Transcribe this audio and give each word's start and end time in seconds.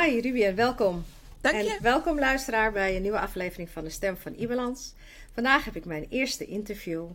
Hi 0.00 0.20
Ruby 0.20 0.54
welkom. 0.54 1.04
Dank 1.40 1.62
je. 1.62 1.70
En 1.70 1.82
welkom 1.82 2.18
luisteraar 2.18 2.72
bij 2.72 2.96
een 2.96 3.02
nieuwe 3.02 3.18
aflevering 3.18 3.70
van 3.70 3.84
de 3.84 3.90
Stem 3.90 4.16
van 4.16 4.34
Ibalans. 4.34 4.94
Vandaag 5.32 5.64
heb 5.64 5.76
ik 5.76 5.84
mijn 5.84 6.06
eerste 6.08 6.46
interview 6.46 7.06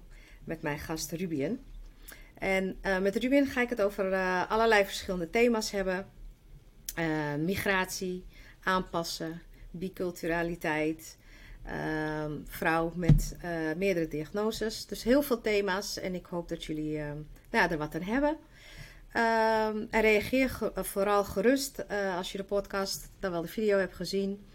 met 0.44 0.62
mijn 0.62 0.80
gast 0.80 1.12
Ruben. 1.12 1.60
En 2.38 2.78
uh, 2.86 3.00
met 3.00 3.16
Ruben 3.16 3.48
ga 3.48 3.62
ik 3.62 3.70
het 3.70 3.82
over 3.82 4.12
uh, 4.12 4.52
allerlei 4.52 4.86
verschillende 4.86 5.30
thema's 5.30 5.72
hebben. 5.72 6.08
Uh, 7.00 7.36
migratie, 7.36 8.26
aanpassen, 8.64 9.42
biculturaliteit, 9.72 11.18
ehm, 11.64 12.32
vrouw 12.46 12.92
met 12.96 13.38
meerdere 13.78 14.08
diagnoses. 14.08 14.86
Dus 14.86 15.04
heel 15.04 15.22
veel 15.22 15.42
thema's 15.42 16.00
en 16.00 16.16
ik 16.16 16.26
hoop 16.26 16.50
dat 16.50 16.64
jullie 16.64 17.00
nou, 17.52 17.72
er 17.72 17.78
wat 17.78 17.96
aan 17.96 18.02
hebben. 18.02 18.38
Uh, 19.18 19.66
en 19.68 20.02
reageer 20.02 20.50
ge 20.50 20.72
vooral 20.76 21.24
gerust 21.24 21.84
uh, 21.92 22.16
als 22.18 22.32
je 22.32 22.38
de 22.38 22.44
podcast, 22.44 23.10
dan 23.20 23.32
wel 23.32 23.42
de 23.42 23.48
video 23.48 23.78
hebt 23.78 23.96
gezien. 23.96 24.46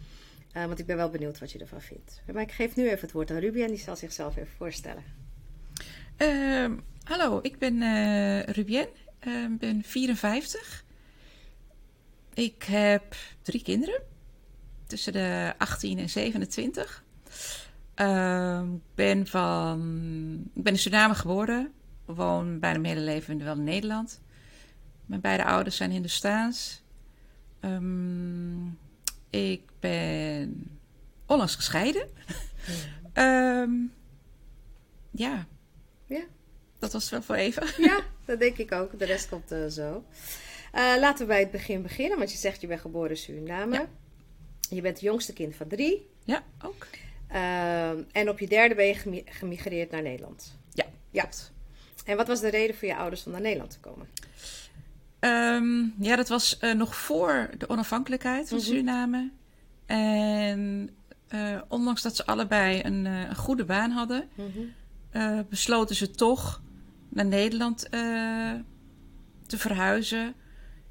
Uh, 0.56 0.64
want 0.64 0.78
ik 0.78 0.86
ben 0.86 0.96
wel 0.96 1.10
benieuwd 1.10 1.38
wat 1.38 1.52
je 1.52 1.58
ervan 1.58 1.80
vindt. 1.80 2.22
Maar 2.32 2.42
ik 2.42 2.52
geef 2.52 2.76
nu 2.76 2.84
even 2.84 3.00
het 3.00 3.12
woord 3.12 3.30
aan 3.30 3.36
Ruby 3.36 3.62
en 3.62 3.68
die 3.68 3.78
zal 3.78 3.96
zichzelf 3.96 4.36
even 4.36 4.52
voorstellen. 4.56 5.02
Uh, 6.18 6.70
hallo, 7.02 7.38
ik 7.42 7.58
ben 7.58 7.82
uh, 7.82 8.42
Rubien. 8.42 8.86
Ik 9.20 9.58
ben 9.58 9.82
54. 9.84 10.84
Ik 12.34 12.62
heb 12.62 13.16
drie 13.42 13.62
kinderen. 13.62 14.02
Tussen 14.86 15.12
de 15.12 15.54
18 15.58 15.98
en 15.98 16.10
27. 16.10 17.04
Ehm, 17.94 18.74
ik 18.74 18.80
ben 18.94 19.26
van... 19.26 19.80
Ik 20.54 20.62
ben 20.62 20.72
in 20.72 20.78
Suriname 20.78 21.14
geboren. 21.14 21.72
Woon 22.04 22.58
bijna 22.58 22.78
mijn 22.78 22.94
hele 22.96 23.06
leven 23.06 23.44
wel 23.44 23.54
in 23.54 23.64
Nederland. 23.64 24.20
Mijn 25.12 25.24
beide 25.24 25.44
ouders 25.44 25.76
zijn 25.76 25.90
Hindoestaans. 25.90 26.82
Um, 27.60 28.78
ik 29.30 29.62
ben 29.80 30.78
onlangs 31.26 31.54
gescheiden. 31.54 32.08
Ja. 33.14 33.60
um, 33.62 33.92
ja. 35.10 35.46
ja. 36.06 36.22
Dat 36.78 36.92
was 36.92 37.10
wel 37.10 37.22
voor 37.22 37.34
even. 37.34 37.66
Ja, 37.88 38.00
dat 38.24 38.38
denk 38.38 38.56
ik 38.56 38.72
ook. 38.72 38.98
De 38.98 39.04
rest 39.04 39.28
komt 39.28 39.52
uh, 39.52 39.66
zo. 39.66 40.04
Uh, 40.74 40.94
laten 40.98 41.18
we 41.18 41.32
bij 41.32 41.40
het 41.40 41.50
begin 41.50 41.82
beginnen. 41.82 42.18
Want 42.18 42.32
je 42.32 42.38
zegt 42.38 42.60
je 42.60 42.66
bent 42.66 42.80
geboren 42.80 43.10
in 43.10 43.16
Suriname. 43.16 43.74
Ja. 43.74 43.88
Je 44.70 44.80
bent 44.80 44.94
het 44.94 45.04
jongste 45.04 45.32
kind 45.32 45.56
van 45.56 45.68
drie. 45.68 46.08
Ja, 46.24 46.44
ook. 46.62 46.86
Uh, 47.32 47.88
en 47.90 48.28
op 48.28 48.38
je 48.38 48.46
derde 48.46 48.74
ben 48.74 48.86
je 48.86 49.22
gemigreerd 49.24 49.90
naar 49.90 50.02
Nederland. 50.02 50.58
Ja, 50.72 50.86
ja. 51.10 51.28
En 52.04 52.16
wat 52.16 52.26
was 52.26 52.40
de 52.40 52.48
reden 52.48 52.76
voor 52.76 52.88
je 52.88 52.96
ouders 52.96 53.26
om 53.26 53.32
naar 53.32 53.40
Nederland 53.40 53.70
te 53.70 53.80
komen? 53.80 54.06
Um, 55.24 55.94
ja, 55.98 56.16
dat 56.16 56.28
was 56.28 56.58
uh, 56.60 56.72
nog 56.74 56.96
voor 56.96 57.50
de 57.58 57.68
onafhankelijkheid 57.68 58.48
van 58.48 58.58
Mhm. 58.58 58.66
Suriname. 58.66 59.30
En 59.86 60.90
uh, 61.34 61.58
ondanks 61.68 62.02
dat 62.02 62.16
ze 62.16 62.26
allebei 62.26 62.80
een, 62.84 63.04
uh, 63.04 63.20
een 63.28 63.36
goede 63.36 63.64
baan 63.64 63.90
hadden, 63.90 64.28
Mhm. 64.34 65.42
besloten 65.48 65.96
ze 65.96 66.10
toch 66.10 66.62
naar 67.08 67.26
Nederland 67.26 67.86
te 69.46 69.58
verhuizen. 69.58 70.34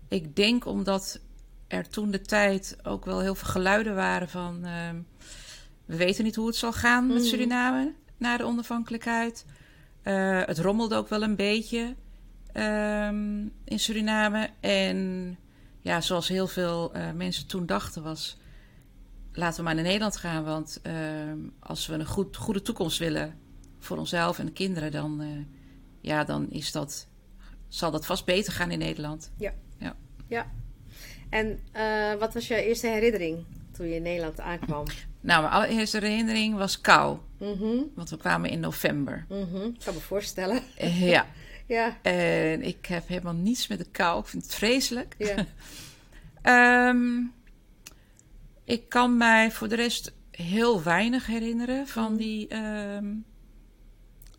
Ik 0.08 0.36
denk 0.36 0.66
omdat 0.66 1.20
er 1.68 1.90
toen 1.90 2.12
de 2.12 2.22
tijd 2.22 2.78
ook 2.84 3.06
wel 3.06 3.20
heel 3.20 3.36
veel 3.36 3.48
geluiden 3.50 3.96
waren 3.96 4.30
van 4.30 4.66
ehm, 4.66 4.96
we 5.86 5.96
weten 5.96 6.24
niet 6.24 6.36
hoe 6.36 6.48
het 6.48 6.56
zal 6.56 6.74
gaan 6.74 7.08
met 7.08 7.18
Mhm. 7.18 7.26
Suriname 7.26 7.94
na 8.18 8.38
de 8.38 8.44
onafhankelijkheid. 8.44 9.46
Het 10.46 10.60
rommelde 10.60 10.96
ook 10.96 11.10
wel 11.10 11.22
een 11.24 11.36
beetje 11.36 11.96
um, 12.54 13.52
in 13.64 13.80
Suriname. 13.80 14.50
En 14.60 15.38
ja, 15.80 16.02
zoals 16.02 16.28
heel 16.28 16.48
veel 16.48 16.96
uh, 16.96 17.12
mensen 17.12 17.48
toen 17.48 17.66
dachten 17.66 18.04
was... 18.04 18.38
laten 19.34 19.58
we 19.58 19.64
maar 19.64 19.76
naar 19.76 19.84
Nederland 19.84 20.18
gaan. 20.18 20.44
Want 20.44 20.82
uh, 20.88 20.94
als 21.60 21.88
we 21.88 21.94
een 21.94 22.06
goed, 22.06 22.38
goede 22.38 22.62
toekomst 22.62 22.98
willen 22.98 23.40
voor 23.80 23.98
onszelf 23.98 24.40
en 24.40 24.46
de 24.46 24.52
kinderen... 24.52 24.92
dan, 24.92 25.22
uh, 25.22 25.28
ja, 26.02 26.24
dan 26.24 26.50
is 26.50 26.72
dat, 26.72 27.08
zal 27.68 27.92
dat 27.92 28.06
vast 28.06 28.26
beter 28.26 28.54
gaan 28.54 28.72
in 28.72 28.80
Nederland. 28.80 29.32
Ja. 29.38 29.54
Ja. 29.78 29.96
ja. 30.28 30.52
En 31.30 31.60
uh, 31.76 32.20
wat 32.20 32.34
was 32.34 32.48
je 32.48 32.64
eerste 32.64 32.88
herinnering 32.88 33.46
toen 33.72 33.88
je 33.88 33.96
in 33.96 34.02
Nederland 34.02 34.40
aankwam? 34.40 34.86
Nou, 35.22 35.42
mijn 35.42 35.54
allereerste 35.54 35.98
herinnering 35.98 36.56
was 36.58 36.82
kou. 36.82 37.18
Mm 37.40 37.54
-hmm. 37.54 37.92
Want 37.96 38.10
we 38.10 38.18
kwamen 38.18 38.50
in 38.50 38.60
november. 38.60 39.26
Mm 39.30 39.48
-hmm. 39.52 39.64
Ik 39.64 39.80
kan 39.86 39.94
me 39.94 40.00
voorstellen. 40.00 40.62
Ja. 41.00 41.26
ja. 41.66 41.98
En 42.02 42.62
ik 42.62 42.86
heb 42.86 43.08
helemaal 43.08 43.34
niets 43.34 43.68
met 43.68 43.78
de 43.78 43.88
kou. 43.92 44.20
Ik 44.20 44.28
vind 44.28 44.44
het 44.44 44.56
vreselijk. 44.56 45.16
Ja. 45.18 46.90
um, 46.90 47.34
ik 48.64 48.90
kan 48.90 49.18
mij 49.18 49.52
voor 49.52 49.68
de 49.68 49.76
rest 49.76 50.14
heel 50.32 50.84
weinig 50.84 51.26
herinneren 51.26 51.88
van 51.88 52.16
die, 52.16 52.56
um, 52.56 53.26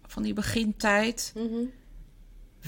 van 0.07 0.23
die 0.23 0.35
begintijd. 0.35 1.33
Mm 1.37 1.49
-hmm. 1.49 1.71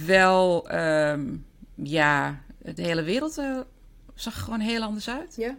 Wel, 0.06 0.74
um, 0.74 1.46
ja, 1.74 2.42
de 2.58 2.82
hele 2.82 3.02
wereld 3.02 3.38
uh, 3.38 3.60
zag 4.14 4.34
er 4.34 4.42
gewoon 4.42 4.60
heel 4.60 4.82
anders 4.82 5.08
uit. 5.08 5.36
Ja. 5.36 5.56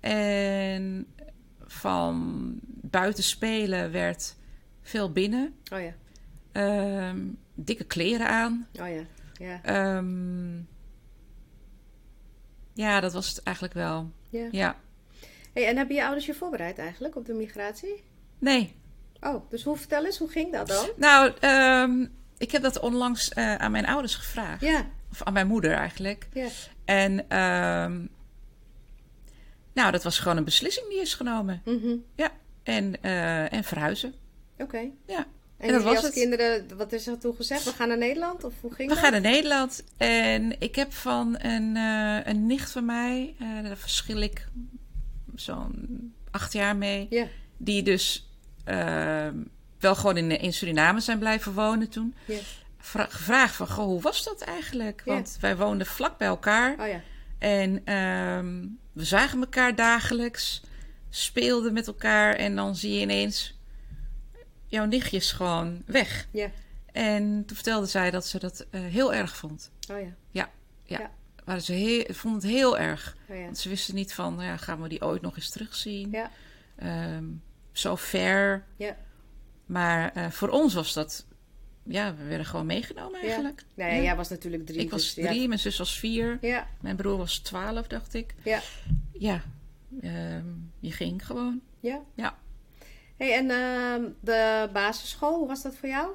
En 0.00 1.06
van 1.66 2.54
buiten 2.64 3.24
spelen 3.24 3.92
werd 3.92 4.36
veel 4.82 5.12
binnen. 5.12 5.54
Oh 5.72 5.80
ja. 5.80 5.94
Um, 7.08 7.38
dikke 7.64 7.84
kleren 7.84 8.28
aan. 8.28 8.68
Oh 8.80 8.88
ja. 8.88 9.02
Ja. 9.32 9.96
Um, 9.96 10.68
ja, 12.74 13.00
dat 13.00 13.12
was 13.12 13.28
het 13.28 13.42
eigenlijk 13.42 13.76
wel. 13.76 14.10
Ja. 14.28 14.48
ja. 14.50 14.76
Hey, 15.52 15.66
en 15.66 15.76
hebben 15.76 15.96
je 15.96 16.04
ouders 16.04 16.26
je 16.26 16.34
voorbereid 16.34 16.78
eigenlijk 16.78 17.16
op 17.16 17.26
de 17.26 17.32
migratie? 17.32 18.02
Nee. 18.38 18.74
Oh, 19.20 19.50
dus 19.50 19.64
hoe 19.64 19.76
vertel 19.76 20.04
eens, 20.04 20.18
hoe 20.18 20.28
ging 20.28 20.52
dat 20.52 20.68
dan? 20.68 20.90
Nou, 20.96 21.32
um, 21.40 22.12
ik 22.38 22.50
heb 22.50 22.62
dat 22.62 22.80
onlangs 22.80 23.32
uh, 23.36 23.54
aan 23.54 23.70
mijn 23.70 23.86
ouders 23.86 24.14
gevraagd. 24.14 24.60
Ja. 24.60 24.86
Of 25.10 25.22
aan 25.22 25.32
mijn 25.32 25.46
moeder 25.46 25.72
eigenlijk. 25.72 26.28
Ja. 26.32 26.48
En 26.84 27.38
um, 27.38 28.10
nou, 29.72 29.92
dat 29.92 30.02
was 30.02 30.18
gewoon 30.18 30.36
een 30.36 30.44
beslissing 30.44 30.88
die 30.88 31.00
is 31.00 31.14
genomen. 31.14 31.62
Mm 31.64 31.80
-hmm. 31.80 32.04
Ja. 32.14 32.30
En, 32.62 32.94
uh, 33.02 33.52
en 33.52 33.64
verhuizen. 33.64 34.14
Oké. 34.52 34.62
Okay. 34.62 34.92
Ja. 35.06 35.26
En, 35.60 35.68
en 35.68 35.72
dat 35.74 35.82
was 35.82 35.94
als 35.94 36.04
het. 36.04 36.12
kinderen, 36.12 36.76
wat 36.76 36.92
is 36.92 37.06
er 37.06 37.18
toen 37.18 37.34
gezegd? 37.34 37.64
We 37.64 37.72
gaan 37.72 37.88
naar 37.88 37.98
Nederland? 37.98 38.44
Of 38.44 38.54
hoe 38.60 38.74
ging 38.74 38.88
We 38.88 38.94
dat? 38.94 39.04
gaan 39.04 39.12
naar 39.12 39.32
Nederland. 39.32 39.84
En 39.96 40.60
ik 40.60 40.74
heb 40.74 40.92
van 40.92 41.36
een, 41.38 41.76
uh, 41.76 42.26
een 42.26 42.46
nicht 42.46 42.70
van 42.70 42.84
mij, 42.84 43.34
uh, 43.42 43.62
daar 43.62 43.76
verschil 43.76 44.20
ik 44.20 44.48
zo'n 45.34 46.14
acht 46.30 46.52
jaar 46.52 46.76
mee, 46.76 47.06
yeah. 47.10 47.26
die 47.56 47.82
dus 47.82 48.30
uh, 48.68 49.28
wel 49.78 49.94
gewoon 49.94 50.16
in, 50.16 50.40
in 50.40 50.52
Suriname 50.52 51.00
zijn 51.00 51.18
blijven 51.18 51.52
wonen 51.52 51.88
toen. 51.88 52.14
Yeah. 52.24 52.40
Gevraagd 52.78 53.54
van, 53.54 53.68
goh, 53.68 53.84
hoe 53.84 54.00
was 54.00 54.24
dat 54.24 54.40
eigenlijk? 54.40 55.02
Want 55.04 55.28
yeah. 55.28 55.40
wij 55.40 55.56
woonden 55.56 55.86
vlak 55.86 56.18
bij 56.18 56.28
elkaar. 56.28 56.76
Oh, 56.80 56.86
ja. 56.86 57.00
En 57.38 57.94
um, 57.94 58.78
we 58.92 59.04
zagen 59.04 59.40
elkaar 59.40 59.74
dagelijks, 59.74 60.62
speelden 61.10 61.72
met 61.72 61.86
elkaar 61.86 62.34
en 62.34 62.56
dan 62.56 62.76
zie 62.76 62.92
je 62.92 63.00
ineens 63.00 63.58
jouw 64.70 64.84
nichtjes 64.84 65.32
gewoon 65.32 65.82
weg. 65.86 66.26
Ja. 66.30 66.50
En 66.92 67.44
toen 67.46 67.56
vertelde 67.56 67.86
zij 67.86 68.10
dat 68.10 68.26
ze 68.26 68.38
dat 68.38 68.66
uh, 68.70 68.80
heel 68.80 69.14
erg 69.14 69.36
vond. 69.36 69.70
Oh 69.90 70.00
ja. 70.00 70.14
Ja, 70.30 70.50
ja. 70.84 70.98
ja. 70.98 71.10
Maar 71.44 71.60
ze 71.60 71.72
heel, 71.72 72.04
vond 72.08 72.34
het 72.34 72.52
heel 72.52 72.78
erg. 72.78 73.16
Oh 73.28 73.36
ja. 73.36 73.42
Want 73.42 73.58
ze 73.58 73.68
wisten 73.68 73.94
niet 73.94 74.14
van, 74.14 74.34
nou 74.34 74.46
ja, 74.46 74.56
gaan 74.56 74.82
we 74.82 74.88
die 74.88 75.02
ooit 75.02 75.22
nog 75.22 75.36
eens 75.36 75.50
terugzien? 75.50 76.10
Ja. 76.10 76.30
Um, 77.16 77.42
zo 77.72 77.96
ver. 77.96 78.64
Ja. 78.76 78.96
Maar 79.66 80.16
uh, 80.16 80.30
voor 80.30 80.48
ons 80.48 80.74
was 80.74 80.92
dat, 80.92 81.26
ja, 81.82 82.14
we 82.14 82.24
werden 82.24 82.46
gewoon 82.46 82.66
meegenomen 82.66 83.20
eigenlijk. 83.20 83.64
Ja. 83.74 83.84
Nou 83.84 83.96
ja, 83.96 84.02
jij 84.02 84.16
was 84.16 84.28
natuurlijk 84.28 84.66
drie. 84.66 84.78
Ik 84.78 84.90
was 84.90 85.14
dus, 85.14 85.24
drie, 85.26 85.48
mijn 85.48 85.60
zus 85.60 85.78
was 85.78 85.98
vier. 85.98 86.38
Ja. 86.40 86.66
Mijn 86.80 86.96
broer 86.96 87.16
was 87.16 87.38
twaalf, 87.38 87.86
dacht 87.86 88.14
ik. 88.14 88.34
Ja. 88.44 88.60
Ja. 89.12 89.42
Um, 90.02 90.72
je 90.80 90.92
ging 90.92 91.26
gewoon. 91.26 91.60
Ja. 91.80 92.00
Ja. 92.14 92.38
Hey, 93.20 93.34
en 93.34 93.44
uh, 93.44 94.10
de 94.20 94.68
basisschool, 94.72 95.38
hoe 95.38 95.48
was 95.48 95.62
dat 95.62 95.74
voor 95.76 95.88
jou? 95.88 96.10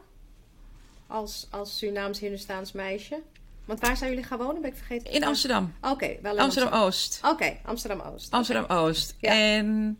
Als, 1.08 1.48
als 1.52 1.78
Surinaams-Hindustaans 1.78 2.72
meisje? 2.72 3.22
Want 3.66 3.80
waar 3.80 3.98
zijn 3.98 4.10
jullie 4.10 4.26
gaan 4.26 4.38
wonen? 4.38 4.62
Ben 4.62 4.72
ik 4.72 4.78
vergeten? 4.78 5.12
In 5.12 5.24
Amsterdam. 5.24 5.74
Oké, 5.82 5.92
okay, 5.92 6.20
wel 6.22 6.34
in 6.36 6.40
Amsterdam-Oost. 6.40 7.20
Oké, 7.24 7.34
okay, 7.34 7.62
Amsterdam-Oost. 7.66 8.32
Amsterdam-Oost. 8.32 9.16
Ja. 9.20 9.32
En 9.32 10.00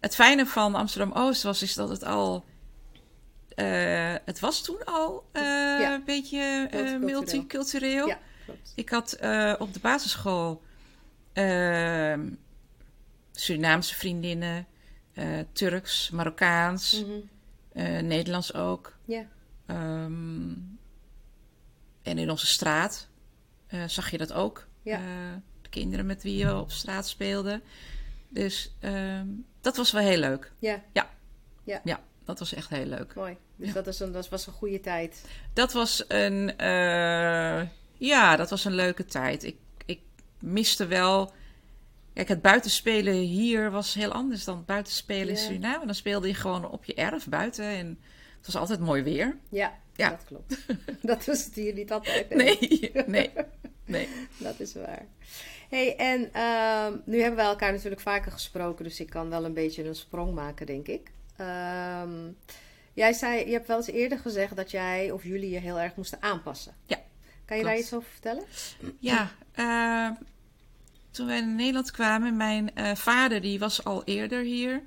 het 0.00 0.14
fijne 0.14 0.46
van 0.46 0.74
Amsterdam-Oost 0.74 1.42
was 1.42 1.62
is 1.62 1.74
dat 1.74 1.88
het 1.88 2.04
al... 2.04 2.44
Uh, 3.56 4.14
het 4.24 4.40
was 4.40 4.62
toen 4.62 4.84
al 4.84 5.24
uh, 5.32 5.42
ja. 5.80 5.94
een 5.94 6.04
beetje 6.04 6.68
uh, 6.74 6.98
multicultureel. 6.98 8.06
Ja, 8.06 8.18
klopt. 8.44 8.72
Ik 8.74 8.88
had 8.88 9.12
op 9.58 9.74
de 9.74 9.80
basisschool 9.80 10.62
Surinaamse 13.32 13.94
vriendinnen... 13.94 14.66
Uh, 15.14 15.38
Turks, 15.52 16.10
Marokkaans, 16.10 17.02
mm 17.02 17.10
-hmm. 17.10 17.28
uh, 17.82 18.00
Nederlands 18.00 18.54
ook. 18.54 18.96
Ja. 19.04 19.26
Um, 19.66 20.78
en 22.02 22.18
in 22.18 22.30
onze 22.30 22.46
straat 22.46 23.08
uh, 23.70 23.84
zag 23.86 24.10
je 24.10 24.18
dat 24.18 24.32
ook. 24.32 24.66
Ja. 24.82 25.00
de 25.62 25.68
kinderen 25.68 26.06
met 26.06 26.22
wie 26.22 26.36
je 26.36 26.56
op 26.56 26.70
straat 26.70 27.08
speelde. 27.08 27.60
Dus 28.28 28.74
ehm, 28.80 29.26
dat 29.60 29.76
was 29.76 29.92
wel 29.92 30.02
heel 30.02 30.18
leuk. 30.18 30.52
Ja, 30.58 30.82
Ja, 31.84 32.00
dat 32.24 32.38
was 32.38 32.54
echt 32.54 32.68
heel 32.68 32.86
leuk. 32.86 33.14
mooi. 33.14 33.36
Dus 33.56 33.68
Ja. 33.68 33.74
dat, 33.74 33.86
is 33.86 34.00
een, 34.00 34.12
dat 34.12 34.28
was 34.28 34.46
een 34.46 34.52
goede 34.52 34.80
tijd. 34.80 35.24
Dat 35.52 35.72
was 35.72 36.04
een, 36.08 36.56
eh, 36.56 37.68
ja, 37.98 38.36
dat 38.36 38.50
was 38.50 38.64
een 38.64 38.74
leuke 38.74 39.04
tijd. 39.04 39.42
Ik, 39.42 39.56
ik 39.86 40.00
miste 40.38 40.86
wel. 40.86 41.32
Kijk, 42.14 42.28
het 42.28 42.42
buitenspelen 42.42 43.14
hier 43.14 43.70
was 43.70 43.94
heel 43.94 44.12
anders 44.12 44.44
dan 44.44 44.56
het 44.56 44.66
buitenspelen 44.66 45.28
in. 45.28 45.36
Suriname. 45.36 45.86
Dan 45.86 45.94
speelde 45.94 46.28
je 46.28 46.34
gewoon 46.34 46.70
op 46.70 46.84
je 46.84 46.94
erf 46.94 47.26
buiten 47.28 47.64
en 47.64 47.98
het 48.36 48.46
was 48.46 48.56
altijd 48.56 48.80
mooi 48.80 49.02
weer. 49.02 49.36
Ja, 49.48 49.78
Ja. 49.96 50.10
dat 50.10 50.24
klopt. 50.24 50.56
dat 51.02 51.24
was 51.24 51.44
het 51.44 51.54
hier 51.54 51.72
niet 51.74 51.92
altijd. 51.92 52.34
Nee, 52.34 52.90
nee, 53.06 53.30
nee. 53.84 54.08
Dat 54.38 54.60
is 54.60 54.74
waar. 54.74 55.06
hey, 55.68 55.96
en 55.96 56.32
ehm, 56.32 56.96
nu 57.04 57.20
hebben 57.20 57.40
we 57.44 57.50
elkaar 57.50 57.72
natuurlijk 57.72 58.00
vaker 58.00 58.32
gesproken, 58.32 58.84
dus 58.84 59.00
ik 59.00 59.10
kan 59.10 59.28
wel 59.30 59.44
een 59.44 59.54
beetje 59.54 59.84
een 59.84 59.94
sprong 59.94 60.34
maken, 60.34 60.66
denk 60.66 60.86
ik. 60.88 61.10
Ehm, 61.36 62.28
jij 62.92 63.12
zei, 63.12 63.46
je 63.46 63.52
hebt 63.52 63.66
wel 63.66 63.76
eens 63.76 63.86
eerder 63.86 64.18
gezegd 64.18 64.56
dat 64.56 64.70
jij 64.70 65.10
of 65.10 65.24
jullie 65.24 65.50
je 65.50 65.58
heel 65.58 65.80
erg 65.80 65.94
moesten 65.96 66.22
aanpassen. 66.22 66.74
Ja, 66.86 66.96
Kan 67.44 67.56
je 67.56 67.62
klopt. 67.62 67.64
daar 67.64 67.76
iets 67.78 67.92
over 67.94 68.10
vertellen? 68.10 68.44
Ja, 68.98 69.30
eh, 69.52 70.10
toen 71.14 71.26
wij 71.26 71.38
in 71.38 71.54
Nederland 71.54 71.90
kwamen, 71.90 72.36
mijn 72.36 72.74
eh, 72.74 72.94
vader 72.94 73.40
die 73.40 73.58
was 73.58 73.84
al 73.84 74.04
eerder 74.04 74.42
hier. 74.42 74.82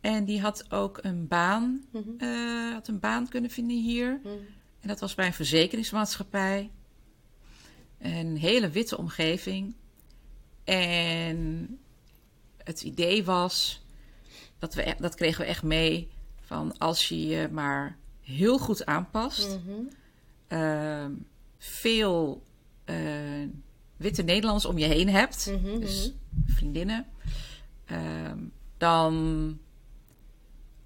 En 0.00 0.24
die 0.24 0.40
had 0.40 0.70
ook 0.72 0.98
een 1.02 1.26
baan, 1.28 1.84
Mhm. 1.90 2.08
eh, 2.18 2.72
had 2.72 2.88
een 2.88 3.00
baan 3.00 3.28
kunnen 3.28 3.50
vinden 3.50 3.76
hier. 3.82 4.20
Mhm. 4.22 4.32
En 4.80 4.88
dat 4.88 5.00
was 5.00 5.14
bij 5.14 5.26
een 5.26 5.32
verzekeringsmaatschappij. 5.32 6.70
Een 7.98 8.36
hele 8.36 8.68
witte 8.70 8.98
omgeving. 8.98 9.74
En 10.64 11.78
het 12.64 12.82
idee 12.82 13.24
was, 13.24 13.82
dat, 14.58 14.74
we, 14.74 14.88
e- 14.88 14.94
dat 14.98 15.14
kregen 15.14 15.40
we 15.40 15.46
echt 15.46 15.62
mee, 15.62 16.08
van 16.40 16.78
als 16.78 17.08
je 17.08 17.26
je 17.26 17.48
maar 17.52 17.96
heel 18.22 18.58
goed 18.58 18.86
aanpast, 18.86 19.58
Mhm. 19.64 19.72
ehm, 20.48 21.12
veel 21.58 22.42
eh, 22.84 22.96
witte 23.96 24.22
Nederlanders 24.22 24.64
om 24.66 24.78
je 24.78 24.84
heen 24.86 25.08
hebt, 25.08 25.46
Mhm, 25.50 25.80
dus 25.80 26.12
vriendinnen, 26.46 27.06
ehm, 27.84 28.38
dan, 28.76 29.58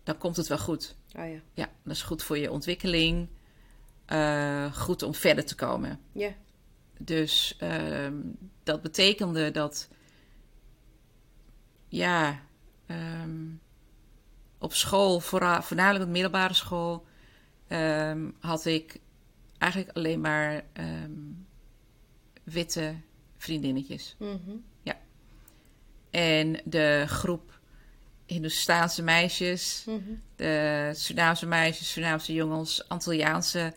dan 0.03 0.19
komt 0.19 0.37
het 0.37 0.47
wel 0.47 0.59
goed. 0.59 0.97
Oh 1.17 1.29
ja. 1.29 1.41
Ja, 1.55 1.69
dat 1.85 1.95
is 1.95 2.03
goed 2.03 2.23
voor 2.23 2.39
je 2.39 2.51
ontwikkeling. 2.51 3.29
eh, 4.07 4.73
goed 4.73 5.03
om 5.03 5.15
verder 5.15 5.45
te 5.45 5.55
komen. 5.55 6.01
Ja. 6.13 6.35
Dus 6.99 7.57
ehm, 7.59 8.15
dat 8.63 8.83
betekende 8.83 9.51
dat, 9.51 9.89
ja, 11.89 12.41
ehm, 12.87 13.47
op 14.59 14.73
school, 14.75 15.21
vooral, 15.21 15.63
voornamelijk 15.63 16.01
op 16.01 16.07
de 16.07 16.13
middelbare 16.13 16.55
school, 16.55 17.07
had 18.41 18.65
ik 18.65 19.01
eigenlijk 19.59 19.97
alleen 19.97 20.21
maar 20.21 20.65
witte 22.51 22.95
vriendinnetjes. 23.39 24.17
Mhm. 24.19 24.51
En 26.11 26.61
de 26.65 27.05
groep 27.07 27.59
Hindoestaanse 28.27 29.03
meisjes, 29.03 29.85
Mhm. 29.87 29.99
de 30.37 30.91
Surinaamse 30.95 31.47
meisjes, 31.47 31.93
Surinaamse 31.93 32.33
jongens, 32.33 32.89
Antilliaanse 32.89 33.73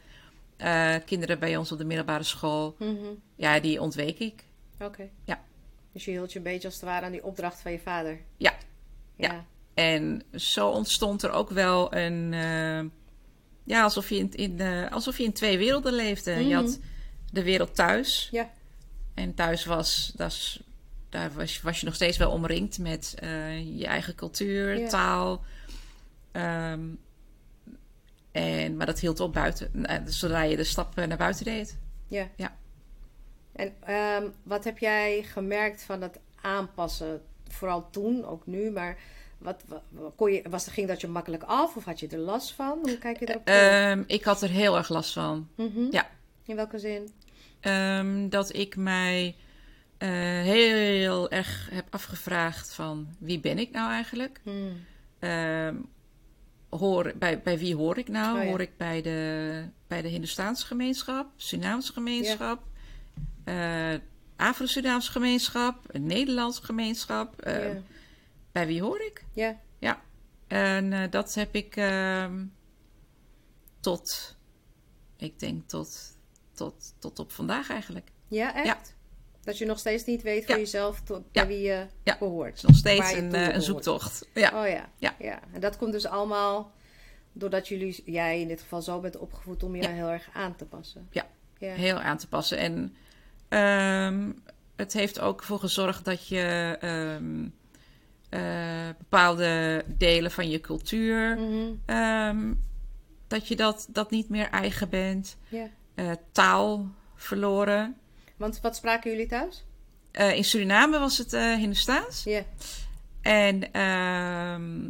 eh, 0.57 0.95
kinderen 1.05 1.39
bij 1.39 1.57
ons 1.57 1.71
op 1.71 1.77
de 1.77 1.85
middelbare 1.85 2.23
school. 2.23 2.75
Mhm. 2.79 2.95
Ja, 3.35 3.59
die 3.59 3.81
ontweek 3.81 4.19
ik. 4.19 4.43
Oké. 4.79 5.09
Ja. 5.25 5.43
Dus 5.91 6.05
je 6.05 6.11
hield 6.11 6.31
je 6.31 6.37
een 6.37 6.43
beetje 6.43 6.67
als 6.67 6.75
het 6.75 6.83
ware 6.85 7.05
aan 7.05 7.11
die 7.11 7.23
opdracht 7.23 7.61
van 7.61 7.71
je 7.71 7.79
vader. 7.79 8.19
Ja. 8.37 8.53
Ja. 9.15 9.31
Ja. 9.33 9.45
En 9.73 10.23
zo 10.35 10.69
ontstond 10.69 11.23
er 11.23 11.31
ook 11.31 11.49
wel 11.49 11.95
een. 11.95 12.33
eh, 12.33 12.89
ja, 13.63 13.83
alsof 13.83 14.09
je 14.09 14.15
in, 14.17 14.31
in, 14.31 14.59
eh, 14.59 14.91
alsof 14.91 15.17
je 15.17 15.23
in 15.23 15.33
twee 15.33 15.57
werelden 15.57 15.93
leefde. 15.93 16.31
Je 16.31 16.55
Mhm. 16.55 16.65
had 16.65 16.79
de 17.31 17.43
wereld 17.43 17.75
thuis. 17.75 18.27
Ja. 18.31 18.51
En 19.13 19.33
thuis 19.33 19.65
was. 19.65 20.11
Dat 20.15 20.31
is, 20.31 20.61
daar 21.09 21.31
was, 21.33 21.61
was 21.61 21.79
je 21.79 21.85
nog 21.85 21.95
steeds 21.95 22.17
wel 22.17 22.31
omringd 22.31 22.79
met 22.79 23.15
eh, 23.19 23.77
je 23.79 23.85
eigen 23.85 24.15
cultuur, 24.15 24.77
Ja. 24.79 24.87
taal. 24.87 25.43
Ehm, 26.31 26.81
en, 28.31 28.77
maar 28.77 28.85
dat 28.85 28.99
hield 28.99 29.19
op 29.19 29.33
buiten. 29.33 29.85
eh, 29.85 29.97
Zodra 30.05 30.41
je 30.41 30.55
de 30.55 30.63
stap 30.63 30.97
eh, 30.97 31.05
naar 31.07 31.17
buiten 31.17 31.45
deed. 31.45 31.77
Ja. 32.07 32.27
Ja. 32.35 32.55
En 33.51 33.73
ehm, 33.83 34.27
wat 34.43 34.63
heb 34.63 34.77
jij 34.77 35.23
gemerkt 35.23 35.83
van 35.83 36.01
het 36.01 36.19
aanpassen? 36.41 37.21
Vooral 37.47 37.89
toen, 37.89 38.25
ook 38.25 38.45
nu, 38.45 38.71
maar 38.71 38.97
wat, 39.37 39.63
kon 40.15 40.31
je, 40.31 40.41
was, 40.49 40.67
ging 40.67 40.87
dat 40.87 41.01
je 41.01 41.07
makkelijk 41.07 41.43
af 41.43 41.75
of 41.75 41.83
had 41.83 41.99
je 41.99 42.07
er 42.07 42.17
last 42.17 42.51
van? 42.53 42.79
Hoe 42.81 42.97
kijk 42.97 43.19
je 43.19 43.29
erop 43.29 43.45
terug? 43.45 43.61
Ehm, 43.91 44.03
ik 44.07 44.23
had 44.23 44.41
er 44.41 44.49
heel 44.49 44.77
erg 44.77 44.89
last 44.89 45.13
van. 45.13 45.47
Mhm. 45.55 45.87
ja. 45.91 46.09
In 46.45 46.55
welke 46.55 46.79
zin? 46.79 47.09
Ehm, 47.63 48.29
dat 48.29 48.55
ik 48.55 48.75
mij 48.75 49.35
eh, 49.97 50.09
heel 50.41 51.29
erg 51.31 51.69
heb 51.71 51.87
afgevraagd 51.89 52.73
van 52.73 53.07
wie 53.19 53.39
ben 53.39 53.59
ik 53.59 53.71
nou 53.71 53.91
eigenlijk? 53.91 54.39
Hmm. 54.43 54.85
Ehm, 55.19 55.75
hoor, 56.69 57.13
bij, 57.15 57.41
bij 57.41 57.57
wie 57.59 57.75
hoor 57.75 57.97
ik 57.97 58.07
nou? 58.07 58.37
Oh 58.37 58.43
ja. 58.43 58.49
Hoor 58.49 58.61
ik 58.61 58.77
bij 58.77 59.01
de, 59.01 59.63
bij 59.87 60.01
de 60.01 60.07
Hindoestaanse 60.07 60.65
gemeenschap, 60.65 61.27
Surinaamse 61.35 61.93
gemeenschap, 61.93 62.63
eh, 63.43 63.93
Afro-Surinaamse 64.35 65.11
gemeenschap, 65.11 65.83
een 65.87 66.05
Nederlandse 66.05 66.63
gemeenschap? 66.63 67.41
Eh, 67.41 67.73
Ja. 67.73 67.81
Bij 68.51 68.67
wie 68.67 68.81
hoor 68.81 69.01
ik? 69.01 69.25
Ja. 69.79 70.01
En 70.47 70.93
eh, 70.93 71.11
dat 71.11 71.33
heb 71.33 71.55
ik 71.55 71.75
ehm, 71.75 72.45
tot, 73.79 74.37
ik 75.17 75.39
denk 75.39 75.69
tot, 75.69 76.12
tot, 76.53 76.93
tot 76.99 77.19
op 77.19 77.31
vandaag 77.31 77.69
eigenlijk. 77.69 78.07
Ja, 78.27 78.55
echt? 78.55 78.65
Ja. 78.65 78.77
Dat 79.43 79.57
je 79.57 79.65
nog 79.65 79.79
steeds 79.79 80.05
niet 80.05 80.21
weet 80.21 80.45
voor 80.45 80.53
Ja. 80.55 80.59
jezelf 80.59 81.01
tot, 81.01 81.21
Ja. 81.31 81.45
bij 81.45 81.47
wie 81.47 81.61
je 81.61 81.85
behoort. 82.19 82.47
Het 82.49 82.55
is 82.57 82.61
nog 82.63 82.75
steeds 82.75 83.11
een, 83.13 83.33
eh, 83.33 83.53
een 83.53 83.61
zoektocht. 83.61 84.27
Ja. 84.33 84.61
Oh 84.63 84.67
ja. 84.69 84.89
Ja. 84.97 85.15
ja. 85.19 85.39
En 85.53 85.59
dat 85.61 85.77
komt 85.77 85.91
dus 85.91 86.05
allemaal 86.05 86.71
doordat 87.33 87.67
jullie, 87.67 88.01
jij 88.05 88.41
in 88.41 88.47
dit 88.47 88.61
geval 88.61 88.81
zo 88.81 88.99
bent 88.99 89.17
opgevoed 89.17 89.63
om 89.63 89.75
je 89.75 89.87
heel 89.87 90.07
erg 90.09 90.29
aan 90.33 90.55
te 90.55 90.65
passen. 90.65 91.07
Ja. 91.11 91.27
Ja. 91.57 91.73
heel 91.73 91.99
aan 91.99 92.17
te 92.17 92.27
passen. 92.27 92.57
En 92.57 92.95
ehm, 93.49 94.31
het 94.75 94.93
heeft 94.93 95.19
ook 95.19 95.43
voor 95.43 95.59
gezorgd 95.59 96.05
dat 96.05 96.27
je 96.27 96.77
ehm, 96.79 97.47
eh, 98.29 98.87
bepaalde 98.97 99.83
delen 99.87 100.31
van 100.31 100.49
je 100.49 100.59
cultuur, 100.61 101.37
Mhm. 101.37 101.73
ehm, 101.85 102.53
dat 103.27 103.47
je 103.47 103.55
dat, 103.55 103.87
dat 103.89 104.09
niet 104.11 104.29
meer 104.29 104.49
eigen 104.49 104.89
bent. 104.89 105.37
ja. 105.47 105.67
Eh, 105.95 106.11
taal 106.31 106.87
verloren. 107.15 107.97
Want 108.37 108.61
wat 108.61 108.75
spraken 108.75 109.11
jullie 109.11 109.27
thuis? 109.27 109.63
Eh, 110.11 110.35
in 110.35 110.43
Suriname 110.43 110.99
was 110.99 111.17
het 111.17 111.33
eh 111.33 111.55
Hindoestaans. 111.55 112.23
Ja. 112.23 112.43
En 113.21 113.71
ehm, 113.71 114.85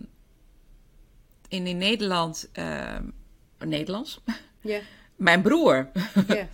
in, 1.48 1.68
in 1.68 1.78
Nederland 1.78 2.50
ehm, 2.52 3.04
Nederlands. 3.60 4.22
Ja. 4.62 4.80
Mijn 5.16 5.42
broer, 5.42 5.92
Ja. 6.28 6.48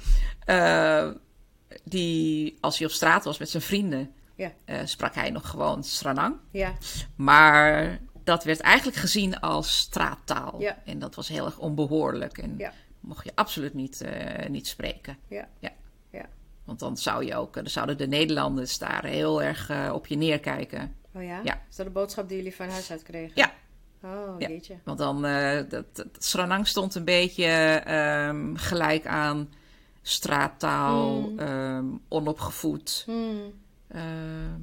die 1.84 2.58
als 2.62 2.78
hij 2.78 2.88
op 2.88 2.94
straat 2.94 3.24
was 3.24 3.38
met 3.38 3.50
zijn 3.50 3.64
vrienden, 3.64 4.14
sprak 4.84 5.16
hij 5.16 5.30
nog 5.30 5.50
gewoon 5.50 5.84
Sranang. 5.84 6.36
Ja. 6.52 6.74
Maar 7.16 8.00
dat 8.24 8.44
werd 8.44 8.60
eigenlijk 8.60 8.98
gezien 8.98 9.40
als 9.40 9.78
straattaal. 9.78 10.62
Ja. 10.62 10.78
En 10.86 11.00
dat 11.00 11.16
was 11.16 11.28
heel 11.28 11.46
erg 11.46 11.58
onbehoorlijk. 11.58 12.38
En 12.38 12.56
Ja. 12.58 12.74
Mocht 13.00 13.26
je 13.26 13.32
absoluut 13.36 13.74
niet, 13.74 14.02
eh, 14.02 14.50
niet 14.50 14.68
spreken. 14.68 15.18
Ja. 15.28 15.48
Ja. 15.60 15.72
Ja. 16.10 16.26
Want 16.64 16.80
dan 16.80 16.98
zou 16.98 17.26
je 17.26 17.36
ook, 17.36 17.54
dan 17.54 17.68
zouden 17.68 17.98
de 17.98 18.08
Nederlanders 18.08 18.78
daar 18.78 19.06
heel 19.06 19.42
erg 19.44 19.70
eh, 19.70 19.92
op 19.94 20.08
je 20.08 20.16
neerkijken. 20.16 20.96
Oh 21.14 21.24
ja? 21.24 21.40
Ja. 21.44 21.62
Is 21.70 21.76
dat 21.76 21.86
de 21.86 21.92
boodschap 21.92 22.28
die 22.28 22.38
jullie 22.38 22.56
van 22.56 22.70
huis 22.70 22.92
uit 22.92 23.04
kregen? 23.04 23.32
Ja. 23.36 23.54
Oh, 24.04 24.36
Ja. 24.40 24.48
jeetje. 24.48 24.76
Want 24.84 24.98
dan, 24.98 25.26
eh 25.26 25.70
dat, 25.70 25.96
dat, 25.96 26.08
Sranang 26.18 26.68
stond 26.68 26.96
een 26.96 27.06
beetje 27.06 27.46
ehm, 27.86 28.56
gelijk 28.56 29.08
aan 29.08 29.50
straattaal, 30.02 31.20
Mm. 31.22 31.40
ehm, 31.40 31.86
onopgevoed. 32.08 33.04
Hmm. 33.06 33.54
Ehm, 33.88 34.62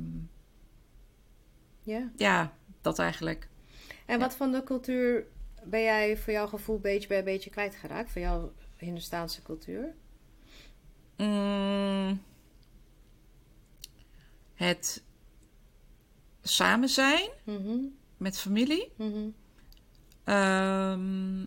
Ja. 1.83 2.11
ja, 2.17 2.53
dat 2.81 2.99
eigenlijk. 2.99 3.49
En 4.07 4.19
wat 4.19 4.35
van 4.37 4.53
de 4.53 4.63
cultuur 4.65 5.27
ben 5.67 5.83
jij 5.83 6.17
voor 6.17 6.33
jouw 6.33 6.47
gevoel 6.47 6.79
beetje 6.79 7.09
bij 7.09 7.25
beetje 7.25 7.51
kwijtgeraakt? 7.51 8.11
Van 8.11 8.23
jouw 8.23 8.53
Hindoestaanse 8.77 9.43
cultuur? 9.43 9.95
Mm, 11.17 12.23
het 14.55 15.03
samen 16.43 16.89
zijn 16.89 17.31
Mhm. 17.45 17.79
met 18.17 18.39
familie. 18.39 18.93
Mhm. 18.97 19.29
Ehm, 20.25 21.45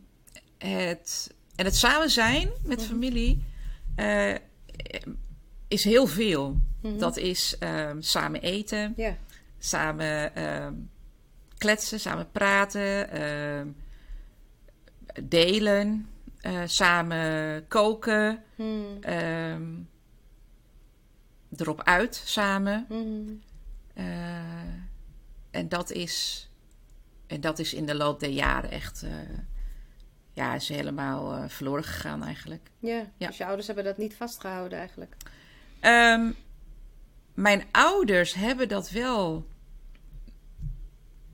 het, 0.58 1.36
en 1.56 1.66
het 1.66 1.76
samen 1.76 2.10
zijn 2.10 2.50
met 2.64 2.86
familie 2.86 3.44
eh, 3.96 4.36
is 5.68 5.84
heel 5.84 6.08
veel. 6.08 6.58
Mhm. 6.82 6.98
Dat 6.98 7.18
is 7.18 7.58
ehm, 7.60 8.02
samen 8.02 8.42
eten, 8.42 8.96
samen 9.60 10.36
ehm, 10.36 10.74
kletsen, 11.58 12.00
samen 12.00 12.32
praten, 12.32 13.10
delen, 15.24 16.10
eh, 16.42 16.62
samen 16.66 17.68
koken, 17.68 18.44
Mhm. 18.56 19.02
ehm, 19.02 19.64
erop 21.56 21.84
uit 21.84 22.16
samen. 22.26 22.86
Mhm. 22.90 23.34
Eh, 23.94 24.74
en 25.52 25.70
dat 25.70 25.92
is. 25.92 26.44
En 27.28 27.42
dat 27.42 27.60
is 27.60 27.74
in 27.74 27.86
de 27.86 27.96
loop 27.96 28.20
der 28.20 28.30
jaren 28.30 28.72
echt. 28.72 29.04
eh, 29.04 29.12
ja, 30.34 30.56
is 30.56 30.70
helemaal 30.70 31.50
verloren 31.50 31.84
gegaan 31.84 32.24
eigenlijk. 32.24 32.70
Ja. 32.80 33.06
Ja. 33.18 33.28
Dus 33.28 33.38
je 33.38 33.46
ouders 33.46 33.68
hebben 33.68 33.86
dat 33.86 33.98
niet 33.98 34.16
vastgehouden 34.16 34.80
eigenlijk. 34.80 35.16
Ehm, 35.80 36.32
mijn 37.34 37.64
ouders 37.72 38.34
hebben 38.34 38.68
dat 38.68 38.90
wel. 38.90 39.48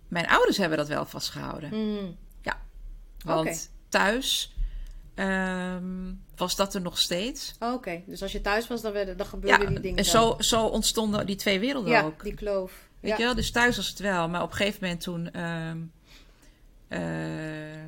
Mijn 0.08 0.28
ouders 0.28 0.58
hebben 0.58 0.78
dat 0.78 0.88
wel 0.88 1.06
vastgehouden. 1.06 1.70
Mhm. 1.70 2.12
Want 3.26 3.48
Oké. 3.48 3.58
Thuis 3.96 4.54
ehm, 5.14 6.14
was 6.36 6.56
dat 6.56 6.74
er 6.74 6.82
nog 6.82 6.98
steeds. 7.00 7.56
Oh, 7.60 7.74
Oké, 7.74 8.02
dus 8.06 8.22
als 8.22 8.32
je 8.32 8.42
thuis 8.42 8.68
was, 8.68 8.82
dan, 8.82 8.92
werden, 8.92 9.18
dan 9.18 9.26
gebeurden 9.26 9.70
die 9.70 9.80
dingen 9.80 9.98
en 9.98 10.06
zo, 10.06 10.36
zo 10.40 10.66
ontstonden 10.66 11.26
die 11.26 11.36
twee 11.36 11.60
werelden 11.60 11.92
Ja, 11.92 12.02
ook. 12.04 12.24
die 12.24 12.34
kloof. 12.34 12.72
Weet 13.00 13.12
ja. 13.12 13.18
je 13.18 13.24
wel? 13.24 13.36
Dus 13.36 13.52
thuis 13.52 13.76
was 13.76 13.88
het 13.88 14.00
wel. 14.00 14.30
Maar 14.30 14.42
op 14.42 14.50
een 14.50 14.56
gegeven 14.56 14.80
moment 14.82 15.02
toen... 15.02 15.32
ehm, 15.32 15.78
eh, 16.88 17.84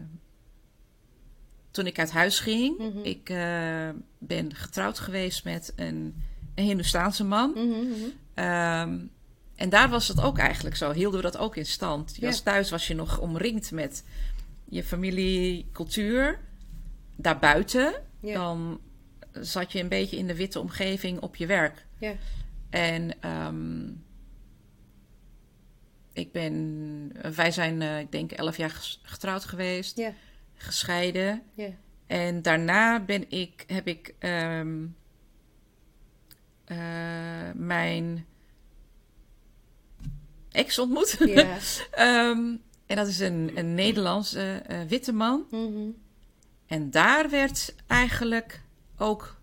toen 1.71 1.85
ik 1.87 1.99
uit 1.99 2.11
huis 2.11 2.39
ging... 2.39 2.77
Mhm. 2.77 3.03
Ik 3.03 3.29
eh, 3.29 3.89
ben 4.17 4.55
getrouwd 4.55 4.99
geweest 4.99 5.43
met 5.43 5.73
een, 5.75 6.23
een 6.55 6.63
Hindoestaanse 6.63 7.23
man. 7.23 7.51
Mhm, 7.51 7.67
mhm. 7.67 8.09
Ehm, 8.33 8.97
en 9.55 9.69
daar 9.69 9.89
was 9.89 10.07
het 10.07 10.21
ook 10.21 10.37
eigenlijk 10.37 10.75
zo. 10.75 10.91
Hielden 10.91 11.19
we 11.21 11.25
dat 11.31 11.37
ook 11.37 11.55
in 11.55 11.65
stand. 11.65 12.15
Je 12.15 12.21
Ja. 12.21 12.27
was 12.27 12.39
thuis 12.41 12.69
was 12.69 12.87
je 12.87 12.95
nog 12.95 13.19
omringd 13.19 13.71
met 13.71 14.03
je 14.69 14.83
familie, 14.83 15.69
cultuur. 15.71 16.39
Daarbuiten... 17.15 18.05
Ja. 18.21 18.33
Dan 18.33 18.81
zat 19.31 19.71
je 19.71 19.79
een 19.79 19.89
beetje 19.89 20.17
in 20.17 20.27
de 20.27 20.35
witte 20.35 20.59
omgeving 20.59 21.19
op 21.19 21.35
je 21.35 21.45
werk. 21.45 21.85
Ja. 21.97 22.13
En 22.69 23.21
ehm, 23.21 23.87
ik 26.13 26.31
ben, 26.31 27.11
wij 27.35 27.51
zijn, 27.51 27.81
eh, 27.81 27.99
ik 27.99 28.11
denk, 28.11 28.31
elf 28.31 28.57
jaar 28.57 28.97
getrouwd 29.01 29.45
geweest, 29.45 29.97
Ja. 29.97 30.13
gescheiden. 30.55 31.41
Ja. 31.53 31.69
En 32.07 32.41
daarna 32.41 32.99
ben 32.99 33.31
ik, 33.31 33.63
heb 33.67 33.87
ik 33.87 34.13
ehm, 34.19 34.85
eh, 36.65 37.51
mijn 37.53 38.25
ex 40.51 40.79
ontmoet. 40.79 41.17
Ja. 41.25 41.57
Ehm, 41.91 42.55
en 42.87 42.95
dat 42.95 43.07
is 43.07 43.19
een, 43.19 43.51
een 43.55 43.73
Nederlandse 43.73 44.51
eh, 44.67 44.81
witte 44.81 45.13
man. 45.13 45.45
Mhm. 45.51 45.89
En 46.65 46.91
daar 46.91 47.29
werd 47.29 47.75
eigenlijk 47.87 48.61
ook 48.97 49.37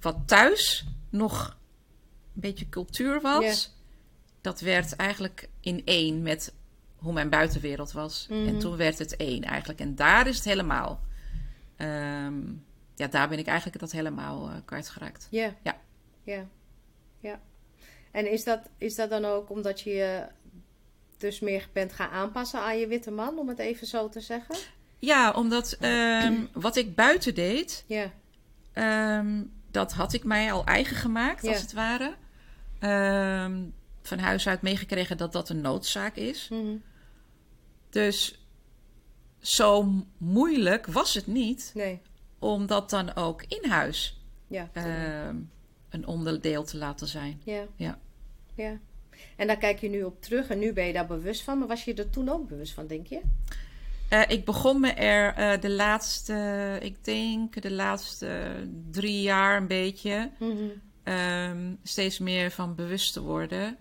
wat 0.00 0.16
thuis 0.26 0.84
nog 1.10 1.56
een 2.34 2.40
beetje 2.40 2.68
cultuur 2.68 3.20
was. 3.20 3.74
Dat 4.40 4.60
werd 4.60 4.96
eigenlijk 4.96 5.48
in 5.60 5.82
één 5.84 6.22
met 6.22 6.54
hoe 6.96 7.12
mijn 7.12 7.28
buitenwereld 7.28 7.92
was. 7.92 8.26
Mhm. 8.30 8.46
En 8.48 8.58
toen 8.58 8.76
werd 8.76 8.98
het 8.98 9.16
één 9.16 9.42
eigenlijk. 9.42 9.80
En 9.80 9.94
daar 9.94 10.26
is 10.26 10.36
het 10.36 10.44
helemaal. 10.44 11.00
ehm, 11.76 12.40
ja, 12.94 13.06
daar 13.06 13.28
ben 13.28 13.38
ik 13.38 13.46
eigenlijk 13.46 13.78
dat 13.80 13.92
helemaal 13.92 14.48
eh 14.48 14.56
kwijtgeraakt. 14.64 15.28
Ja. 15.30 15.54
Ja. 15.62 15.80
Ja. 16.22 16.46
Ja. 17.20 17.40
En 18.10 18.32
is 18.32 18.44
dat, 18.44 18.60
is 18.78 18.94
dat 18.94 19.10
dan 19.10 19.24
ook 19.24 19.50
omdat 19.50 19.80
je 19.80 19.90
je 19.90 20.26
dus 21.16 21.40
meer 21.40 21.68
bent 21.72 21.92
gaan 21.92 22.10
aanpassen 22.10 22.60
aan 22.60 22.78
je 22.78 22.86
witte 22.86 23.10
man, 23.10 23.38
om 23.38 23.48
het 23.48 23.58
even 23.58 23.86
zo 23.86 24.08
te 24.08 24.20
zeggen? 24.20 24.54
Ja, 24.98 25.30
omdat 25.32 25.72
ehm, 25.72 26.44
wat 26.52 26.76
ik 26.76 26.94
buiten 26.94 27.34
deed, 27.34 27.84
Ja. 27.86 28.12
Ehm, 28.72 29.42
dat 29.70 29.92
had 29.92 30.12
ik 30.12 30.24
mij 30.24 30.52
al 30.52 30.64
eigen 30.64 30.96
gemaakt, 30.96 31.46
als 31.48 31.60
het 31.60 31.72
ware. 31.72 32.14
Ehm, 32.78 33.62
van 34.02 34.18
huis 34.18 34.48
uit 34.48 34.62
meegekregen 34.62 35.16
dat 35.16 35.32
dat 35.32 35.48
een 35.48 35.60
noodzaak 35.60 36.16
is. 36.16 36.48
Mhm. 36.48 36.76
Dus 37.90 38.46
zo 39.38 39.92
moeilijk 40.18 40.86
was 40.86 41.14
het 41.14 41.26
niet 41.26 41.70
Nee. 41.74 42.00
om 42.38 42.66
dat 42.66 42.90
dan 42.90 43.14
ook 43.14 43.42
in 43.42 43.70
huis 43.70 44.20
Ja. 44.46 44.70
een 45.88 46.06
onderdeel 46.06 46.64
te 46.64 46.76
laten 46.76 47.06
zijn. 47.08 47.40
ja. 47.44 47.64
ja. 47.76 47.98
Ja. 48.54 48.78
En 49.36 49.46
daar 49.46 49.56
kijk 49.58 49.78
je 49.78 49.88
nu 49.88 50.02
op 50.02 50.22
terug 50.22 50.48
en 50.48 50.58
nu 50.58 50.72
ben 50.72 50.86
je 50.86 50.92
daar 50.92 51.06
bewust 51.06 51.42
van. 51.42 51.58
Maar 51.58 51.68
was 51.68 51.84
je 51.84 51.94
er 51.94 52.10
toen 52.10 52.28
ook 52.28 52.48
bewust 52.48 52.72
van, 52.72 52.86
denk 52.86 53.06
je? 53.06 53.20
Eh, 54.08 54.22
ik 54.28 54.44
begon 54.44 54.80
me 54.80 54.90
er 54.92 55.34
eh, 55.34 55.60
de 55.60 55.70
laatste, 55.70 56.78
ik 56.82 57.04
denk 57.04 57.62
de 57.62 57.72
laatste 57.72 58.54
drie 58.90 59.22
jaar 59.22 59.56
een 59.56 59.66
beetje 59.66 60.30
Mhm. 60.38 60.54
ehm, 61.02 61.74
steeds 61.82 62.18
meer 62.18 62.50
van 62.50 62.74
bewust 62.74 63.12
te 63.12 63.20
worden. 63.22 63.76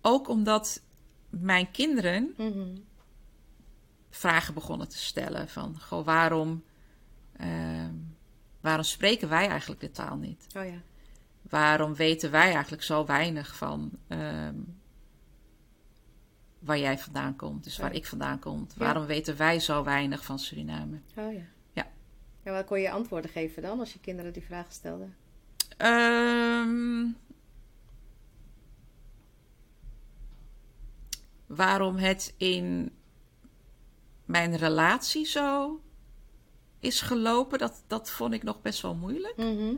Ook 0.00 0.28
omdat 0.28 0.82
mijn 1.30 1.70
kinderen 1.70 2.34
Mhm. 2.36 2.76
vragen 4.10 4.54
begonnen 4.54 4.88
te 4.88 4.98
stellen 4.98 5.48
van, 5.48 5.80
goh, 5.80 6.04
waarom, 6.04 6.62
ehm, 7.36 7.94
waarom 8.60 8.84
spreken 8.84 9.28
wij 9.28 9.48
eigenlijk 9.48 9.80
de 9.80 9.90
taal 9.90 10.16
niet? 10.16 10.46
Oh 10.56 10.64
ja. 10.64 10.80
Waarom 11.52 11.94
weten 11.94 12.30
wij 12.30 12.52
eigenlijk 12.52 12.82
zo 12.82 13.06
weinig 13.06 13.56
van 13.56 13.90
ehm, 14.08 14.54
waar 16.58 16.78
jij 16.78 16.98
vandaan 16.98 17.36
komt, 17.36 17.64
dus 17.64 17.76
waar 17.78 17.90
Ja. 17.92 17.96
ik 17.96 18.06
vandaan 18.06 18.38
kom? 18.38 18.66
Ja. 18.68 18.74
Waarom 18.84 19.06
weten 19.06 19.36
wij 19.36 19.60
zo 19.60 19.84
weinig 19.84 20.24
van 20.24 20.38
Suriname? 20.38 21.00
Oh 21.16 21.32
ja. 21.32 21.42
Ja. 21.72 21.86
En 22.42 22.52
wat 22.52 22.64
kon 22.64 22.80
je 22.80 22.90
antwoorden 22.90 23.30
geven 23.30 23.62
dan 23.62 23.78
als 23.78 23.92
je 23.92 24.00
kinderen 24.00 24.32
die 24.32 24.42
vragen 24.44 24.72
stelden? 24.72 25.16
Ehm, 25.76 27.06
waarom 31.46 31.96
het 31.96 32.34
in 32.36 32.92
mijn 34.24 34.56
relatie 34.56 35.26
zo 35.26 35.80
is 36.78 37.00
gelopen, 37.00 37.58
dat, 37.58 37.84
dat 37.86 38.10
vond 38.10 38.34
ik 38.34 38.42
nog 38.42 38.62
best 38.62 38.80
wel 38.82 38.94
moeilijk. 38.94 39.36
Mhm. 39.36 39.74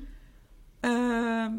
Ehm, 0.84 1.52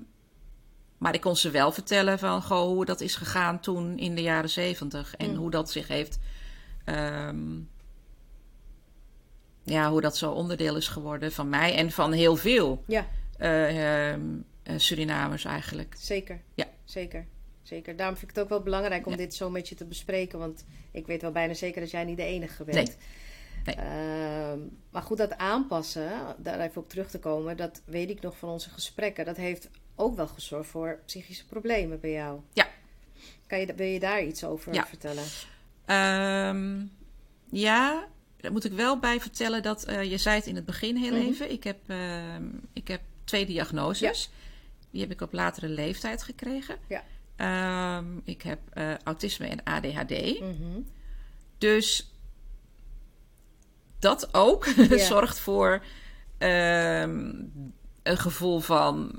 maar 0.97 1.13
ik 1.13 1.21
kon 1.21 1.35
ze 1.35 1.49
wel 1.51 1.71
vertellen 1.71 2.19
van 2.19 2.41
goh, 2.41 2.61
hoe 2.67 2.85
dat 2.85 3.01
is 3.01 3.15
gegaan 3.15 3.59
toen 3.59 3.97
in 3.97 4.15
de 4.15 4.21
jaren 4.21 4.49
zeventig. 4.49 5.15
En 5.15 5.29
Mm. 5.29 5.35
hoe 5.35 5.51
dat 5.51 5.71
zich 5.71 5.87
heeft. 5.87 6.19
ehm, 6.85 7.57
ja, 9.63 9.89
hoe 9.89 10.01
dat 10.01 10.17
zo 10.17 10.31
onderdeel 10.31 10.75
is 10.75 10.87
geworden 10.87 11.31
van 11.31 11.49
mij 11.49 11.75
en 11.75 11.91
van 11.91 12.11
heel 12.11 12.35
veel 12.35 12.83
Ja, 12.87 13.07
eh, 13.37 14.09
ehm, 14.11 14.21
eh, 14.63 14.73
Surinamers 14.77 15.45
eigenlijk. 15.45 15.95
zeker. 15.97 16.41
Ja. 16.53 16.65
Zeker. 16.83 17.25
Zeker. 17.63 17.95
Daarom 17.95 18.17
vind 18.17 18.29
ik 18.29 18.35
het 18.35 18.43
ook 18.45 18.49
wel 18.51 18.61
belangrijk 18.61 19.05
om 19.05 19.11
Ja. 19.11 19.17
dit 19.17 19.33
zo 19.35 19.49
met 19.49 19.69
je 19.69 19.75
te 19.75 19.85
bespreken. 19.85 20.39
Want 20.39 20.65
ik 20.91 21.07
weet 21.07 21.21
wel 21.21 21.31
bijna 21.31 21.53
zeker 21.53 21.81
dat 21.81 21.91
jij 21.91 22.03
niet 22.03 22.17
de 22.17 22.23
enige 22.23 22.63
bent. 22.63 22.75
Nee. 22.87 22.95
Ehm, 23.73 24.59
maar 24.89 25.01
goed, 25.01 25.17
dat 25.17 25.37
aanpassen, 25.37 26.11
daar 26.37 26.59
even 26.59 26.81
op 26.81 26.89
terug 26.89 27.09
te 27.09 27.19
komen, 27.19 27.57
dat 27.57 27.81
weet 27.85 28.09
ik 28.09 28.21
nog 28.21 28.37
van 28.37 28.49
onze 28.49 28.69
gesprekken. 28.69 29.25
Dat 29.25 29.37
heeft 29.37 29.69
ook 29.95 30.15
wel 30.15 30.27
gezorgd 30.27 30.69
voor 30.69 30.99
psychische 31.05 31.45
problemen 31.45 31.99
bij 31.99 32.11
jou. 32.11 32.39
Ja. 32.53 32.67
Kan 33.47 33.59
je, 33.59 33.73
wil 33.75 33.87
je 33.87 33.99
daar 33.99 34.23
iets 34.23 34.43
over 34.43 34.73
Ja. 34.73 34.85
vertellen? 34.87 35.23
Ehm, 35.85 36.85
ja, 37.49 38.07
daar 38.37 38.51
moet 38.51 38.65
ik 38.65 38.71
wel 38.71 38.99
bij 38.99 39.19
vertellen 39.21 39.63
dat 39.63 39.83
eh, 39.83 40.03
je 40.11 40.17
zei 40.17 40.35
het 40.35 40.45
in 40.47 40.55
het 40.55 40.65
begin 40.65 40.95
heel 40.95 41.15
Mhm. 41.17 41.27
even. 41.27 41.51
Ik 41.51 41.63
heb, 41.63 41.77
ehm, 41.87 42.43
ik 42.73 42.87
heb 42.87 43.01
twee 43.23 43.45
diagnoses. 43.45 44.29
Die 44.91 45.01
heb 45.01 45.11
ik 45.11 45.21
op 45.21 45.33
latere 45.33 45.67
leeftijd 45.67 46.23
gekregen. 46.23 46.75
Ja. 46.87 47.03
Ik 48.23 48.41
heb 48.41 48.59
eh, 48.73 48.93
autisme 49.03 49.47
en 49.47 49.63
ADHD. 49.63 50.39
Mhm. 50.39 50.79
Dus 51.57 52.11
dat 54.05 54.33
ook 54.33 54.65
zorgt 55.13 55.39
voor 55.39 55.83
ehm, 56.37 57.33
een 58.03 58.17
gevoel 58.17 58.59
van. 58.59 59.11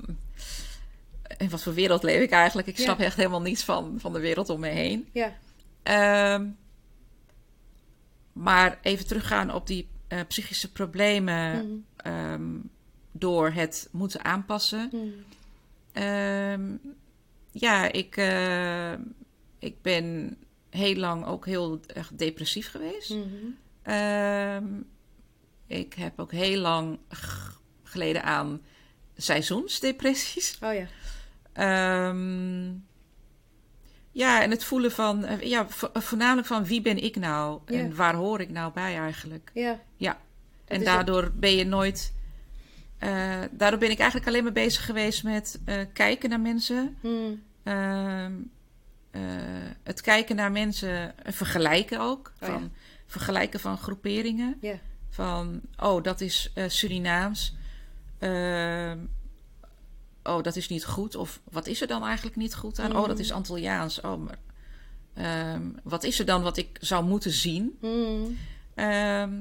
In 1.36 1.50
wat 1.50 1.62
voor 1.62 1.74
wereld 1.74 2.02
leef 2.02 2.22
ik 2.22 2.30
eigenlijk? 2.30 2.68
Ik 2.68 2.78
snap 2.78 2.98
echt 3.00 3.16
helemaal 3.16 3.40
niets 3.40 3.64
van, 3.64 3.94
van 3.98 4.12
de 4.12 4.20
wereld 4.20 4.50
om 4.50 4.60
me 4.60 4.68
heen. 4.68 5.08
Ja. 5.12 5.32
Ehm, 5.82 6.46
maar 8.32 8.78
even 8.82 9.06
teruggaan 9.06 9.52
op 9.54 9.66
die 9.66 9.88
eh, 10.08 10.20
psychische 10.28 10.72
problemen 10.72 11.52
Mhm. 11.56 11.76
ehm, 11.96 12.50
door 13.12 13.50
het 13.50 13.88
moeten 13.92 14.24
aanpassen. 14.24 14.90
Mhm. 15.92 16.76
Ja, 17.50 17.92
ik, 17.92 18.16
eh, 18.16 18.92
ik 19.58 19.82
ben 19.82 20.36
heel 20.70 20.96
lang 20.96 21.26
ook 21.26 21.46
heel 21.46 21.80
erg 21.86 22.10
depressief 22.14 22.70
geweest. 22.70 23.10
Mhm. 23.10 23.46
Ehm, 23.86 24.64
ik 25.66 25.94
heb 25.94 26.18
ook 26.20 26.32
heel 26.32 26.60
lang 26.60 26.98
geleden 27.82 28.22
aan 28.22 28.60
seizoensdepressies. 29.16 30.58
Oh 30.60 30.74
ja. 30.74 30.86
Ehm, 31.52 32.66
ja, 34.10 34.42
en 34.42 34.50
het 34.50 34.64
voelen 34.64 34.92
van, 34.92 35.24
eh, 35.24 35.40
ja, 35.40 35.68
vo- 35.68 35.90
voornamelijk 35.92 36.46
van 36.46 36.64
wie 36.64 36.80
ben 36.82 37.02
ik 37.04 37.16
nou 37.16 37.60
Ja. 37.66 37.78
en 37.78 37.94
waar 37.96 38.14
hoor 38.14 38.40
ik 38.40 38.50
nou 38.50 38.72
bij 38.72 38.98
eigenlijk. 38.98 39.50
Ja. 39.54 39.80
Ja, 39.96 40.18
en 40.64 40.84
daardoor 40.84 41.32
ben 41.34 41.56
je 41.56 41.64
nooit. 41.64 42.14
eh, 42.98 43.40
daardoor 43.50 43.78
ben 43.80 43.90
ik 43.90 43.98
eigenlijk 43.98 44.28
alleen 44.28 44.42
maar 44.42 44.52
bezig 44.52 44.84
geweest 44.84 45.22
met 45.24 45.60
eh, 45.64 45.80
kijken 45.92 46.28
naar 46.30 46.40
mensen. 46.40 46.96
Hmm. 47.00 47.42
Ehm, 47.62 48.32
eh, 49.10 49.20
het 49.82 50.00
kijken 50.00 50.36
naar 50.36 50.52
mensen, 50.52 51.24
en 51.24 51.32
vergelijken 51.32 52.00
ook. 52.00 52.32
Oh, 52.40 52.48
van, 52.48 52.62
ja. 52.62 52.68
Vergelijken 53.06 53.60
van 53.60 53.78
groeperingen. 53.78 54.56
Ja. 54.60 54.78
Van, 55.08 55.60
oh, 55.82 56.02
dat 56.02 56.20
is 56.20 56.50
eh, 56.54 56.68
Surinaams. 56.68 57.56
Ehm, 58.18 58.98
oh, 60.22 60.42
dat 60.42 60.56
is 60.56 60.68
niet 60.68 60.84
goed. 60.84 61.14
Of 61.16 61.40
wat 61.50 61.66
is 61.66 61.80
er 61.80 61.86
dan 61.86 62.04
eigenlijk 62.04 62.36
niet 62.36 62.54
goed 62.54 62.78
aan? 62.78 62.96
Oh, 62.96 63.06
dat 63.08 63.18
is 63.18 63.32
Antilliaans. 63.32 64.00
Oh, 64.00 64.24
maar 64.24 64.38
ehm, 65.14 65.62
wat 65.82 66.04
is 66.04 66.18
er 66.18 66.24
dan 66.26 66.42
wat 66.42 66.56
ik 66.56 66.76
zou 66.80 67.04
moeten 67.04 67.30
zien? 67.32 67.76
Hmm. 67.80 68.36
Ehm, 68.74 69.34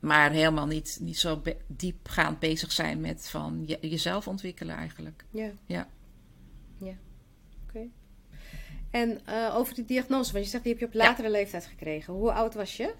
maar 0.00 0.30
helemaal 0.30 0.66
niet, 0.66 0.98
niet 1.00 1.18
zo 1.18 1.36
be- 1.36 1.56
diepgaand 1.66 2.38
bezig 2.38 2.72
zijn 2.72 3.00
met 3.00 3.28
van 3.28 3.62
je- 3.66 3.78
jezelf 3.88 4.28
ontwikkelen 4.28 4.76
eigenlijk. 4.76 5.24
Ja. 5.30 5.50
Ja. 5.66 5.88
Ja. 6.78 6.94
En 8.92 9.20
eh, 9.24 9.56
over 9.56 9.74
die 9.74 9.84
diagnose, 9.84 10.32
want 10.32 10.44
je 10.44 10.50
zegt 10.50 10.62
die 10.64 10.72
heb 10.72 10.80
je 10.80 10.86
op 10.86 10.92
Ja. 10.92 10.98
latere 11.08 11.30
leeftijd 11.30 11.66
gekregen. 11.66 12.12
Hoe 12.14 12.32
oud 12.32 12.54
was 12.54 12.76
je? 12.76 12.94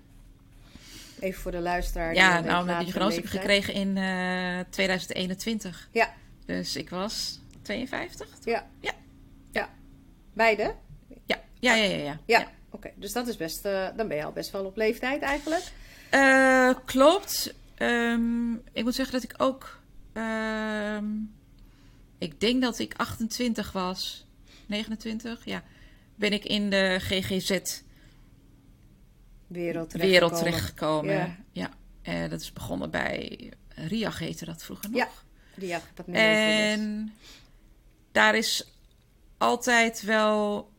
Even 1.21 1.41
voor 1.43 1.51
de 1.51 1.61
luisteraar. 1.61 2.15
Ja, 2.15 2.41
nou, 2.41 2.65
mijn 2.65 2.85
diagnose 2.85 3.15
heb 3.17 3.25
ik 3.25 3.31
gekregen 3.31 3.75
in 3.75 3.97
eh 3.97 4.61
2021. 4.71 5.89
Ja. 5.93 6.15
Dus 6.47 6.77
ik 6.77 6.91
was 6.91 7.41
52? 7.63 8.29
Ja. 8.45 8.67
Ja. 8.81 8.93
Ja. 9.53 9.69
Beide? 10.33 10.75
Ja, 11.25 11.41
ja, 11.61 11.75
ja, 11.75 11.85
ja. 11.85 11.97
ja. 12.05 12.19
Ja. 12.27 12.49
Oké, 12.71 12.91
dus 12.97 13.13
dat 13.13 13.27
is 13.29 13.37
best, 13.37 13.65
eh, 13.65 13.89
dan 13.97 14.09
ben 14.09 14.17
je 14.17 14.25
al 14.25 14.33
best 14.33 14.51
wel 14.51 14.65
op 14.65 14.77
leeftijd 14.77 15.23
eigenlijk. 15.23 15.63
Eh, 16.11 16.71
klopt. 16.85 17.55
Ehm, 17.75 18.53
ik 18.73 18.83
moet 18.85 18.95
zeggen 18.95 19.15
dat 19.21 19.23
ik 19.31 19.35
ook. 19.37 19.81
ehm, 20.13 21.05
ik 22.19 22.41
denk 22.41 22.63
dat 22.63 22.79
ik 22.79 22.95
28 22.97 23.73
was. 23.73 24.27
29, 24.67 25.45
ja. 25.45 25.63
Ben 26.15 26.33
ik 26.33 26.45
in 26.45 26.71
de 26.71 26.97
GGZ 27.01 27.81
Wereld 29.47 29.93
wereld 29.93 30.37
terechtgekomen. 30.37 31.15
Ja. 31.15 31.37
Ja. 31.53 31.71
Eh, 32.03 32.31
dat 32.31 32.41
is 32.41 32.53
begonnen 32.53 32.91
bij 32.91 33.51
RIAG 33.69 34.19
heette 34.19 34.45
dat 34.45 34.63
vroeger 34.63 34.91
nog. 34.91 35.25
Ja, 35.57 35.75
had 35.75 35.83
dat 35.95 36.07
nu 36.07 36.15
even 36.15 36.57
dus. 36.57 36.87
En 36.87 37.13
daar 38.13 38.35
is 38.37 38.73
altijd 39.39 40.03
wel. 40.03 40.71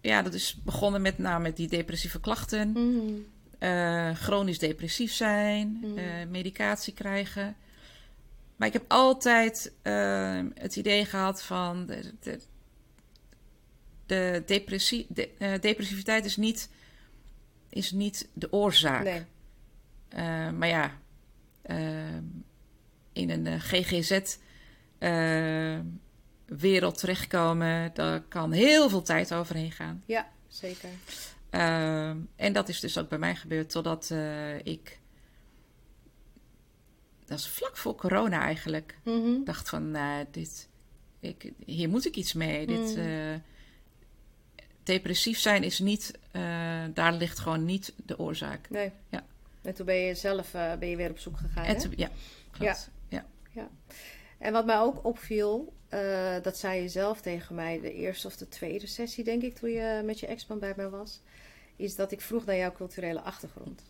Ja, 0.00 0.22
dat 0.22 0.34
is 0.34 0.60
begonnen 0.64 1.02
met, 1.02 1.18
nou, 1.18 1.42
met 1.42 1.56
die 1.56 1.68
depressieve 1.68 2.20
klachten. 2.20 2.70
Mhm. 2.70 3.12
eh, 3.58 4.14
chronisch 4.14 4.58
depressief 4.58 5.12
zijn, 5.12 5.78
Mhm. 5.82 5.98
eh, 5.98 6.26
medicatie 6.28 6.92
krijgen. 6.92 7.56
Maar 8.56 8.68
ik 8.68 8.72
heb 8.72 8.84
altijd 8.88 9.72
het 10.54 10.76
idee 10.76 11.04
gehad 11.04 11.42
van 11.42 11.86
de, 11.86 12.12
de, 12.20 12.40
de, 14.06 14.42
depressie, 14.46 15.06
de 15.08 15.28
eh, 15.38 15.60
depressiviteit 15.60 16.24
is 16.24 16.36
niet, 16.36 16.70
is 17.68 17.92
niet 17.92 18.28
de 18.32 18.52
oorzaak. 18.52 19.04
Nee. 19.04 19.24
Eh, 20.08 20.50
maar 20.50 20.68
ja, 20.68 20.98
eh, 21.62 22.16
in 23.12 23.30
een 23.30 23.60
GGZ-wereld 23.60 24.38
terechtkomen, 26.98 27.90
daar 27.94 28.20
kan 28.20 28.52
heel 28.52 28.88
veel 28.88 29.02
tijd 29.02 29.34
overheen 29.34 29.72
gaan. 29.72 30.02
Ja, 30.06 30.28
zeker. 30.48 30.88
En 32.36 32.52
dat 32.52 32.68
is 32.68 32.80
dus 32.80 32.98
ook 32.98 33.08
bij 33.08 33.18
mij 33.18 33.36
gebeurd 33.36 33.70
totdat 33.70 34.14
ik. 34.62 34.98
Dat 37.24 37.38
is 37.38 37.48
vlak 37.48 37.76
voor 37.76 37.94
corona 37.94 38.40
eigenlijk. 38.40 38.98
Mhm. 39.04 39.44
dacht 39.44 39.68
van, 39.68 39.90
nou, 39.90 40.26
dit, 40.30 40.68
ik, 41.20 41.52
hier 41.64 41.88
moet 41.88 42.06
ik 42.06 42.16
iets 42.16 42.32
mee. 42.32 42.66
Dit, 42.66 42.96
Mm. 42.96 43.42
Depressief 44.86 45.38
zijn 45.38 45.62
is 45.62 45.78
niet, 45.78 46.18
eh, 46.30 46.42
daar 46.94 47.12
ligt 47.12 47.38
gewoon 47.38 47.64
niet 47.64 47.92
de 48.06 48.18
oorzaak. 48.18 48.70
Nee. 48.70 48.90
Ja. 49.08 49.24
En 49.62 49.74
toen 49.74 49.86
ben 49.86 49.94
je 49.96 50.14
zelf 50.14 50.54
eh, 50.54 50.74
ben 50.74 50.88
je 50.88 50.96
weer 50.96 51.10
op 51.10 51.18
zoek 51.18 51.36
gegaan. 51.36 51.64
En 51.64 51.78
toen- 51.78 51.92
ja, 51.96 52.10
klopt. 52.50 52.90
Ja. 53.08 53.68
En 54.38 54.52
wat 54.52 54.66
mij 54.66 54.78
ook 54.78 55.04
opviel, 55.04 55.72
eh, 55.88 56.34
dat 56.42 56.58
zei 56.58 56.82
je 56.82 56.88
zelf 56.88 57.20
tegen 57.20 57.54
mij 57.54 57.80
de 57.80 57.92
eerste 57.94 58.26
of 58.26 58.36
de 58.36 58.48
tweede 58.48 58.86
sessie, 58.86 59.24
denk 59.24 59.42
ik, 59.42 59.54
toen 59.54 59.70
je 59.70 60.02
met 60.04 60.20
je 60.20 60.26
ex-man 60.26 60.58
bij 60.58 60.72
mij 60.76 60.88
was, 60.88 61.20
is 61.76 61.96
dat 61.96 62.12
ik 62.12 62.20
vroeg 62.20 62.44
naar 62.44 62.56
jouw 62.56 62.72
culturele 62.72 63.20
achtergrond. 63.20 63.82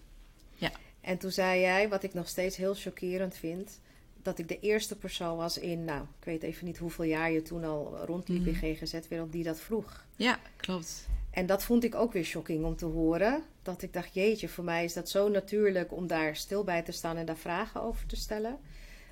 Ja. 0.54 0.70
En 1.00 1.18
toen 1.18 1.30
zei 1.30 1.61
jij, 1.61 1.88
wat 1.88 2.02
ik 2.02 2.14
nog 2.14 2.28
steeds 2.28 2.56
heel 2.56 2.74
chockerend 2.74 3.37
vind, 3.37 3.80
dat 4.22 4.38
ik 4.38 4.48
de 4.48 4.61
eerste 4.61 4.96
persoon 4.96 5.37
was 5.37 5.59
in, 5.59 5.85
nou, 5.85 6.02
ik 6.18 6.24
weet 6.24 6.42
even 6.42 6.66
niet 6.66 6.78
hoeveel 6.78 7.04
jaar 7.04 7.30
je 7.30 7.42
toen 7.42 7.64
al 7.64 7.96
rondliep 8.04 8.40
Mhm. 8.46 8.64
in 8.64 8.76
GGZ-wereld, 8.76 9.32
die 9.32 9.44
dat 9.44 9.61
vroeg. 9.61 10.05
Ja, 10.16 10.38
klopt. 10.57 11.07
En 11.31 11.46
dat 11.46 11.64
vond 11.64 11.85
ik 11.85 11.94
ook 11.94 12.12
weer 12.12 12.24
shocking 12.24 12.64
om 12.64 12.76
te 12.76 12.85
horen. 12.85 13.42
Dat 13.62 13.83
ik 13.83 13.92
dacht, 13.92 14.14
jeetje, 14.14 14.48
voor 14.48 14.64
mij 14.64 14.85
is 14.85 14.92
dat 14.92 15.09
zo 15.09 15.29
natuurlijk 15.29 15.92
om 15.92 16.07
daar 16.07 16.37
stil 16.37 16.64
bij 16.64 16.83
te 16.83 16.92
staan 16.92 17.16
en 17.16 17.26
daar 17.26 17.37
vragen 17.37 17.83
over 17.83 18.07
te 18.07 18.16
stellen. 18.16 18.59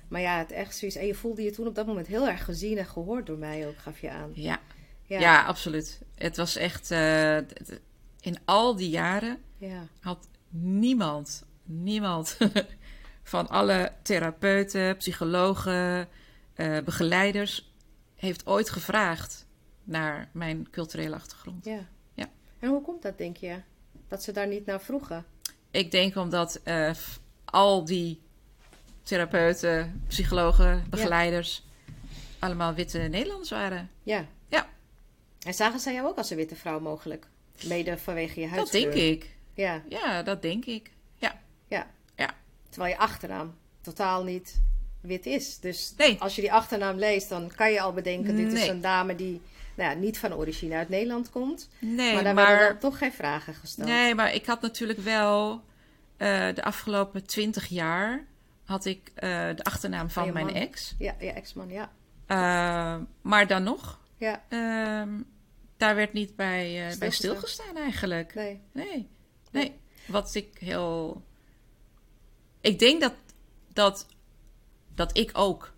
Maar 0.07 0.21
ja, 0.21 0.37
het 0.37 0.51
echt 0.51 0.77
zoiets. 0.77 0.97
En 0.97 1.05
je 1.05 1.15
voelde 1.15 1.41
je 1.43 1.51
toen 1.51 1.67
op 1.67 1.75
dat 1.75 1.85
moment 1.85 2.07
heel 2.07 2.27
erg 2.27 2.43
gezien 2.43 2.77
en 2.77 2.85
gehoord 2.85 3.25
door 3.25 3.37
mij 3.37 3.67
ook, 3.67 3.77
gaf 3.77 3.99
je 3.99 4.09
aan. 4.11 4.31
Ja, 4.33 4.59
Ja. 5.05 5.19
ja. 5.19 5.43
absoluut. 5.43 6.01
Het 6.15 6.37
was 6.37 6.55
echt, 6.55 6.91
eh, 6.91 7.37
in 8.21 8.37
al 8.45 8.75
die 8.75 8.89
jaren 8.89 9.37
Ja. 9.57 9.87
had 9.99 10.27
niemand, 10.49 11.45
niemand 11.63 12.37
van 13.23 13.47
alle 13.47 13.91
therapeuten, 14.01 14.97
psychologen, 14.97 16.07
eh, 16.53 16.77
begeleiders, 16.83 17.73
heeft 18.15 18.45
ooit 18.47 18.69
gevraagd 18.69 19.44
naar 19.85 20.29
mijn 20.31 20.67
culturele 20.71 21.15
achtergrond. 21.15 21.65
ja. 21.65 21.79
Ja. 22.13 22.25
En 22.59 22.69
hoe 22.69 22.81
komt 22.81 23.01
dat, 23.01 23.17
denk 23.17 23.37
je? 23.37 23.55
Dat 24.07 24.23
ze 24.23 24.31
daar 24.31 24.47
niet 24.47 24.65
naar 24.65 24.81
vroegen? 24.81 25.25
Ik 25.71 25.91
denk 25.91 26.15
omdat 26.15 26.59
eh, 26.63 26.91
al 27.45 27.85
die 27.85 28.21
therapeuten, 29.03 30.03
psychologen, 30.07 30.85
begeleiders 30.89 31.63
allemaal 32.39 32.73
witte 32.73 32.97
Nederlanders 32.97 33.49
waren. 33.49 33.89
Ja. 34.03 34.25
Ja. 34.47 34.67
En 35.45 35.53
zagen 35.53 35.79
zij 35.79 35.93
jou 35.93 36.07
ook 36.07 36.17
als 36.17 36.29
een 36.29 36.37
witte 36.37 36.55
vrouw 36.55 36.79
mogelijk? 36.79 37.27
Mede 37.65 37.97
vanwege 37.97 38.39
je 38.39 38.45
Dat 38.45 38.55
huidskleur? 38.55 38.91
denk 38.91 38.93
ik. 39.21 39.35
Ja, 39.53 39.81
Ja, 39.89 40.23
dat 40.23 40.41
denk 40.41 40.65
ik. 40.65 40.91
Ja. 41.15 41.41
ja. 41.67 41.87
Ja. 42.15 42.33
Terwijl 42.69 42.93
je 42.93 42.99
achternaam 42.99 43.55
totaal 43.81 44.23
niet 44.23 44.61
wit 45.01 45.25
is. 45.25 45.59
Dus 45.59 45.93
Nee. 45.97 46.17
als 46.19 46.35
je 46.35 46.41
die 46.41 46.53
achternaam 46.53 46.97
leest, 46.97 47.29
dan 47.29 47.51
kan 47.55 47.71
je 47.71 47.81
al 47.81 47.93
bedenken... 47.93 48.35
dit 48.35 48.53
is 48.53 48.67
een 48.67 48.81
dame 48.81 49.15
die 49.15 49.41
nou 49.75 49.89
ja, 49.89 49.95
niet 49.95 50.17
van 50.17 50.33
origine 50.33 50.75
uit 50.75 50.89
Nederland 50.89 51.29
komt. 51.29 51.69
Nee, 51.79 52.13
maar 52.13 52.23
maar, 52.23 52.33
daar 52.35 52.45
werden 52.45 52.67
dan 52.67 52.77
toch 52.91 52.97
geen 52.97 53.13
vragen 53.13 53.53
gesteld. 53.53 53.87
nee, 53.87 54.15
maar 54.15 54.33
ik 54.33 54.45
had 54.45 54.61
natuurlijk 54.61 54.99
wel 54.99 55.63
eh, 56.17 56.53
de 56.53 56.63
afgelopen 56.63 57.25
twintig 57.25 57.67
jaar 57.67 58.25
had 58.65 58.85
ik 58.85 59.11
eh, 59.15 59.29
de 59.55 59.63
achternaam 59.63 60.09
van 60.09 60.33
mijn 60.33 60.45
man. 60.45 60.55
ex. 60.55 60.95
Ja, 60.97 61.15
je 61.19 61.31
ex-man, 61.31 61.69
ja. 61.69 61.91
Eh, 62.25 63.01
maar 63.21 63.47
dan 63.47 63.63
nog, 63.63 63.99
Ja, 64.17 64.43
ehm, 64.49 65.21
daar 65.77 65.95
werd 65.95 66.13
niet 66.13 66.35
bij, 66.35 66.65
eh, 66.65 66.97
bij 66.97 67.11
Stilgestaan. 67.11 67.13
stilgestaan 67.37 67.77
eigenlijk. 67.77 68.35
nee. 68.35 68.61
Nee, 68.71 69.07
nee. 69.51 69.79
Wat 70.07 70.35
ik 70.35 70.57
heel. 70.59 71.23
Ik 72.61 72.79
denk 72.79 73.01
dat, 73.01 73.13
dat, 73.73 74.07
dat 74.95 75.17
ik 75.17 75.29
ook 75.33 75.73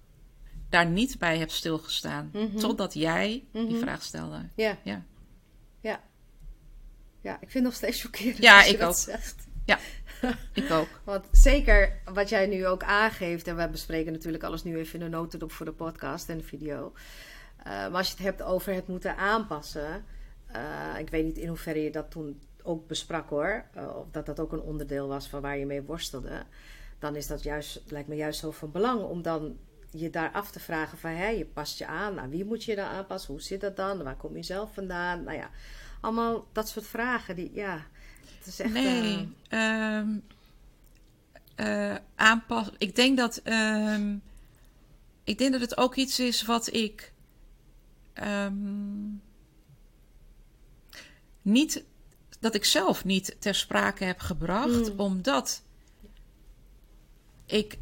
daar 0.69 0.85
niet 0.85 1.19
bij 1.19 1.37
heb 1.37 1.49
stilgestaan. 1.51 2.29
Mhm. 2.33 2.57
Totdat 2.57 2.93
jij 2.93 3.43
die 3.51 3.63
Mhm. 3.63 3.77
vraag 3.79 4.01
stelde. 4.03 4.49
Ja, 4.55 4.77
Ja. 4.83 5.03
ja. 5.81 6.01
Ja, 7.21 7.33
ik 7.33 7.39
vind 7.39 7.53
het 7.53 7.63
nog 7.63 7.73
steeds 7.73 8.01
chockerend 8.01 8.37
Ja, 8.37 8.63
ik 8.63 8.79
dat 8.79 8.87
ook. 8.89 8.95
zegt. 8.95 9.45
Ik 10.53 10.71
ook. 10.71 10.87
Want 11.03 11.25
zeker 11.31 12.01
wat 12.13 12.29
jij 12.29 12.47
nu 12.47 12.67
ook 12.67 12.83
aangeeft, 12.83 13.47
en 13.47 13.55
we 13.55 13.69
bespreken 13.69 14.11
natuurlijk 14.11 14.43
alles 14.43 14.63
nu 14.63 14.77
even 14.77 14.99
in 14.99 15.05
de 15.05 15.17
notendop 15.17 15.51
voor 15.51 15.65
de 15.65 15.71
podcast 15.71 16.29
en 16.29 16.37
de 16.37 16.43
video. 16.43 16.93
Eh, 17.57 17.65
maar 17.65 17.91
als 17.91 18.07
je 18.07 18.13
het 18.13 18.23
hebt 18.23 18.41
over 18.41 18.73
het 18.73 18.87
moeten 18.87 19.17
aanpassen, 19.17 20.05
eh, 20.47 20.61
ik 20.99 21.09
weet 21.09 21.25
niet 21.25 21.37
in 21.37 21.47
hoeverre 21.47 21.83
je 21.83 21.91
dat 21.91 22.11
toen 22.11 22.41
ook 22.63 22.87
besprak 22.87 23.29
hoor, 23.29 23.65
eh, 23.73 23.95
of 23.95 24.05
dat 24.11 24.25
dat 24.25 24.39
ook 24.39 24.51
een 24.51 24.61
onderdeel 24.61 25.07
was 25.07 25.27
van 25.27 25.41
waar 25.41 25.57
je 25.57 25.65
mee 25.65 25.81
worstelde, 25.81 26.43
dan 26.99 27.15
is 27.15 27.27
dat 27.27 27.43
juist, 27.43 27.81
lijkt 27.87 28.07
me 28.07 28.15
juist 28.15 28.39
zo 28.39 28.51
van 28.51 28.71
belang 28.71 29.01
om 29.03 29.21
dan 29.21 29.57
je 29.91 30.09
daar 30.09 30.31
af 30.31 30.51
te 30.51 30.59
vragen 30.59 30.97
van, 30.97 31.09
hé, 31.09 31.27
je 31.27 31.45
past 31.45 31.77
je 31.77 31.85
aan, 31.85 32.19
aan 32.19 32.29
wie 32.29 32.45
moet 32.45 32.63
je 32.63 32.75
dan 32.75 32.85
aanpassen, 32.85 33.33
hoe 33.33 33.41
zit 33.41 33.61
dat 33.61 33.75
dan, 33.75 34.03
waar 34.03 34.15
kom 34.15 34.35
je 34.35 34.43
zelf 34.43 34.73
vandaan, 34.73 35.23
nou 35.23 35.37
ja, 35.37 35.49
allemaal 36.01 36.47
dat 36.51 36.69
soort 36.69 36.87
vragen 36.87 37.35
die, 37.35 37.51
ja, 37.53 37.85
het 38.37 38.47
is 38.47 38.59
echt... 38.59 38.73
Nee. 38.73 39.29
aanpas. 42.15 42.69
Ik 42.77 42.95
denk 42.95 43.17
dat. 43.17 43.37
ehm, 43.43 44.15
ik 45.23 45.37
denk 45.37 45.51
dat 45.51 45.61
het 45.61 45.77
ook 45.77 45.95
iets 45.95 46.19
is 46.19 46.43
wat 46.45 46.73
ik 46.73 47.11
ehm, 48.13 49.09
niet 51.41 51.83
dat 52.39 52.55
ik 52.55 52.65
zelf 52.65 53.05
niet 53.05 53.35
ter 53.39 53.55
sprake 53.55 54.03
heb 54.03 54.19
gebracht, 54.19 54.93
Mm. 54.93 54.99
omdat 54.99 55.61
ik 57.45 57.77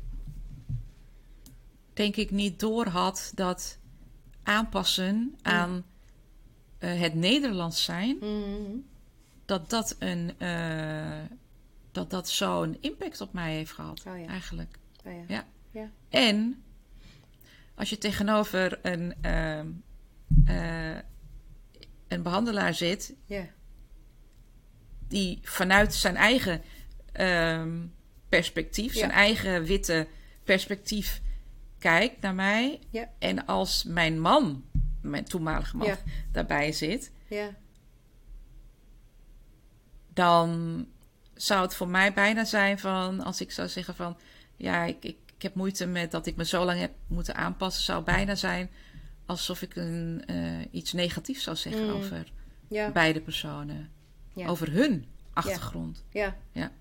denk 1.96 2.16
ik 2.16 2.32
niet 2.32 2.60
door 2.60 2.88
had 2.88 3.32
dat 3.36 3.78
aanpassen 4.44 5.36
aan 5.42 5.86
eh, 6.78 7.00
het 7.00 7.14
Nederlands 7.14 7.84
zijn, 7.84 8.18
Mhm. 8.20 8.78
dat 9.46 9.70
dat 9.70 9.96
een 10.00 10.32
uh, 10.40 11.22
dat 11.92 12.10
dat 12.10 12.30
zo'n 12.30 12.78
impact 12.82 13.22
op 13.22 13.34
mij 13.34 13.54
heeft 13.54 13.72
gehad, 13.72 14.04
oh 14.08 14.20
ja. 14.20 14.28
eigenlijk. 14.28 14.78
Oh 15.06 15.14
ja. 15.14 15.24
Ja. 15.28 15.46
Ja. 15.72 15.90
En 16.10 16.64
als 17.76 17.90
je 17.90 17.98
tegenover 17.98 18.80
een, 18.82 19.14
uh, 19.26 19.60
uh, 20.56 20.98
een 22.08 22.22
behandelaar 22.24 22.74
zit, 22.74 23.14
die 25.08 25.40
vanuit 25.44 25.94
zijn 25.94 26.16
eigen 26.16 26.62
um, 27.20 27.94
perspectief, 28.30 28.94
zijn 28.94 29.12
eigen 29.12 29.64
witte 29.64 30.08
perspectief 30.44 31.22
kijkt 31.92 32.22
naar 32.22 32.36
mij. 32.36 32.80
Ja. 32.90 33.10
En 33.20 33.46
als 33.46 33.84
mijn 33.84 34.20
man, 34.20 34.64
mijn 35.02 35.26
toenmalige 35.26 35.78
man, 35.78 35.88
Ja. 35.88 35.98
daarbij 36.32 36.72
zit, 36.72 37.12
Ja. 37.30 37.50
dan 40.14 40.86
zou 41.34 41.62
het 41.62 41.76
voor 41.76 41.88
mij 41.88 42.14
bijna 42.14 42.44
zijn 42.46 42.80
van 42.80 43.22
als 43.24 43.42
ik 43.42 43.52
zou 43.52 43.68
zeggen 43.68 43.96
van 43.96 44.18
ja, 44.56 44.84
ik, 44.84 45.04
ik, 45.04 45.18
ik 45.36 45.42
heb 45.42 45.56
moeite 45.56 45.86
met 45.86 46.12
dat 46.12 46.26
ik 46.26 46.36
me 46.36 46.46
zo 46.46 46.66
lang 46.66 46.80
heb 46.80 46.92
moeten 47.08 47.36
aanpassen, 47.36 47.84
zou 47.84 48.04
bijna 48.04 48.36
zijn 48.36 48.70
alsof 49.26 49.62
ik 49.62 49.76
een, 49.76 50.24
uh, 50.32 50.66
iets 50.72 50.94
negatiefs 50.94 51.44
zou 51.44 51.56
zeggen 51.56 51.84
Mm. 51.86 51.90
over 51.92 52.32
Ja. 52.68 52.92
beide 52.92 53.22
personen. 53.22 53.90
Ja. 54.34 54.48
Over 54.48 54.72
hun 54.72 55.06
achtergrond. 55.34 56.04
Ja. 56.10 56.36
Ja. 56.52 56.72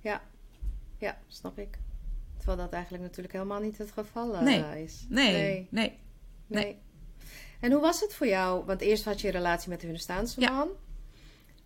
Ja. 0.00 0.22
Ja, 0.98 1.18
snap 1.26 1.58
ik. 1.58 1.78
Terwijl 2.44 2.64
dat 2.64 2.72
eigenlijk 2.74 3.02
natuurlijk 3.04 3.34
helemaal 3.34 3.60
niet 3.60 3.78
het 3.78 3.90
geval 3.92 4.42
Nee. 4.42 4.82
is. 4.84 5.06
Nee, 5.08 5.32
Nee. 5.32 5.66
nee. 5.70 5.98
Nee. 6.46 6.78
En 7.60 7.72
hoe 7.72 7.80
was 7.80 8.00
het 8.00 8.14
voor 8.14 8.26
jou? 8.26 8.64
Want 8.64 8.80
eerst 8.80 9.04
had 9.04 9.20
je 9.20 9.26
een 9.26 9.32
relatie 9.32 9.68
met 9.68 9.80
de 9.80 9.86
Hunestaanse 9.86 10.40
Ja. 10.40 10.50
man. 10.50 10.68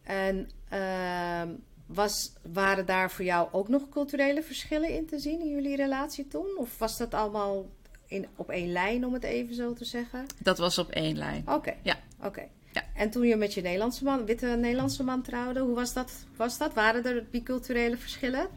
En 0.03 0.49
ehm, 0.69 1.49
was, 1.87 2.33
waren 2.53 2.87
daar 2.87 3.11
voor 3.11 3.25
jou 3.25 3.49
ook 3.53 3.69
nog 3.69 3.89
culturele 3.89 4.43
verschillen 4.43 4.89
in 4.91 5.07
te 5.07 5.19
zien 5.19 5.41
in 5.41 5.49
jullie 5.49 5.77
relatie 5.77 6.29
toen? 6.29 6.57
Of 6.59 6.79
was 6.79 6.97
dat 6.99 7.15
allemaal 7.15 7.67
in, 8.07 8.27
op 8.37 8.51
één 8.51 8.73
lijn, 8.73 9.07
om 9.07 9.13
het 9.13 9.25
even 9.25 9.55
zo 9.55 9.73
te 9.73 9.85
zeggen? 9.85 10.27
Dat 10.43 10.59
was 10.59 10.79
op 10.79 10.91
één 10.91 11.17
lijn. 11.17 11.43
Oké. 11.49 11.75
Ja. 11.83 11.97
Oké. 12.23 12.49
Ja. 12.73 12.83
En 12.95 13.11
toen 13.11 13.27
je 13.27 13.37
met 13.37 13.55
je 13.55 13.61
Nederlandse 13.63 14.05
man, 14.05 14.25
witte 14.25 14.47
Nederlandse 14.47 15.03
man 15.03 15.23
trouwde, 15.23 15.61
hoe 15.61 15.75
was 15.75 15.93
dat? 15.93 16.13
Was 16.37 16.59
dat? 16.59 16.75
Waren 16.75 17.05
er 17.05 17.25
biculturele 17.31 17.97
verschillen? 17.97 18.49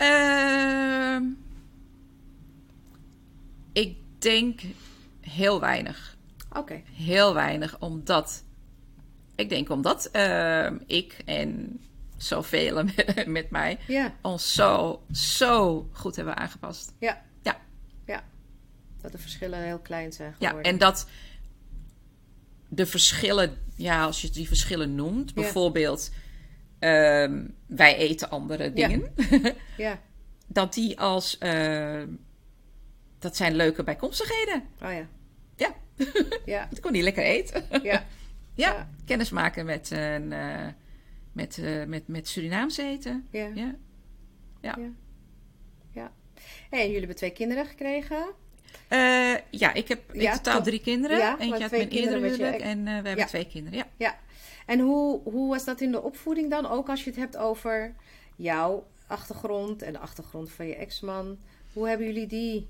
Ehm, 0.00 1.22
ik 3.72 3.96
denk 4.18 4.60
heel 5.20 5.60
weinig. 5.60 6.16
Oké. 6.56 6.82
Heel 6.92 7.34
weinig, 7.34 7.78
omdat. 7.80 8.44
Ik 9.34 9.48
denk 9.48 9.68
omdat 9.70 10.06
ehm, 10.06 10.76
ik 10.86 11.22
en 11.24 11.80
zoveel 12.16 12.84
met, 12.84 13.24
met 13.26 13.50
mij 13.50 13.78
Ja. 13.86 14.14
ons 14.22 14.54
zo, 14.54 15.02
zo 15.12 15.88
goed 15.92 16.16
hebben 16.16 16.36
aangepast. 16.36 16.92
Ja. 16.98 17.22
Ja. 17.42 17.60
Ja. 18.06 18.22
Dat 19.00 19.12
de 19.12 19.18
verschillen 19.18 19.58
heel 19.62 19.78
klein 19.78 20.12
zijn 20.12 20.34
Ja, 20.38 20.48
geworden. 20.48 20.72
en 20.72 20.78
dat 20.78 21.06
de 22.68 22.86
verschillen, 22.86 23.58
ja, 23.76 24.04
als 24.04 24.22
je 24.22 24.30
die 24.30 24.46
verschillen 24.48 24.94
noemt, 24.94 25.32
Ja. 25.34 25.42
Ehm, 26.80 27.46
wij 27.66 27.96
eten 27.96 28.30
andere 28.30 28.72
dingen, 28.72 29.14
Ja. 29.76 30.00
dat 30.46 30.74
die 30.74 31.00
als 31.00 31.38
ehm, 31.38 32.08
dat 33.18 33.36
zijn 33.36 33.54
leuke 33.54 33.82
bijkomstigheden. 33.84 34.62
Oh 34.82 34.92
ja. 34.92 35.06
Ja, 35.56 35.74
Ja. 36.44 36.68
ik 36.74 36.80
kon 36.80 36.92
die 36.92 37.02
lekker 37.02 37.24
eten. 37.24 37.64
Ja. 37.82 38.06
ja, 38.54 38.90
kennis 39.04 39.30
maken 39.30 39.64
met, 39.64 39.90
een, 39.90 40.32
eh, 40.32 40.66
met, 41.32 41.58
eh, 41.58 41.84
met, 41.84 42.08
met 42.08 42.28
Surinaamse 42.28 42.82
eten. 42.82 43.26
Ja. 43.30 43.50
Ja. 43.54 43.74
Ja. 44.60 44.78
Ja. 45.90 46.12
Hey, 46.70 46.78
en 46.80 46.84
jullie 46.84 46.98
hebben 46.98 47.16
twee 47.16 47.30
kinderen 47.32 47.66
gekregen. 47.66 48.26
Eh, 48.90 49.34
ja, 49.50 49.72
ik 49.72 49.88
heb 49.88 50.12
in 50.12 50.20
Ja, 50.20 50.32
totaal 50.34 50.62
drie 50.62 50.80
kinderen. 50.80 51.18
Ja, 51.18 51.38
Eentje 51.38 51.62
uit 51.62 51.70
mijn 51.70 51.88
eerdere 51.88 52.18
je 52.20 52.26
huwelijk 52.26 52.60
en 52.60 52.78
eh, 52.78 52.84
we 52.84 52.90
hebben 52.90 53.16
Ja. 53.16 53.26
twee 53.26 53.46
kinderen. 53.46 53.78
Ja. 53.78 53.86
Ja. 53.96 54.18
En 54.66 54.80
hoe, 54.80 55.20
hoe 55.22 55.48
was 55.48 55.64
dat 55.64 55.80
in 55.80 55.90
de 55.92 56.02
opvoeding 56.02 56.50
dan? 56.50 56.66
Ook 56.66 56.88
als 56.88 57.04
je 57.04 57.10
het 57.10 57.18
hebt 57.18 57.36
over 57.36 57.94
jouw 58.36 58.86
achtergrond 59.06 59.82
en 59.82 59.92
de 59.92 59.98
achtergrond 59.98 60.50
van 60.50 60.66
je 60.66 60.74
ex-man. 60.74 61.38
Hoe 61.72 61.88
hebben 61.88 62.06
jullie 62.06 62.26
die 62.26 62.68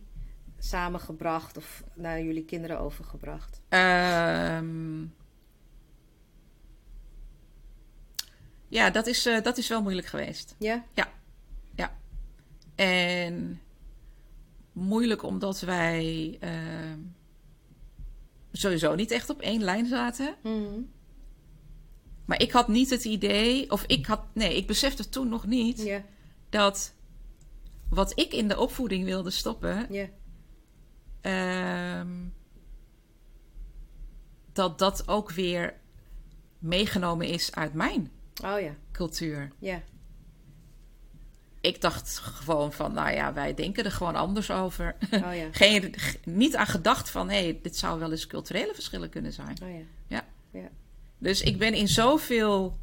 samengebracht 0.58 1.56
of 1.56 1.82
naar 1.94 2.22
jullie 2.22 2.44
kinderen 2.44 2.78
overgebracht? 2.78 3.60
Ehm, 3.68 5.02
ja, 8.68 8.90
dat 8.90 9.06
is, 9.06 9.26
eh, 9.26 9.42
dat 9.42 9.58
is 9.58 9.68
wel 9.68 9.82
moeilijk 9.82 10.06
geweest. 10.06 10.54
Ja? 10.58 10.84
En 12.74 13.60
moeilijk 14.72 15.22
omdat 15.22 15.60
wij 15.60 16.36
ehm, 16.40 16.98
sowieso 18.52 18.94
niet 18.94 19.10
echt 19.10 19.30
op 19.30 19.40
één 19.40 19.62
lijn 19.62 19.86
zaten. 19.86 20.34
Mhm. 20.42 20.80
Maar 22.24 22.42
ik 22.42 22.50
had 22.50 22.68
niet 22.68 22.90
het 22.90 23.04
idee, 23.04 23.70
of 23.70 23.84
ik 23.86 24.06
had, 24.06 24.20
nee, 24.32 24.56
ik 24.56 24.66
besefte 24.66 25.08
toen 25.08 25.28
nog 25.28 25.46
niet 25.46 26.00
dat 26.48 26.94
wat 27.88 28.18
ik 28.18 28.32
in 28.32 28.48
de 28.48 28.58
opvoeding 28.58 29.04
wilde 29.04 29.30
stoppen, 29.30 29.86
ehm, 31.20 32.08
dat 34.52 34.78
dat 34.78 35.08
ook 35.08 35.30
weer 35.30 35.74
meegenomen 36.58 37.26
is 37.26 37.54
uit 37.54 37.74
mijn 37.74 38.10
Oh 38.44 38.60
ja. 38.60 38.74
cultuur. 38.92 39.52
Ja. 39.58 39.82
Ik 41.60 41.80
dacht 41.80 42.18
gewoon 42.18 42.72
van, 42.72 42.92
nou 42.92 43.10
ja, 43.14 43.32
wij 43.32 43.54
denken 43.54 43.84
er 43.84 43.90
gewoon 43.92 44.14
anders 44.16 44.50
over. 44.50 44.96
Oh 45.12 45.34
ja. 45.34 45.48
Geen, 45.52 45.94
niet 46.24 46.56
aan 46.56 46.66
gedacht 46.66 47.10
van, 47.10 47.28
hé, 47.28 47.42
hey, 47.42 47.58
dit 47.62 47.76
zou 47.76 47.98
wel 47.98 48.10
eens 48.10 48.26
culturele 48.26 48.74
verschillen 48.74 49.08
kunnen 49.10 49.32
zijn. 49.32 49.56
Oh 49.62 49.68
ja. 49.70 49.82
Ja. 50.06 50.24
Ja. 50.60 50.68
Dus 51.18 51.42
ik 51.42 51.58
ben 51.58 51.74
in 51.74 51.88
zoveel, 51.88 52.78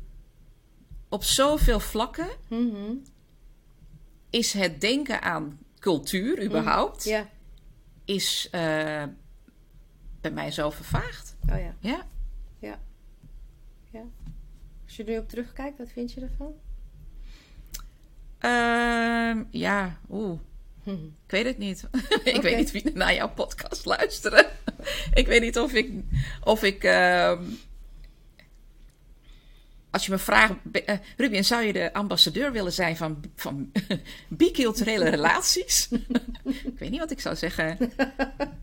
op 1.09 1.23
zoveel 1.23 1.79
vlakken 1.79 2.27
Mhm. 2.49 2.93
is 4.29 4.53
het 4.53 4.81
denken 4.81 5.21
aan 5.21 5.59
cultuur 5.79 6.43
überhaupt, 6.43 7.03
Ja. 7.03 7.27
is 8.05 8.47
eh, 8.51 9.03
bij 10.21 10.31
mij 10.31 10.51
zo 10.51 10.69
vervaagd. 10.69 11.35
Oh 11.49 11.59
ja. 11.59 11.75
Ja. 11.79 12.05
Als 14.85 14.95
je 14.95 15.03
er 15.03 15.09
nu 15.09 15.17
op 15.17 15.29
terugkijkt, 15.29 15.77
wat 15.77 15.89
vind 15.89 16.11
je 16.13 16.21
ervan? 16.21 16.53
Ehm, 18.39 19.43
ja, 19.49 19.99
oeh. 20.09 20.39
Ik 21.25 21.33
weet 21.33 21.45
het 21.45 21.57
niet. 21.57 21.83
ik 22.23 22.41
weet 22.41 22.57
niet 22.57 22.71
wie 22.71 22.91
naar 22.93 23.13
jouw 23.13 23.29
podcast 23.29 23.85
luisteren. 23.85 24.45
ik 25.13 25.27
weet 25.27 25.41
niet 25.41 25.59
of 25.59 25.73
ik. 25.73 25.91
Of 26.43 26.63
ik 26.63 26.83
ehm, 26.83 27.43
als 29.89 30.05
je 30.05 30.11
me 30.11 30.17
vraagt, 30.17 30.53
Ruben, 31.17 31.45
zou 31.45 31.63
je 31.63 31.73
de 31.73 31.93
ambassadeur 31.93 32.51
willen 32.51 32.71
zijn 32.71 32.97
van, 32.97 33.23
van 33.35 33.71
biculturele 34.27 35.09
relaties? 35.09 35.89
ik 36.43 36.79
weet 36.79 36.89
niet 36.89 36.99
wat 36.99 37.11
ik 37.11 37.19
zou 37.19 37.35
zeggen. 37.35 37.91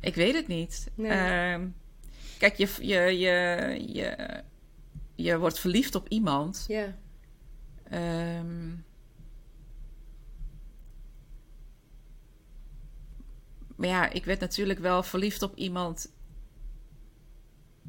ik 0.01 0.15
weet 0.15 0.35
het 0.35 0.47
niet. 0.47 0.87
Nee. 0.95 1.11
Ehm, 1.11 1.67
kijk, 2.39 2.57
je, 2.57 2.69
je, 2.81 3.19
je, 3.19 3.81
je, 3.93 4.17
je 5.15 5.39
wordt 5.39 5.59
verliefd 5.59 5.95
op 5.95 6.09
iemand. 6.09 6.65
Ja. 6.69 6.97
Ehm, 7.91 8.71
maar 13.77 13.89
ja, 13.89 14.11
ik 14.11 14.25
werd 14.25 14.41
natuurlijk 14.41 14.79
wel 14.79 15.03
verliefd 15.03 15.43
op 15.43 15.57
iemand 15.57 16.13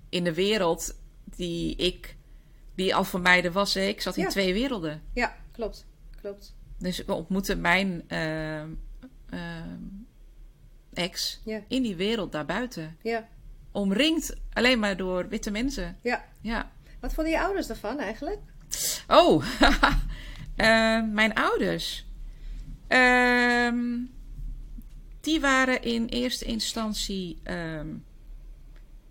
in 0.09 0.23
de 0.23 0.33
wereld 0.33 0.97
die 1.35 1.75
ik, 1.75 2.15
die 2.75 2.95
al 2.95 3.03
voor 3.03 3.19
mij 3.21 3.43
er 3.43 3.51
was. 3.51 3.73
hè. 3.73 3.81
Ik 3.81 4.01
zat 4.01 4.17
in 4.17 4.23
Ja. 4.23 4.29
twee 4.29 4.53
werelden. 4.53 5.01
Ja, 5.13 5.35
klopt. 5.51 5.85
Klopt. 6.21 6.55
Dus 6.79 7.05
we 7.05 7.13
ontmoetten 7.13 7.61
mijn 7.61 8.03
ehm, 8.07 8.69
ehm, 9.29 9.79
ex 10.93 11.41
Ja. 11.45 11.61
in 11.67 11.81
die 11.83 11.95
wereld 11.95 12.31
daarbuiten. 12.31 12.97
Ja. 13.01 13.27
Omringd 13.71 14.35
alleen 14.53 14.79
maar 14.79 14.97
door 14.97 15.27
witte 15.27 15.51
mensen. 15.51 15.97
Ja. 16.01 16.25
Ja. 16.41 16.71
Wat 16.99 17.13
vonden 17.13 17.33
je 17.33 17.39
ouders 17.41 17.67
daarvan 17.67 17.99
eigenlijk? 17.99 18.39
Oh, 19.07 19.43
Eh, 20.55 21.03
mijn 21.11 21.33
ouders. 21.33 22.05
Ehm, 22.87 23.97
die 25.25 25.39
waren 25.39 25.81
in 25.81 26.05
eerste 26.05 26.45
instantie 26.45 27.39
ehm, 27.43 27.87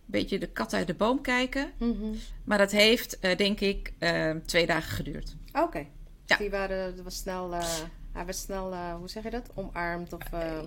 beetje 0.06 0.38
de 0.38 0.46
kat 0.46 0.72
uit 0.74 0.86
de 0.86 0.94
boom 0.94 1.20
kijken. 1.20 1.72
Mhm. 1.78 2.14
Maar 2.44 2.58
dat 2.58 2.70
heeft, 2.70 3.18
eh, 3.18 3.36
denk 3.36 3.60
ik, 3.60 3.92
eh, 3.98 4.30
twee 4.46 4.66
dagen 4.66 4.90
geduurd. 4.96 5.36
Oké. 5.52 5.78
Dus 5.78 5.88
Ja. 6.26 6.36
die 6.36 6.50
waren, 6.50 6.96
dat 6.96 7.04
was 7.04 7.16
snel, 7.16 7.54
eh, 7.54 7.68
hij 8.12 8.24
was 8.26 8.40
snel, 8.40 8.72
eh, 8.72 8.94
hoe 8.94 9.08
zeg 9.08 9.22
je 9.22 9.30
dat? 9.30 9.50
Omarmd 9.54 10.12
of... 10.12 10.32
eh, 10.32 10.58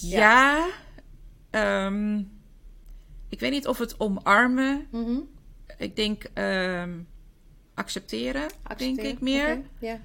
Ja. 0.00 0.66
ehm, 1.50 2.18
ik 3.28 3.40
weet 3.40 3.50
niet 3.50 3.66
of 3.66 3.78
het 3.78 4.00
omarmen. 4.00 4.86
mhm. 4.90 5.18
Ik 5.78 5.96
denk 5.96 6.24
ehm, 6.34 6.98
accepteren, 7.74 8.50
denk 8.76 9.00
ik 9.00 9.20
meer. 9.20 9.60
Ja. 9.78 10.00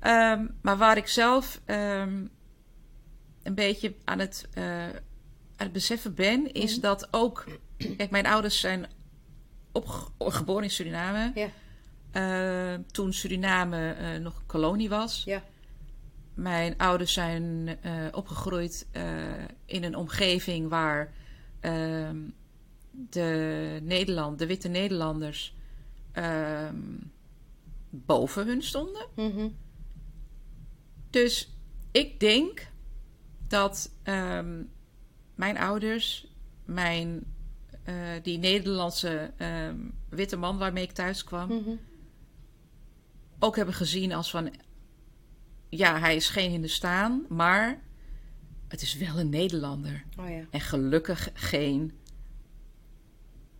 Ehm, 0.00 0.46
maar 0.62 0.76
waar 0.76 0.96
ik 0.96 1.08
zelf 1.08 1.60
ehm, 1.64 2.26
een 3.44 3.54
beetje 3.54 3.94
aan 4.04 4.18
het, 4.18 4.48
eh, 4.52 4.82
aan 4.86 4.92
het 5.56 5.72
beseffen 5.72 6.14
ben, 6.14 6.52
is 6.52 6.72
Mhm. 6.72 6.80
dat 6.80 7.08
ook. 7.10 7.44
Kijk, 7.96 8.10
mijn 8.10 8.26
ouders 8.26 8.60
zijn 8.60 8.86
opge- 9.72 10.10
geboren 10.18 10.62
in 10.62 10.70
Suriname. 10.70 11.32
Ja. 11.34 11.48
Eh, 12.10 12.78
toen 12.90 13.12
Suriname 13.12 13.90
eh, 13.92 14.20
nog 14.20 14.36
een 14.38 14.46
kolonie 14.46 14.88
was. 14.88 15.22
Ja. 15.24 15.42
Mijn 16.34 16.78
ouders 16.78 17.12
zijn 17.12 17.78
opgegroeid 18.12 18.86
in 19.64 19.84
een 19.84 19.96
omgeving 19.96 20.68
waar 20.68 21.12
ehm, 21.60 22.16
de, 22.90 23.78
Nederland, 23.82 24.38
de 24.38 24.46
witte 24.46 24.68
Nederlanders 24.68 25.54
ehm, 26.12 26.76
boven 27.90 28.46
hun 28.46 28.62
stonden. 28.62 29.06
Mhm. 29.16 29.48
Dus 31.10 31.50
ik 31.92 32.20
denk 32.20 32.66
dat 33.48 33.90
ehm, 34.02 34.62
mijn 35.34 35.58
ouders, 35.58 36.26
mijn, 36.64 37.24
eh, 37.82 37.94
die 38.22 38.38
Nederlandse 38.38 39.32
ehm, 39.36 39.76
witte 40.08 40.36
man 40.36 40.58
waarmee 40.58 40.84
ik 40.84 40.92
thuis 40.92 41.24
kwam, 41.24 41.48
Mhm. 41.48 41.70
ook 43.38 43.56
hebben 43.56 43.74
gezien 43.74 44.12
als 44.12 44.30
van, 44.30 44.54
ja, 45.68 45.98
hij 45.98 46.16
is 46.16 46.28
geen 46.28 46.50
Hindustaan, 46.50 47.24
maar 47.28 47.82
het 48.68 48.82
is 48.82 48.94
wel 48.96 49.18
een 49.18 49.28
Nederlander. 49.28 50.04
Oh 50.18 50.28
ja. 50.28 50.44
En 50.50 50.60
gelukkig 50.60 51.30
geen 51.34 51.92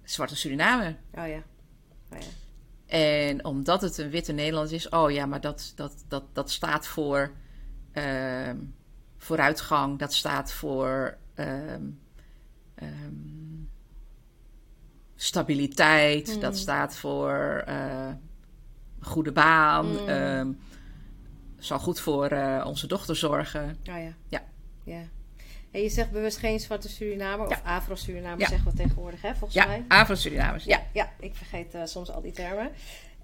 zwarte 0.03 0.37
Surinamer. 0.37 0.97
Oh 1.13 1.27
ja. 1.27 1.43
Oh 2.13 2.19
ja. 2.19 2.27
En 2.87 3.45
omdat 3.45 3.83
het 3.83 3.99
een 3.99 4.11
witte 4.11 4.33
Nederlander 4.33 4.75
is, 4.75 4.89
oh 4.89 5.11
ja, 5.11 5.27
maar 5.27 5.41
dat, 5.41 5.73
dat, 5.77 6.05
dat, 6.09 6.25
dat 6.33 6.51
staat 6.51 6.87
voor 6.87 7.33
ehm, 7.93 8.57
vooruitgang, 9.25 9.99
dat 9.99 10.13
staat 10.15 10.53
voor 10.53 11.17
ehm, 11.35 11.83
ehm, 12.75 13.13
stabiliteit, 15.17 16.35
Mm. 16.35 16.41
dat 16.41 16.57
staat 16.59 16.97
voor 16.97 17.63
eh, 17.67 18.09
goede 19.01 19.33
baan, 19.33 19.87
Mm. 19.87 20.59
zal 21.59 21.79
goed 21.79 22.01
voor 22.01 22.27
eh, 22.27 22.65
onze 22.67 22.87
dochter 22.87 23.17
zorgen. 23.17 23.69
Oh 23.91 23.99
ja. 24.03 24.13
Ja. 24.29 24.43
Ja. 24.85 25.03
En 25.71 25.81
je 25.83 25.89
zegt 25.89 26.11
bewust 26.11 26.37
geen 26.39 26.61
zwarte 26.61 26.89
Surinamer 26.89 27.47
of. 27.47 27.61
Afro-Surinamer 27.65 28.39
Ja. 28.41 28.49
zeggen 28.49 28.71
we 28.71 28.77
tegenwoordig, 28.77 29.23
hè, 29.23 29.29
volgens 29.35 29.55
Ja, 29.55 29.67
mij. 29.67 29.85
Afro-Surinamers. 29.89 30.65
Ja, 30.65 30.83
ja, 30.93 31.13
ik 31.21 31.35
vergeet 31.35 31.75
eh, 31.75 31.85
soms 31.85 32.11
al 32.11 32.21
die 32.21 32.33
termen. 32.33 32.71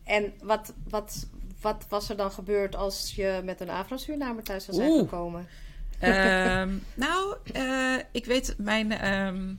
En 0.04 0.32
wat, 0.42 0.72
wat, 0.88 1.26
wat 1.60 1.86
was 1.88 2.08
er 2.10 2.16
dan 2.16 2.30
gebeurd 2.30 2.76
als 2.76 3.14
je 3.14 3.40
met 3.44 3.60
een 3.60 3.70
Afro-Surinamer 3.70 4.42
thuis 4.42 4.66
was 4.66 4.76
zijn 4.76 4.90
Oeh. 4.90 5.00
gekomen? 5.00 5.46
Ehm, 6.00 6.76
nou, 6.94 7.36
eh, 7.52 7.96
ik 8.12 8.24
weet, 8.24 8.54
mijn, 8.58 8.92
ehm, 8.92 9.54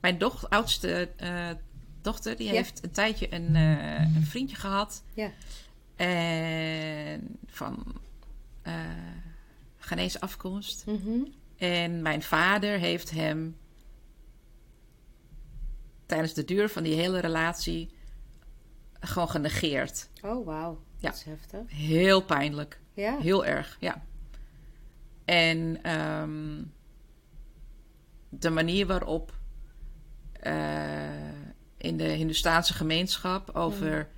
mijn 0.00 0.18
doch, 0.18 0.50
oudste 0.50 1.10
eh, 1.16 1.50
dochter, 2.02 2.36
die 2.36 2.46
Ja. 2.46 2.52
heeft 2.52 2.84
een 2.84 2.90
tijdje 2.90 3.34
een, 3.34 3.56
eh, 3.56 4.14
een 4.16 4.26
vriendje 4.26 4.56
gehad. 4.56 5.02
Ja. 5.14 5.30
En 5.96 7.38
van 7.46 8.00
eh 8.62 8.74
Ghanese 9.78 10.20
afkomst. 10.20 10.86
Mhm. 10.86 11.18
En 11.56 12.02
mijn 12.02 12.22
vader 12.22 12.78
heeft 12.78 13.10
hem 13.10 13.56
tijdens 16.06 16.34
de 16.34 16.44
duur 16.44 16.68
van 16.68 16.82
die 16.82 16.94
hele 16.94 17.18
relatie 17.20 17.90
gewoon 19.00 19.30
genegeerd. 19.30 20.08
Oh, 20.24 20.46
wauw. 20.46 20.82
Ja. 20.96 21.08
Dat 21.08 21.18
is 21.18 21.24
heftig. 21.24 21.60
Heel 21.66 22.20
pijnlijk. 22.22 22.80
Ja. 22.94 23.18
Heel 23.18 23.44
erg, 23.44 23.76
ja. 23.80 24.02
En 25.32 25.82
ehm, 25.82 26.62
de 28.28 28.50
manier 28.50 28.86
waarop 28.86 29.32
eh, 30.32 31.28
in 31.76 31.96
de 31.96 32.04
Hindustaanse 32.04 32.74
gemeenschap 32.74 33.50
over 33.50 34.08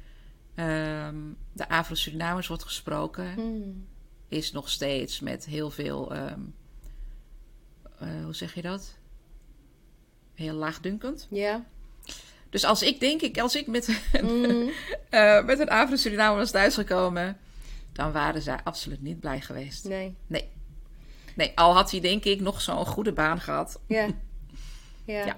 ehm, 0.55 1.17
de 1.53 1.69
Afro-Surinamers 1.69 2.47
wordt 2.47 2.63
gesproken, 2.63 3.33
Hmm. 3.35 3.87
is 4.29 4.53
nog 4.53 4.71
steeds 4.71 5.21
met 5.21 5.45
heel 5.45 5.71
veel, 5.71 6.15
ehm, 6.15 6.41
eh, 7.99 8.25
hoe 8.25 8.35
zeg 8.35 8.55
je 8.55 8.63
dat? 8.63 8.99
Heel 10.35 10.55
laagdunkend. 10.55 11.27
Ja. 11.31 11.65
Dus 12.51 12.65
als 12.65 12.83
ik 12.83 13.01
denk 13.01 13.21
ik, 13.23 13.39
als 13.39 13.55
ik 13.57 13.67
met, 13.67 14.03
Mm. 14.23 14.71
eh, 15.11 15.45
met 15.45 15.59
een 15.59 15.69
Afro-Surinamer 15.71 16.37
was 16.39 16.51
thuisgekomen, 16.51 17.37
dan 17.93 18.13
waren 18.13 18.43
zij 18.43 18.61
absoluut 18.65 19.03
niet 19.03 19.21
blij 19.21 19.41
geweest. 19.41 19.85
Nee. 19.85 20.15
Nee. 20.27 20.53
Nee, 21.35 21.53
al 21.55 21.75
had 21.75 21.91
hij 21.91 22.01
denk 22.01 22.25
ik 22.25 22.41
nog 22.41 22.61
zo'n 22.61 22.87
goede 22.87 23.13
baan 23.13 23.41
gehad. 23.41 23.81
Ja. 23.87 24.07
Ja. 25.07 25.27
Ja. 25.27 25.37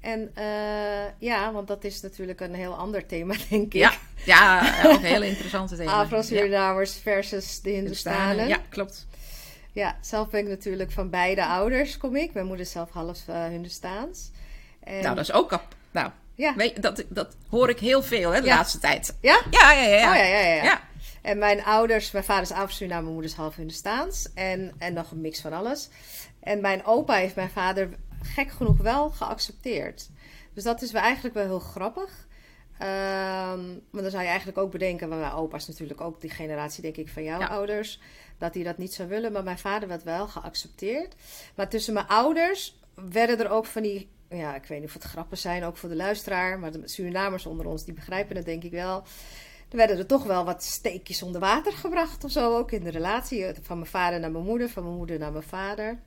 En 0.00 0.30
eh, 0.34 1.10
ja, 1.18 1.52
want 1.52 1.68
dat 1.68 1.84
is 1.84 2.00
natuurlijk 2.00 2.40
een 2.40 2.54
heel 2.54 2.74
ander 2.74 3.06
thema, 3.06 3.34
denk 3.50 3.64
ik. 3.64 3.72
Ja, 3.72 3.92
ja 4.24 4.72
ook 4.84 5.00
hele 5.00 5.26
interessante 5.26 5.76
thema. 5.76 5.92
Afro-Surinamers 5.92 6.94
versus 7.02 7.60
de. 7.60 7.70
Hindustanen. 7.70 8.48
Ja, 8.48 8.58
klopt. 8.68 9.06
Ja, 9.72 9.96
zelf 10.00 10.30
ben 10.30 10.40
ik 10.40 10.48
natuurlijk 10.48 10.92
van 10.92 11.10
beide 11.10 11.46
ouders, 11.46 11.96
kom 11.96 12.16
ik. 12.16 12.32
Mijn 12.32 12.46
moeder 12.46 12.64
is 12.64 12.72
zelf 12.72 12.90
half 12.90 13.28
eh 13.28 13.46
Hindustaans. 13.46 14.30
En, 14.80 15.02
Nou, 15.02 15.14
dat 15.14 15.24
is 15.24 15.32
ook. 15.32 15.60
Nou, 15.90 16.10
ja. 16.34 16.54
weet, 16.54 16.82
dat, 16.82 17.04
dat 17.08 17.36
hoor 17.48 17.68
ik 17.68 17.78
heel 17.78 18.02
veel 18.02 18.30
hè, 18.30 18.40
de 18.40 18.46
laatste 18.46 18.78
tijd. 18.78 19.16
Ja? 19.20 19.40
Ja, 19.50 19.72
ja, 19.72 19.82
ja. 19.82 19.96
ja. 19.96 20.10
Oh 20.10 20.16
ja, 20.16 20.24
ja, 20.24 20.64
ja. 20.64 20.80
En 21.24 21.38
mijn 21.38 21.64
ouders, 21.64 22.10
mijn 22.10 22.24
vader 22.24 22.42
is 22.42 22.50
Afro-Surinamer, 22.50 23.02
mijn 23.02 23.14
moeder 23.14 23.30
is 23.30 23.36
half 23.36 23.56
Hindustaans. 23.56 24.32
En, 24.34 24.72
en 24.78 24.92
nog 24.92 25.10
een 25.10 25.20
mix 25.20 25.40
van 25.40 25.52
alles. 25.52 25.88
En 26.40 26.60
mijn 26.60 26.84
opa 26.84 27.14
heeft 27.14 27.34
mijn 27.34 27.50
vader 27.50 27.88
gek 28.22 28.50
genoeg 28.50 28.76
wel 28.78 29.10
geaccepteerd. 29.10 30.08
Dus 30.54 30.64
dat 30.64 30.82
is 30.82 30.92
wel 30.92 31.02
eigenlijk 31.02 31.34
wel 31.34 31.44
heel 31.44 31.58
grappig. 31.58 32.26
Ehm, 32.78 33.68
maar 33.90 34.02
dan 34.02 34.10
zou 34.10 34.22
je 34.22 34.28
eigenlijk 34.28 34.58
ook 34.58 34.70
bedenken, 34.70 35.08
want 35.08 35.20
mijn 35.20 35.32
opa 35.32 35.56
is 35.56 35.66
natuurlijk 35.66 36.00
ook 36.00 36.20
die 36.20 36.30
generatie, 36.30 36.82
denk 36.82 36.96
ik, 36.96 37.08
van 37.08 37.24
jouw 37.24 37.40
Ja. 37.40 37.46
ouders, 37.46 38.00
dat 38.38 38.52
die 38.52 38.64
dat 38.64 38.78
niet 38.78 38.94
zou 38.94 39.08
willen. 39.08 39.32
Maar 39.32 39.44
mijn 39.44 39.58
vader 39.58 39.88
werd 39.88 40.02
wel 40.02 40.28
geaccepteerd. 40.28 41.14
Maar 41.54 41.68
tussen 41.68 41.94
mijn 41.94 42.06
ouders 42.06 42.78
werden 42.94 43.38
er 43.38 43.50
ook 43.50 43.66
van 43.66 43.82
die, 43.82 44.10
ja, 44.28 44.54
ik 44.54 44.64
weet 44.64 44.78
niet 44.78 44.88
of 44.88 44.94
het 44.94 45.02
grappen 45.02 45.38
zijn, 45.38 45.64
ook 45.64 45.76
voor 45.76 45.88
de 45.88 45.96
luisteraar, 45.96 46.58
maar 46.58 46.72
de 46.72 46.88
Surinamers 46.88 47.46
onder 47.46 47.66
ons, 47.66 47.84
die 47.84 47.94
begrijpen 47.94 48.36
het 48.36 48.44
denk 48.44 48.62
ik 48.62 48.70
wel. 48.72 49.04
Er 49.70 49.76
werden 49.76 49.98
er 49.98 50.06
toch 50.06 50.24
wel 50.24 50.44
wat 50.44 50.62
steekjes 50.62 51.22
onder 51.22 51.40
water 51.40 51.72
gebracht 51.72 52.24
of 52.24 52.30
zo, 52.30 52.56
ook 52.56 52.72
in 52.72 52.84
de 52.84 52.90
relatie. 52.90 53.46
Van 53.62 53.78
mijn 53.78 53.90
vader 53.90 54.20
naar 54.20 54.30
mijn 54.30 54.44
moeder, 54.44 54.68
van 54.68 54.82
mijn 54.82 54.96
moeder 54.96 55.18
naar 55.18 55.32
mijn 55.32 55.44
vader. 55.44 55.98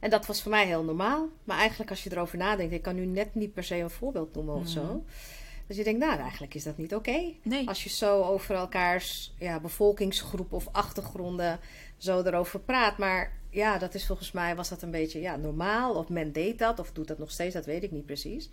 En 0.00 0.10
dat 0.10 0.26
was 0.26 0.42
voor 0.42 0.50
mij 0.50 0.66
heel 0.66 0.84
normaal. 0.84 1.28
Maar 1.44 1.58
eigenlijk 1.58 1.90
als 1.90 2.04
je 2.04 2.12
erover 2.12 2.38
nadenkt, 2.38 2.72
ik 2.72 2.82
kan 2.82 2.94
nu 2.94 3.06
net 3.06 3.34
niet 3.34 3.54
per 3.54 3.64
se 3.64 3.76
een 3.76 3.90
voorbeeld 3.90 4.34
noemen 4.34 4.54
of 4.54 4.68
zo. 4.68 5.04
Dus 5.66 5.76
je 5.76 5.84
denkt, 5.84 6.00
nou, 6.00 6.18
eigenlijk 6.18 6.54
is 6.54 6.62
dat 6.62 6.76
niet 6.76 6.94
oké. 6.94 7.32
Nee. 7.42 7.68
Als 7.68 7.84
je 7.84 7.90
zo 7.90 8.22
over 8.22 8.54
elkaars 8.54 9.34
ja, 9.38 9.60
bevolkingsgroep 9.60 10.52
of 10.52 10.68
achtergronden 10.72 11.60
zo 11.96 12.22
erover 12.22 12.60
praat. 12.60 12.98
Maar 12.98 13.32
ja, 13.50 13.78
dat 13.78 13.94
is 13.94 14.06
volgens 14.06 14.32
mij, 14.32 14.56
was 14.56 14.68
dat 14.68 14.82
een 14.82 14.90
beetje 14.90 15.20
ja, 15.20 15.36
normaal. 15.36 15.94
Of 15.94 16.08
men 16.08 16.32
deed 16.32 16.58
dat, 16.58 16.78
of 16.78 16.92
doet 16.92 17.08
dat 17.08 17.18
nog 17.18 17.30
steeds, 17.30 17.54
dat 17.54 17.66
weet 17.66 17.82
ik 17.82 17.90
niet 17.90 18.06
precies. 18.06 18.48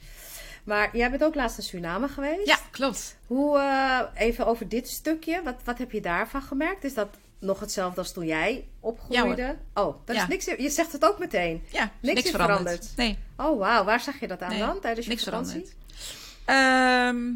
Maar 0.64 0.98
jij 0.98 1.10
bent 1.10 1.24
ook 1.24 1.36
laatst 1.36 1.58
in 1.58 1.64
Suriname 1.64 2.08
geweest. 2.08 2.48
Ja, 2.48 2.58
klopt. 2.72 3.18
Hoe, 3.28 3.58
eh, 3.60 4.00
even 4.28 4.46
over 4.48 4.70
dit 4.70 4.88
stukje, 4.90 5.42
wat, 5.44 5.56
wat 5.64 5.78
heb 5.78 5.92
je 5.92 6.02
daarvan 6.02 6.42
gemerkt? 6.42 6.84
Is 6.84 6.94
dat 6.94 7.08
nog 7.40 7.60
hetzelfde 7.60 8.00
als 8.00 8.12
toen 8.14 8.26
jij 8.26 8.68
opgroeide? 8.80 9.58
oh, 9.74 9.96
dat 10.06 10.16
Ja. 10.16 10.22
is 10.22 10.28
niks, 10.28 10.46
je 10.46 10.70
zegt 10.70 10.92
het 10.92 11.06
ook 11.06 11.20
meteen. 11.20 11.64
Ja, 11.72 11.92
Niks 12.00 12.16
niks, 12.16 12.30
veranderd. 12.30 12.60
veranderd. 12.62 12.98
Nee, 12.98 13.18
Oh, 13.38 13.60
wauw, 13.60 13.84
waar 13.84 14.00
zag 14.00 14.20
je 14.20 14.28
dat 14.28 14.42
aan 14.42 14.50
nee, 14.50 14.60
dan 14.60 14.80
tijdens 14.80 15.06
je 15.06 15.12
niks 15.12 15.24
vakantie? 15.24 15.66
veranderd. 15.66 15.76
Ehm, 16.46 17.34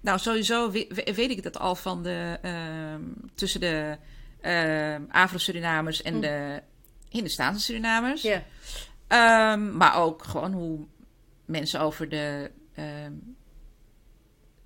nou, 0.00 0.18
sowieso 0.18 0.70
we- 0.70 0.86
we- 0.88 1.12
weet 1.14 1.30
ik 1.30 1.42
dat 1.42 1.58
al 1.58 1.74
van 1.74 2.02
de... 2.02 2.38
ehm, 2.42 3.02
tussen 3.34 3.60
de 3.60 3.96
ehm 4.40 5.02
Afro-Surinamers 5.10 6.02
en 6.02 6.14
Hm. 6.14 6.20
de 6.20 6.62
Hindustaanse 7.08 7.60
Surinamers. 7.60 8.22
Ja, 8.22 8.42
Ehm, 9.08 9.76
maar 9.76 9.96
ook 9.96 10.24
gewoon 10.24 10.52
hoe 10.52 10.86
mensen 11.44 11.80
over 11.80 12.08
de 12.08 12.50
ehm, 12.74 13.12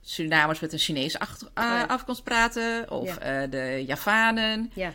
Surinamers 0.01 0.61
met 0.61 0.73
een 0.73 0.79
Chinese 0.79 1.19
achter- 1.19 1.47
Oh 1.47 1.53
ja. 1.55 1.85
afkomst 1.85 2.23
praten. 2.25 2.91
Of 2.91 3.07
Ja. 3.15 3.19
eh, 3.43 3.51
de 3.51 3.85
Javanen. 3.87 4.71
ja. 4.75 4.93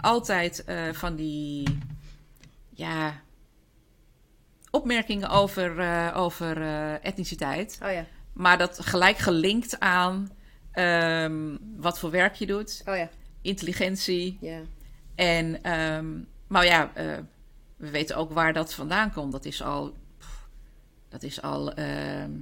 Altijd 0.00 0.64
eh, 0.64 0.92
van 0.92 1.16
die 1.16 1.78
ja, 2.74 3.20
opmerkingen 4.70 5.28
over, 5.28 5.78
eh, 5.78 6.12
over 6.16 6.62
eh, 6.62 7.04
etniciteit. 7.04 7.78
Oh 7.82 7.92
ja. 7.92 8.04
Maar 8.32 8.58
dat 8.58 8.80
gelijk 8.80 9.18
gelinkt 9.18 9.80
aan 9.80 10.30
ehm, 10.72 11.56
wat 11.76 11.98
voor 11.98 12.10
werk 12.10 12.34
je 12.34 12.46
doet, 12.46 12.82
Oh 12.86 12.96
ja. 12.96 13.08
intelligentie. 13.42 14.38
Ja. 14.40 14.60
En, 15.14 15.62
ehm, 15.62 16.06
maar 16.46 16.64
ja, 16.64 16.94
eh, 16.94 17.18
we 17.76 17.90
weten 17.90 18.16
ook 18.16 18.32
waar 18.32 18.52
dat 18.52 18.74
vandaan 18.74 19.12
komt. 19.12 19.32
Dat 19.32 19.44
is 19.44 19.62
al, 19.62 19.94
pff, 20.18 20.48
dat 21.08 21.22
is 21.22 21.42
al 21.42 21.72
ehm, 21.74 22.32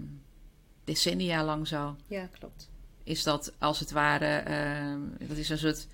decennia 0.84 1.44
lang 1.44 1.66
zo. 1.68 1.96
Ja, 2.06 2.26
klopt. 2.38 2.70
Is 3.04 3.22
dat 3.22 3.52
als 3.58 3.80
het 3.80 3.90
ware, 3.90 4.42
dat 5.28 5.36
is 5.36 5.48
een 5.48 5.58
soort 5.58 5.86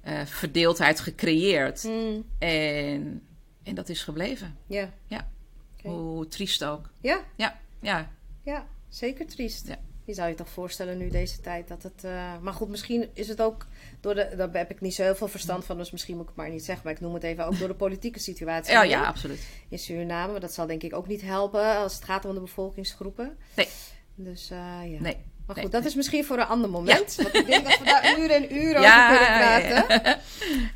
eh, 0.00 0.24
verdeeldheid 0.26 1.00
gecreëerd. 1.00 1.84
Mm, 1.84 2.24
En, 2.38 3.22
en 3.62 3.74
dat 3.74 3.88
is 3.88 4.02
gebleven. 4.04 4.56
ja. 4.66 4.92
Ja. 5.06 5.28
Hoe 5.82 6.28
triest 6.28 6.64
ook. 6.64 6.90
Ja, 7.00 7.20
Ja, 7.36 7.60
ja. 7.80 8.10
ja, 8.42 8.66
zeker 8.88 9.26
triest. 9.26 9.66
Ja. 9.68 9.78
Je 10.08 10.14
zou 10.14 10.28
je 10.28 10.34
toch 10.34 10.48
voorstellen 10.48 10.98
nu 10.98 11.08
deze 11.10 11.40
tijd 11.40 11.68
dat 11.68 11.82
het... 11.82 12.04
eh, 12.04 12.32
maar 12.40 12.52
goed, 12.52 12.68
misschien 12.68 13.08
is 13.14 13.28
het 13.28 13.42
ook 13.42 13.66
door 14.00 14.14
de... 14.14 14.32
Daar 14.36 14.48
heb 14.52 14.70
ik 14.70 14.80
niet 14.80 14.94
zo 14.94 15.02
heel 15.02 15.14
veel 15.14 15.28
verstand 15.28 15.64
van, 15.64 15.76
dus 15.76 15.90
misschien 15.90 16.14
moet 16.14 16.22
ik 16.22 16.28
het 16.28 16.38
maar 16.38 16.50
niet 16.50 16.64
zeggen. 16.64 16.84
Maar 16.84 16.94
ik 16.94 17.00
noem 17.00 17.14
het 17.14 17.22
even 17.22 17.46
ook 17.46 17.58
door 17.58 17.68
de 17.68 17.74
politieke 17.74 18.18
situatie 18.18 18.72
Ja, 18.72 18.82
ja, 18.82 19.04
absoluut. 19.06 19.40
in 19.68 19.78
Suriname. 19.78 20.30
Maar 20.32 20.40
dat 20.40 20.52
zal 20.54 20.66
denk 20.66 20.82
ik 20.82 20.94
ook 20.94 21.06
niet 21.06 21.22
helpen 21.22 21.76
als 21.76 21.94
het 21.94 22.04
gaat 22.04 22.24
om 22.24 22.34
de 22.34 22.40
bevolkingsgroepen. 22.40 23.36
Nee. 23.56 23.68
Dus 24.14 24.50
eh, 24.50 24.58
ja. 24.92 25.00
Nee. 25.00 25.16
Maar 25.46 25.56
goed, 25.56 25.72
dat 25.72 25.84
is 25.84 25.94
misschien 25.94 26.24
voor 26.24 26.38
een 26.38 26.46
ander 26.46 26.70
moment. 26.70 27.14
Want 27.14 27.34
ik 27.34 27.46
denk 27.46 27.64
dat 27.64 27.78
we 27.78 27.84
daar 27.84 28.18
uren 28.20 28.36
en 28.36 28.56
uren 28.56 28.80
Ja, 28.82 29.06
over 29.10 29.18
kunnen 29.26 29.38
ja, 29.38 29.58
ja. 29.58 29.86
praten. 29.86 30.18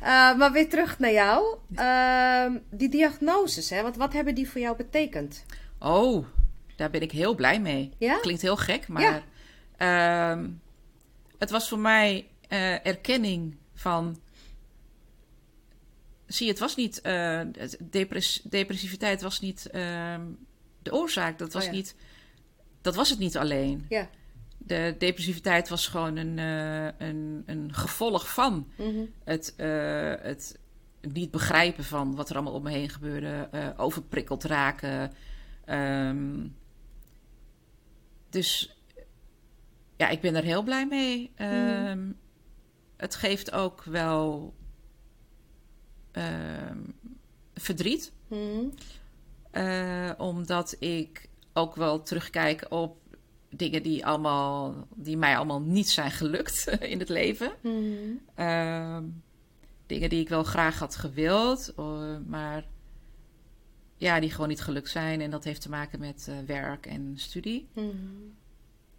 Eh, 0.01 0.37
maar 0.37 0.51
weer 0.51 0.69
terug 0.69 0.99
naar 0.99 1.11
jou. 1.11 1.57
Ehm, 1.75 2.57
die 2.69 2.89
diagnoses, 2.89 3.69
hè? 3.69 3.81
Wat, 3.81 3.95
wat 3.95 4.13
hebben 4.13 4.35
die 4.35 4.49
voor 4.49 4.61
jou 4.61 4.75
betekend? 4.77 5.45
Oh, 5.79 6.25
daar 6.75 6.89
ben 6.89 7.01
ik 7.01 7.11
heel 7.11 7.35
blij 7.35 7.61
mee. 7.61 7.91
Ja? 7.97 8.19
Klinkt 8.19 8.41
heel 8.41 8.57
gek, 8.57 8.87
maar 8.87 9.01
Ja. 9.01 9.23
ehm, 10.31 10.49
het 11.37 11.49
was 11.49 11.69
voor 11.69 11.79
mij 11.79 12.27
eh, 12.47 12.85
erkenning 12.85 13.55
van. 13.73 14.17
Zie, 16.25 16.47
het 16.47 16.59
was 16.59 16.75
niet. 16.75 17.01
depress- 17.89 18.41
depressiviteit 18.43 19.21
was 19.21 19.39
niet 19.39 19.69
ehm, 19.69 20.21
de 20.81 20.93
oorzaak. 20.93 21.37
Dat 21.37 21.53
was, 21.53 21.63
Oh 21.65 21.69
ja. 21.69 21.75
niet, 21.75 21.95
dat 22.81 22.95
was 22.95 23.09
het 23.09 23.19
niet 23.19 23.37
alleen. 23.37 23.85
Ja. 23.89 24.09
De 24.57 24.95
depressiviteit 24.97 25.69
was 25.69 25.87
gewoon 25.87 26.15
een, 26.17 26.39
eh, 26.39 27.07
een, 27.07 27.43
een 27.45 27.73
gevolg 27.73 28.33
van 28.33 28.67
Mhm. 28.77 29.05
het, 29.23 29.53
het 30.21 30.59
niet 31.01 31.31
begrijpen 31.31 31.83
van 31.83 32.15
wat 32.15 32.29
er 32.29 32.35
allemaal 32.35 32.53
om 32.53 32.63
me 32.63 32.71
heen 32.71 32.89
gebeurde, 32.89 33.49
overprikkeld 33.77 34.43
raken. 34.43 35.11
Ehm, 35.65 36.47
dus 38.33 38.77
ja, 39.97 40.09
ik 40.09 40.21
ben 40.21 40.35
er 40.35 40.43
heel 40.43 40.63
blij 40.63 40.87
mee. 40.87 41.31
Ehm, 41.35 42.11
Het 42.97 43.15
geeft 43.15 43.51
ook 43.51 43.83
wel 43.83 44.53
ehm, 46.11 46.77
verdriet, 47.53 48.11
Mhm. 48.27 48.65
eh, 49.51 50.11
omdat 50.17 50.75
ik 50.79 51.29
ook 51.53 51.75
wel 51.75 52.01
terugkijk 52.03 52.65
op 52.69 52.97
dingen 53.49 53.83
die, 53.83 54.05
allemaal, 54.05 54.87
die 54.95 55.17
mij 55.17 55.35
allemaal 55.37 55.61
niet 55.61 55.89
zijn 55.89 56.11
gelukt 56.11 56.67
in 56.93 56.99
het 56.99 57.09
leven. 57.09 57.51
Mhm. 57.61 58.11
Ehm, 58.35 59.03
dingen 59.85 60.09
die 60.09 60.21
ik 60.21 60.29
wel 60.29 60.43
graag 60.43 60.79
had 60.79 60.95
gewild, 60.95 61.73
eh, 61.77 62.17
maar 62.27 62.63
ja, 63.97 64.19
die 64.19 64.31
gewoon 64.31 64.47
niet 64.47 64.61
gelukt 64.61 64.89
zijn. 64.89 65.21
En 65.21 65.29
dat 65.29 65.43
heeft 65.43 65.61
te 65.61 65.69
maken 65.69 65.99
met 65.99 66.27
eh, 66.29 66.35
werk 66.45 66.85
en 66.85 67.13
studie. 67.15 67.67
Mhm. 67.73 67.89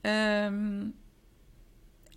Ehm, 0.00 0.86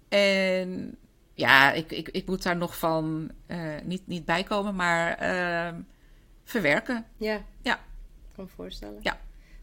en 0.10 0.98
ja, 1.34 1.74
ik, 1.74 1.92
ik, 1.92 2.10
ik 2.10 2.26
moet 2.28 2.44
daar 2.44 2.58
nog 2.58 2.78
van 2.78 3.32
eh, 3.46 3.76
niet, 3.84 4.08
niet 4.08 4.26
bij 4.26 4.44
komen, 4.44 4.76
maar 4.76 5.18
ehm, 5.18 5.82
verwerken. 6.44 7.06
Ja. 7.18 7.44
Ja. 7.62 7.76
Ik 7.76 8.36
kan 8.36 8.44
me 8.44 8.50
voorstellen. 8.50 9.00
Ja. 9.02 9.20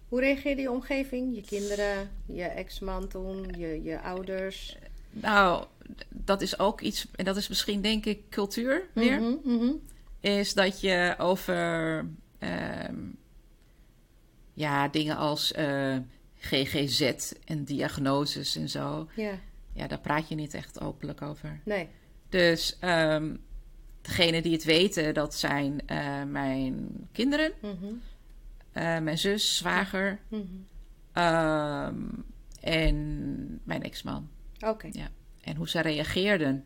Hoe 0.09 0.21
reageerde 0.21 0.63
je 0.63 0.71
omgeving? 0.71 1.35
Je 1.35 1.43
kinderen, 1.43 2.11
je 2.27 2.45
ex-man 2.45 3.09
toen, 3.09 3.55
je, 3.59 3.83
je 3.83 4.01
ouders? 4.01 4.79
Nou, 5.11 5.67
dat 6.09 6.41
is 6.41 6.59
ook 6.59 6.81
iets, 6.81 7.07
en 7.15 7.25
dat 7.25 7.37
is 7.37 7.49
misschien 7.49 7.81
denk 7.81 8.05
ik 8.07 8.29
cultuur 8.31 8.89
weer. 8.93 9.21
Mhm, 9.21 9.35
mhm. 9.45 9.73
is 10.21 10.55
dat 10.55 10.81
je 10.81 11.15
over 11.19 12.07
ehm, 12.45 12.97
ja, 14.53 14.89
dingen 14.89 15.17
als 15.17 15.53
eh, 15.53 15.97
GGZ 16.39 17.33
en 17.45 17.65
diagnoses 17.65 18.57
en 18.57 18.69
zo. 18.69 19.09
Ja. 19.17 19.39
Ja, 19.73 19.87
daar 19.87 20.01
praat 20.01 20.29
je 20.29 20.35
niet 20.35 20.55
echt 20.55 20.81
openlijk 20.81 21.23
over. 21.23 21.61
Nee. 21.65 21.89
Dus 22.29 22.77
ehm 22.79 23.37
degene 24.01 24.43
die 24.43 24.53
het 24.53 24.65
weten, 24.65 25.15
dat 25.15 25.35
zijn 25.35 25.87
eh, 25.87 26.23
mijn 26.23 26.91
kinderen, 27.13 27.53
Mhm. 27.63 27.85
eh, 28.73 28.99
mijn 28.99 29.19
zus, 29.19 29.57
zwager 29.57 30.19
Mhm. 30.29 30.43
ehm, 31.13 32.03
en 32.61 33.61
mijn 33.65 33.83
ex-man. 33.83 34.29
Oké. 34.67 34.91
En 35.43 35.57
hoe 35.57 35.69
ze 35.69 35.81
reageerden. 35.81 36.65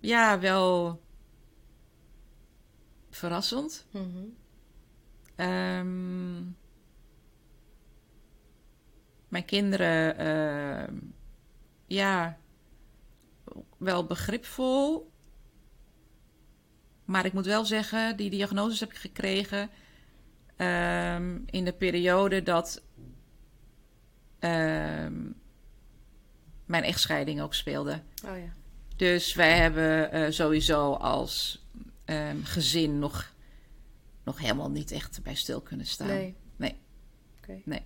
Ja, 0.00 0.38
wel 0.40 1.00
verrassend. 3.16 3.86
Mhm. 3.90 4.24
Ehm, 5.36 6.42
mijn 9.28 9.44
kinderen, 9.44 10.18
ehm, 10.18 10.96
ja, 11.86 12.38
wel 13.78 14.06
begripvol. 14.06 15.10
Maar 17.04 17.24
ik 17.24 17.32
moet 17.32 17.46
wel 17.46 17.64
zeggen, 17.64 18.16
die 18.16 18.30
diagnoses 18.30 18.80
heb 18.80 18.90
ik 18.90 18.96
gekregen 18.96 19.70
ehm, 20.56 21.38
in 21.46 21.64
de 21.64 21.72
periode 21.72 22.42
dat 22.42 22.82
mijn 26.66 26.84
echtscheiding 26.84 27.40
ook 27.40 27.54
speelde. 27.54 28.02
Oh 28.26 28.38
ja. 28.38 28.52
Dus 28.96 29.34
wij 29.34 29.56
hebben 29.56 30.12
eh, 30.12 30.30
sowieso 30.30 30.92
als 30.92 31.61
ehm, 32.04 32.42
gezin 32.42 32.98
nog, 32.98 33.34
nog 34.24 34.38
helemaal 34.38 34.70
niet 34.70 34.90
echt 34.90 35.22
bij 35.22 35.34
stil 35.34 35.60
kunnen 35.60 35.86
staan. 35.86 36.06
Nee. 36.06 36.34
Nee. 36.56 36.76
Oké. 37.38 37.80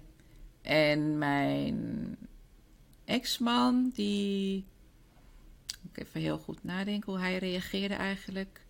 En 0.67 1.19
mijn 1.19 2.17
ex-man, 3.05 3.91
die. 3.95 4.67
Moet 5.83 5.97
ik 5.97 6.07
even 6.07 6.21
heel 6.21 6.39
goed 6.39 6.65
nadenken 6.65 7.13
hoe 7.13 7.21
hij 7.21 7.39
reageerde 7.39 7.95
eigenlijk. 7.95 8.65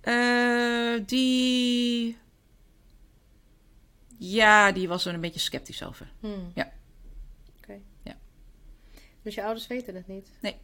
Eh, 0.00 1.06
die. 1.06 2.18
Ja, 4.18 4.72
die 4.72 4.88
was 4.88 5.04
er 5.04 5.14
een 5.14 5.20
beetje 5.20 5.40
sceptisch 5.40 5.84
over. 5.84 6.12
Hmm. 6.20 6.50
Ja. 6.54 6.72
Oké. 7.56 7.80
Ja. 8.02 8.16
Dus 9.22 9.34
je 9.34 9.42
ouders 9.44 9.66
weten 9.66 9.94
het 9.94 10.06
niet? 10.06 10.30
Nee. 10.40 10.56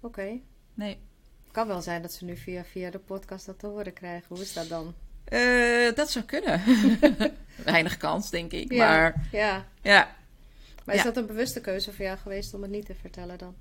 Oké. 0.00 0.40
Nee. 0.74 0.98
Kan 1.52 1.66
wel 1.66 1.82
zijn 1.82 2.02
dat 2.02 2.12
ze 2.12 2.24
nu 2.24 2.36
via, 2.36 2.64
via 2.64 2.90
de 2.90 2.98
podcast 2.98 3.46
dat 3.46 3.58
te 3.58 3.66
horen 3.66 3.92
krijgen. 3.92 4.26
Hoe 4.28 4.40
is 4.40 4.52
dat 4.52 4.68
dan? 4.68 4.94
Eh, 5.24 5.94
dat 5.94 6.10
zou 6.10 6.24
kunnen. 6.24 6.60
Weinig 7.64 7.96
kans, 7.96 8.30
denk 8.30 8.52
ik. 8.52 8.72
Ja. 8.72 8.86
Maar 8.86 9.28
Ja. 9.32 9.66
ja. 9.82 10.14
Maar 10.84 10.94
is 10.94 11.00
Ja. 11.00 11.06
dat 11.06 11.16
een 11.16 11.26
bewuste 11.26 11.60
keuze 11.60 11.92
voor 11.92 12.04
jou 12.04 12.18
geweest 12.18 12.54
om 12.54 12.62
het 12.62 12.70
niet 12.70 12.86
te 12.86 12.94
vertellen 12.94 13.38
dan? 13.38 13.54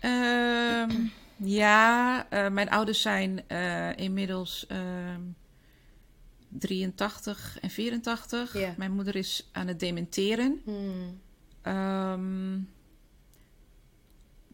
Ehm, 0.00 0.90
ja, 1.36 2.26
eh, 2.30 2.48
mijn 2.48 2.70
ouders 2.70 3.00
zijn 3.02 3.42
eh, 3.48 3.96
inmiddels 3.96 4.66
ehm 4.68 5.20
83 6.48 7.58
en 7.60 7.70
84. 7.70 8.58
Ja. 8.58 8.74
Mijn 8.76 8.92
moeder 8.92 9.16
is 9.16 9.48
aan 9.52 9.66
het 9.66 9.80
dementeren. 9.80 10.60
Hmm. 10.64 11.20
Ehm, 11.62 12.58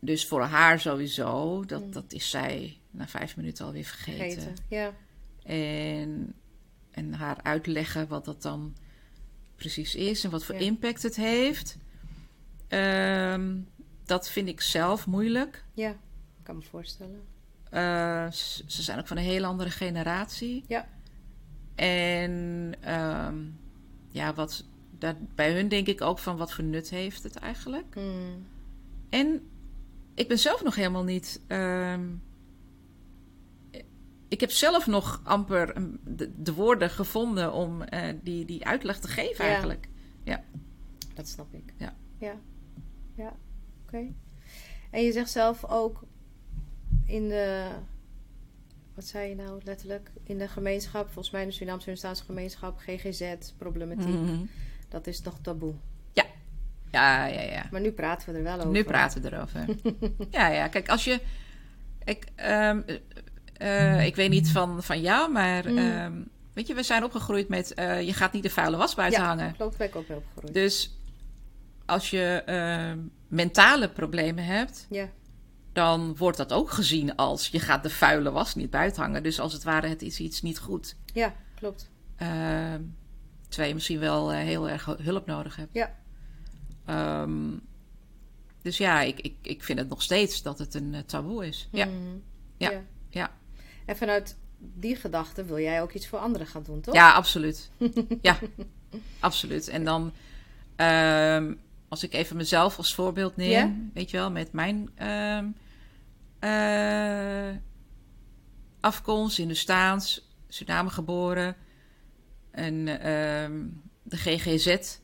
dus 0.05 0.27
voor 0.27 0.43
haar 0.43 0.81
sowieso, 0.81 1.65
dat, 1.65 1.85
Mm. 1.85 1.93
dat 1.93 2.13
is 2.13 2.31
zij 2.31 2.79
na 2.91 3.07
vijf 3.09 3.37
minuten 3.37 3.65
alweer 3.67 3.85
vergeten. 3.85 4.43
Vergeten. 4.43 4.65
Ja. 4.69 4.93
En, 5.43 6.35
en 6.91 7.13
haar 7.15 7.43
uitleggen 7.43 8.09
wat 8.09 8.25
dat 8.25 8.43
dan 8.43 8.77
precies 9.57 9.95
is 9.95 10.25
en 10.25 10.31
wat 10.31 10.45
voor 10.45 10.55
Ja. 10.55 10.61
impact 10.61 11.03
het 11.03 11.17
heeft. 11.17 11.77
Ehm, 12.69 13.57
dat 14.05 14.29
vind 14.31 14.49
ik 14.49 14.61
zelf 14.61 15.07
moeilijk. 15.07 15.65
Ja. 15.75 15.91
Ik 15.91 16.43
kan 16.43 16.57
me 16.57 16.63
voorstellen. 16.63 17.21
Eh, 17.71 18.31
ze 18.31 18.83
zijn 18.83 18.99
ook 18.99 19.07
van 19.07 19.17
een 19.17 19.23
hele 19.23 19.47
andere 19.47 19.71
generatie. 19.71 20.65
Ja. 20.69 20.89
En 21.75 22.73
ehm, 22.81 23.37
ja, 24.09 24.35
wat 24.35 24.65
dat, 24.99 25.35
bij 25.35 25.53
hun 25.55 25.69
denk 25.69 25.87
ik 25.87 26.01
ook 26.01 26.19
van 26.19 26.37
wat 26.37 26.53
voor 26.53 26.65
nut 26.65 26.91
heeft 26.91 27.23
het 27.23 27.37
eigenlijk. 27.37 27.95
Hmm. 27.95 28.47
En 29.11 29.49
ik 30.15 30.29
ben 30.29 30.39
zelf 30.39 30.63
nog 30.63 30.75
helemaal 30.75 31.05
niet 31.05 31.41
ehm, 31.47 32.05
ik 34.29 34.41
heb 34.41 34.51
zelf 34.51 34.87
nog 34.87 35.21
amper 35.25 35.75
de, 36.05 36.33
de 36.43 36.55
woorden 36.55 36.91
gevonden 36.91 37.53
om 37.53 37.83
eh, 37.83 38.15
die, 38.23 38.45
die 38.45 38.67
uitleg 38.67 38.99
te 39.01 39.09
geven 39.09 39.45
Ja. 39.45 39.51
eigenlijk. 39.51 39.91
Dat 41.15 41.29
snap 41.29 41.55
ik. 41.55 41.73
Ja. 41.77 41.95
Ja. 42.19 42.35
Ja. 43.15 43.37
Oké. 43.83 44.13
En 44.91 45.03
je 45.03 45.13
zegt 45.13 45.31
zelf 45.31 45.65
ook 45.65 46.03
in 47.07 47.29
de... 47.29 47.69
Wat 48.95 49.05
zei 49.05 49.29
je 49.29 49.35
nou 49.35 49.61
letterlijk? 49.65 50.11
In 50.23 50.39
de 50.39 50.49
gemeenschap, 50.49 51.05
volgens 51.05 51.31
mij 51.31 51.43
in 51.43 51.49
de 51.49 51.53
Surinaamse 51.55 51.85
Hindustaanse 51.85 52.25
gemeenschap, 52.25 52.79
GGZ-problematiek. 52.79 54.07
Mhm. 54.21 54.45
Dat 54.89 55.07
is 55.07 55.21
toch 55.21 55.39
taboe. 55.41 55.75
Ja, 56.93 57.27
ja, 57.27 57.41
ja. 57.41 57.65
Maar 57.71 57.81
nu 57.81 57.93
praten 57.93 58.33
we 58.33 58.39
er 58.39 58.45
wel 58.45 58.57
over. 58.57 58.71
Nu 58.71 58.85
praten 58.85 59.23
we 59.23 59.33
erover. 59.33 59.65
ja, 60.39 60.49
ja. 60.49 60.69
Kijk, 60.69 60.89
als 60.89 61.05
je... 61.05 61.21
Ik, 62.05 62.27
ehm, 62.35 62.81
eh, 63.57 64.07
ik 64.07 64.17
weet 64.17 64.31
niet 64.31 64.51
van, 64.51 64.83
van 64.83 65.01
jou, 65.01 65.33
maar... 65.33 65.71
Mm. 65.71 65.79
ehm, 65.79 66.13
weet 66.55 66.67
je, 66.67 66.75
we 66.75 66.83
zijn 66.83 67.05
opgegroeid 67.05 67.49
met... 67.49 67.75
eh, 67.75 68.03
je 68.03 68.13
gaat 68.13 68.33
niet 68.33 68.43
de 68.43 68.51
vuile 68.51 68.77
was 68.77 68.95
buiten 68.95 69.21
ja, 69.21 69.27
hangen. 69.27 69.57
klopt. 69.57 69.77
Ben 69.77 69.87
ik 69.87 69.97
ook 69.97 70.09
mee 70.09 70.19
opgegroeid. 70.19 70.55
Dus 70.55 70.99
als 71.87 72.11
je 72.11 72.43
ehm, 72.47 72.99
mentale 73.29 73.89
problemen 73.89 74.45
hebt... 74.45 74.87
Ja. 74.91 75.09
dan 75.73 76.17
wordt 76.17 76.37
dat 76.37 76.53
ook 76.53 76.71
gezien 76.71 77.17
als... 77.17 77.49
je 77.49 77.61
gaat 77.61 77.83
de 77.83 77.91
vuile 77.91 78.31
was 78.31 78.55
niet 78.55 78.71
buiten 78.71 79.03
hangen. 79.03 79.23
Dus 79.23 79.41
als 79.41 79.53
het 79.53 79.65
ware, 79.65 79.89
het 79.89 80.03
is 80.03 80.21
iets 80.21 80.43
niet 80.43 80.59
goed. 80.59 80.97
Ja, 81.13 81.35
klopt. 81.55 81.91
Terwijl 83.49 83.69
je 83.69 83.75
misschien 83.75 83.99
wel 83.99 84.33
eh, 84.33 84.39
heel 84.39 84.69
erg 84.69 84.85
hulp 84.85 85.27
nodig 85.27 85.57
hebt. 85.57 85.71
Ja. 85.73 86.01
Ehm, 86.85 87.51
dus 88.63 88.77
ja, 88.77 89.01
ik, 89.01 89.21
ik, 89.21 89.35
ik 89.43 89.63
vind 89.63 89.79
het 89.79 89.89
nog 89.89 90.03
steeds 90.03 90.43
dat 90.43 90.59
het 90.59 90.75
een 90.75 90.95
eh, 90.95 91.01
taboe 91.01 91.47
is. 91.47 91.69
Ja. 91.71 91.89
Ja. 92.57 92.83
ja. 93.09 93.31
En 93.85 93.97
vanuit 93.97 94.37
die 94.59 94.97
gedachte 94.97 95.45
wil 95.45 95.59
jij 95.59 95.83
ook 95.83 95.93
iets 95.93 96.09
voor 96.09 96.19
anderen 96.19 96.47
gaan 96.47 96.63
doen, 96.63 96.81
toch? 96.81 96.95
ja 96.95 97.13
absoluut. 97.13 97.71
ja, 98.21 98.39
absoluut. 99.21 99.69
En 99.69 99.85
dan, 99.85 100.13
ehm, 100.77 101.55
als 101.89 102.03
ik 102.03 102.13
even 102.13 102.37
mezelf 102.37 102.77
als 102.77 102.95
voorbeeld 102.95 103.37
neem, 103.37 103.91
weet 103.95 104.11
je 104.11 104.17
wel, 104.17 104.31
met 104.31 104.53
mijn 104.53 104.91
afkomst 108.81 109.39
in 109.39 109.49
de 109.49 109.55
Staans, 109.55 110.29
Suriname 110.49 110.91
geboren, 110.91 111.57
en 112.51 112.85
de 114.03 114.17
GGZ 114.17 114.99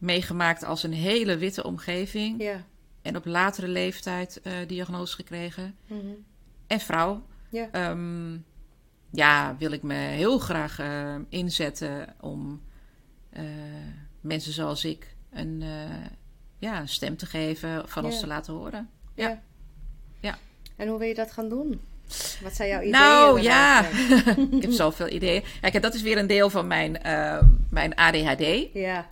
meegemaakt 0.00 0.64
als 0.64 0.82
een 0.82 0.92
hele 0.92 1.36
witte 1.36 1.64
omgeving. 1.64 2.42
Ja. 2.42 2.64
En 3.02 3.16
op 3.16 3.24
latere 3.24 3.68
leeftijd 3.68 4.40
eh 4.42 4.52
diagnose 4.66 5.14
gekregen. 5.14 5.76
Mhm. 5.86 6.06
En 6.66 6.80
vrouw. 6.80 7.22
Ja. 7.50 7.68
Ehm, 7.72 8.36
ja, 9.10 9.56
wil 9.58 9.72
ik 9.72 9.82
me 9.82 9.94
heel 9.94 10.38
graag 10.38 10.78
eh, 10.78 11.14
inzetten 11.28 12.14
om 12.20 12.62
eh, 13.30 13.42
mensen 14.20 14.52
zoals 14.52 14.84
ik 14.84 15.14
een, 15.30 15.62
ja, 16.58 16.86
stem 16.86 17.16
te 17.16 17.26
geven, 17.26 17.88
van 17.88 18.04
ons 18.04 18.20
te 18.20 18.26
laten 18.26 18.52
horen. 18.52 18.88
Ja. 19.14 19.28
Ja. 19.28 19.42
Ja. 20.20 20.38
En 20.76 20.88
hoe 20.88 20.98
wil 20.98 21.08
je 21.08 21.14
dat 21.14 21.32
gaan 21.32 21.48
doen? 21.48 21.80
Wat 22.42 22.54
zijn 22.54 22.68
jouw 22.68 22.80
ideeën? 22.80 22.92
Nou 22.92 23.40
ja, 23.40 23.86
ik 24.56 24.62
heb 24.62 24.70
zoveel 24.70 25.08
ideeën. 25.08 25.44
Kijk, 25.60 25.82
dat 25.82 25.94
is 25.94 26.02
weer 26.02 26.18
een 26.18 26.26
deel 26.26 26.50
van 26.50 26.66
mijn, 26.66 26.98
mijn 27.70 27.94
ADHD. 27.94 28.72
Ja. 28.72 29.10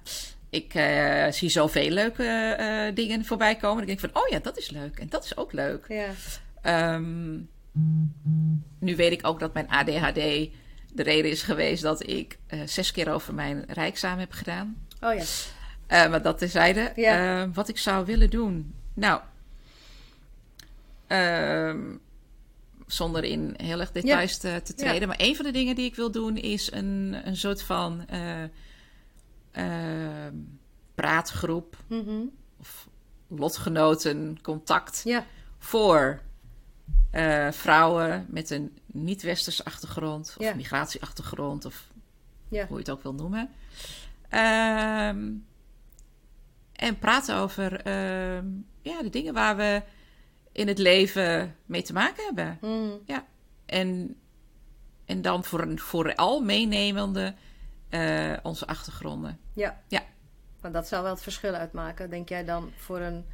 Ik 0.50 0.74
eh, 0.74 1.26
zie 1.30 1.48
zoveel 1.48 1.90
leuke 1.90 2.24
eh, 2.24 2.94
dingen 2.94 3.24
voorbij 3.24 3.56
komen. 3.56 3.80
Ik 3.80 3.86
denk 3.86 4.00
van, 4.00 4.22
oh 4.22 4.28
ja, 4.28 4.38
dat 4.38 4.58
is 4.58 4.70
leuk. 4.70 4.98
En 4.98 5.08
dat 5.08 5.24
is 5.24 5.36
ook 5.36 5.52
leuk. 5.52 5.84
Ja. 5.88 6.08
Ehm, 6.62 7.34
nu 8.78 8.96
weet 8.96 9.12
ik 9.12 9.26
ook 9.26 9.40
dat 9.40 9.54
mijn 9.54 9.68
ADHD 9.68 10.50
de 10.92 11.02
reden 11.02 11.30
is 11.30 11.42
geweest 11.42 11.82
dat 11.82 12.06
ik 12.06 12.38
eh, 12.46 12.60
zes 12.64 12.92
keer 12.92 13.12
over 13.12 13.34
mijn 13.34 13.64
rijksamen 13.68 14.18
heb 14.18 14.32
gedaan. 14.32 14.76
Oh 15.00 15.14
ja. 15.14 16.08
Maar 16.08 16.22
dat 16.22 16.38
terzijde. 16.38 16.92
Ja. 16.96 17.42
Eh, 17.42 17.48
wat 17.54 17.68
ik 17.68 17.78
zou 17.78 18.06
willen 18.06 18.30
doen. 18.30 18.74
Nou, 18.94 19.20
ehm, 21.06 21.80
zonder 22.86 23.24
in 23.24 23.54
heel 23.56 23.80
erg 23.80 23.92
details 23.92 24.38
te, 24.38 24.60
te 24.64 24.72
Ja. 24.76 24.84
treden. 24.88 25.08
Maar 25.08 25.20
een 25.20 25.36
van 25.36 25.44
de 25.44 25.50
dingen 25.50 25.74
die 25.74 25.84
ik 25.84 25.94
wil 25.94 26.10
doen 26.10 26.36
is 26.36 26.72
een, 26.72 27.16
een 27.24 27.36
soort 27.36 27.62
van 27.62 28.06
eh, 29.50 30.24
ehm, 30.26 30.34
praatgroep 30.94 31.76
Mhm. 31.88 32.20
of 32.60 32.88
lotgenoten 33.28 34.38
contact 34.42 35.00
Ja. 35.04 35.24
voor 35.58 36.20
eh, 37.10 37.50
vrouwen 37.52 38.26
met 38.28 38.50
een 38.50 38.78
niet-westerse 38.86 39.64
achtergrond 39.64 40.34
of 40.38 40.44
Ja. 40.44 40.54
migratieachtergrond 40.54 41.64
of 41.64 41.90
Ja. 42.48 42.66
hoe 42.66 42.74
je 42.76 42.82
het 42.82 42.90
ook 42.90 43.02
wil 43.02 43.14
noemen. 43.14 43.50
Ehm, 44.28 45.30
en 46.72 46.98
praten 46.98 47.36
over 47.36 47.80
ehm, 47.80 48.46
ja, 48.82 49.02
de 49.02 49.10
dingen 49.10 49.34
waar 49.34 49.56
we 49.56 49.82
in 50.52 50.68
het 50.68 50.78
leven 50.78 51.56
mee 51.66 51.82
te 51.82 51.92
maken 51.92 52.24
hebben. 52.24 52.58
Mhm. 52.60 53.20
En, 53.66 54.16
en 55.04 55.22
dan 55.22 55.44
voor 55.44 55.60
een 55.60 55.78
vooral 55.78 56.40
meenemende 56.40 57.34
eh, 57.88 58.36
onze 58.42 58.66
achtergronden. 58.66 59.38
Ja. 59.54 59.80
Ja. 59.88 60.02
Want 60.60 60.74
dat 60.74 60.88
zou 60.88 61.02
wel 61.02 61.12
het 61.12 61.22
verschil 61.22 61.52
uitmaken, 61.54 62.10
denk 62.10 62.28
jij 62.28 62.44
dan, 62.44 62.72
voor 62.76 63.00
een 63.00 63.24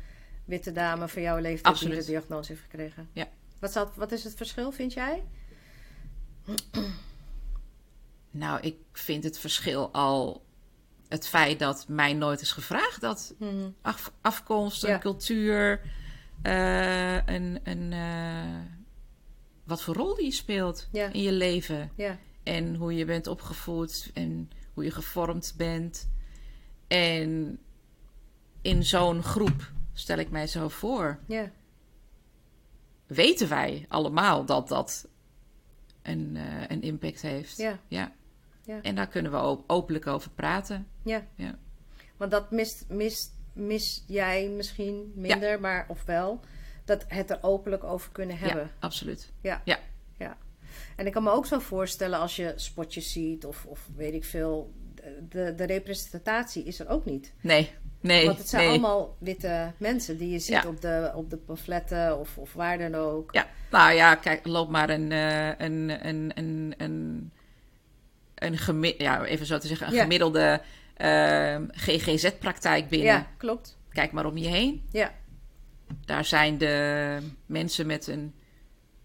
witte 0.44 0.72
dame 0.72 1.08
van 1.08 1.22
jouw 1.22 1.38
leeftijd 1.38 1.78
die 1.78 1.88
de 1.88 2.04
diagnose 2.04 2.52
heeft 2.52 2.64
gekregen? 2.64 3.08
Ja. 3.12 3.26
Wat, 3.60 3.72
zal, 3.72 3.90
wat 3.94 4.12
is 4.12 4.24
het 4.24 4.34
verschil, 4.34 4.72
vind 4.72 4.92
jij? 4.92 5.22
Nou, 8.30 8.60
ik 8.60 8.76
vind 8.92 9.24
het 9.24 9.38
verschil 9.38 9.92
al 9.92 10.44
het 11.08 11.26
feit 11.28 11.58
dat 11.58 11.84
mij 11.88 12.12
nooit 12.12 12.40
is 12.40 12.52
gevraagd 12.52 13.00
dat 13.00 13.34
Mhm. 13.38 13.68
af, 13.82 14.12
afkomst, 14.20 14.84
een 14.84 15.00
cultuur, 15.00 15.80
eh, 16.42 17.14
een, 17.26 17.60
een, 17.62 17.92
eh, 17.92 18.60
wat 19.64 19.82
voor 19.82 19.94
rol 19.94 20.14
die 20.14 20.32
speelt 20.32 20.88
Ja. 20.92 21.12
in 21.12 21.22
je 21.22 21.32
leven. 21.32 21.90
Ja. 21.96 22.18
En 22.44 22.74
hoe 22.74 22.94
je 22.94 23.04
bent 23.04 23.26
opgevoed 23.26 24.10
en 24.14 24.50
hoe 24.74 24.84
je 24.84 24.90
gevormd 24.90 25.54
bent. 25.56 26.08
En 26.86 27.58
in 28.62 28.84
zo'n 28.84 29.22
groep, 29.22 29.72
stel 29.92 30.18
ik 30.18 30.30
mij 30.30 30.46
zo 30.46 30.68
voor, 30.68 31.18
Ja. 31.26 31.50
weten 33.06 33.48
wij 33.48 33.84
allemaal 33.88 34.44
dat 34.44 34.68
dat 34.68 35.08
een, 36.02 36.36
eh, 36.36 36.62
een 36.68 36.82
impact 36.82 37.22
heeft. 37.22 37.56
Ja. 37.56 37.78
Ja. 37.88 38.12
Ja. 38.64 38.82
En 38.82 38.94
daar 38.94 39.08
kunnen 39.08 39.32
we 39.32 39.38
ook 39.38 39.64
openlijk 39.66 40.06
over 40.06 40.30
praten. 40.30 40.86
Ja. 41.02 41.26
Ja. 41.34 41.58
Want 42.16 42.30
dat 42.30 42.50
mist, 42.50 42.84
mist, 42.88 43.32
mis 43.52 44.04
jij 44.06 44.48
misschien 44.48 45.12
minder, 45.14 45.60
maar 45.60 45.84
of 45.88 46.04
wel, 46.04 46.40
dat 46.84 47.04
het 47.08 47.30
er 47.30 47.38
openlijk 47.42 47.84
over 47.84 48.12
kunnen 48.12 48.38
hebben. 48.38 48.62
Ja, 48.64 48.70
absoluut. 48.78 49.32
En 50.96 51.06
ik 51.06 51.12
kan 51.12 51.22
me 51.22 51.30
ook 51.30 51.46
zo 51.46 51.58
voorstellen 51.58 52.18
als 52.18 52.36
je 52.36 52.52
spotjes 52.56 53.12
ziet 53.12 53.44
of, 53.46 53.64
of 53.68 53.88
weet 53.96 54.14
ik 54.14 54.24
veel, 54.24 54.72
de, 55.28 55.54
de 55.56 55.64
representatie 55.64 56.64
is 56.64 56.80
er 56.80 56.88
ook 56.88 57.04
niet. 57.04 57.32
Nee, 57.40 57.70
nee, 58.00 58.26
Want 58.26 58.38
het 58.38 58.48
zijn 58.48 58.62
nee. 58.62 58.70
allemaal 58.70 59.16
witte 59.18 59.72
mensen 59.76 60.18
die 60.18 60.30
je 60.30 60.38
ziet 60.38 60.54
Ja. 60.62 60.68
op, 60.68 60.80
de, 60.80 61.12
op 61.14 61.30
de 61.30 61.36
pamfletten 61.36 62.18
of, 62.18 62.38
of 62.38 62.52
waar 62.52 62.78
dan 62.78 62.94
ook. 62.94 63.32
Ja, 63.34 63.46
nou 63.70 63.92
ja, 63.92 64.14
kijk, 64.14 64.46
loop 64.46 64.70
maar 64.70 64.90
een, 64.90 65.12
eh, 65.12 65.48
een, 65.48 66.06
een, 66.08 66.32
een, 66.34 66.74
een, 66.78 67.30
een 68.34 68.58
gemi- 68.58 68.94
ja, 68.98 69.24
even 69.24 69.46
zo 69.46 69.58
te 69.58 69.66
zeggen, 69.66 69.86
een 69.86 69.94
Ja. 69.94 70.02
gemiddelde 70.02 70.60
ehm, 70.96 71.64
GGZ-praktijk 71.70 72.88
binnen. 72.88 73.08
Ja, 73.08 73.26
klopt. 73.36 73.78
Kijk 73.92 74.12
maar 74.12 74.26
om 74.26 74.36
je 74.36 74.48
heen. 74.48 74.82
Ja, 74.90 75.12
Daar 76.04 76.24
zijn 76.24 76.58
de 76.58 77.18
mensen 77.46 77.86
met 77.86 78.06
een 78.06 78.34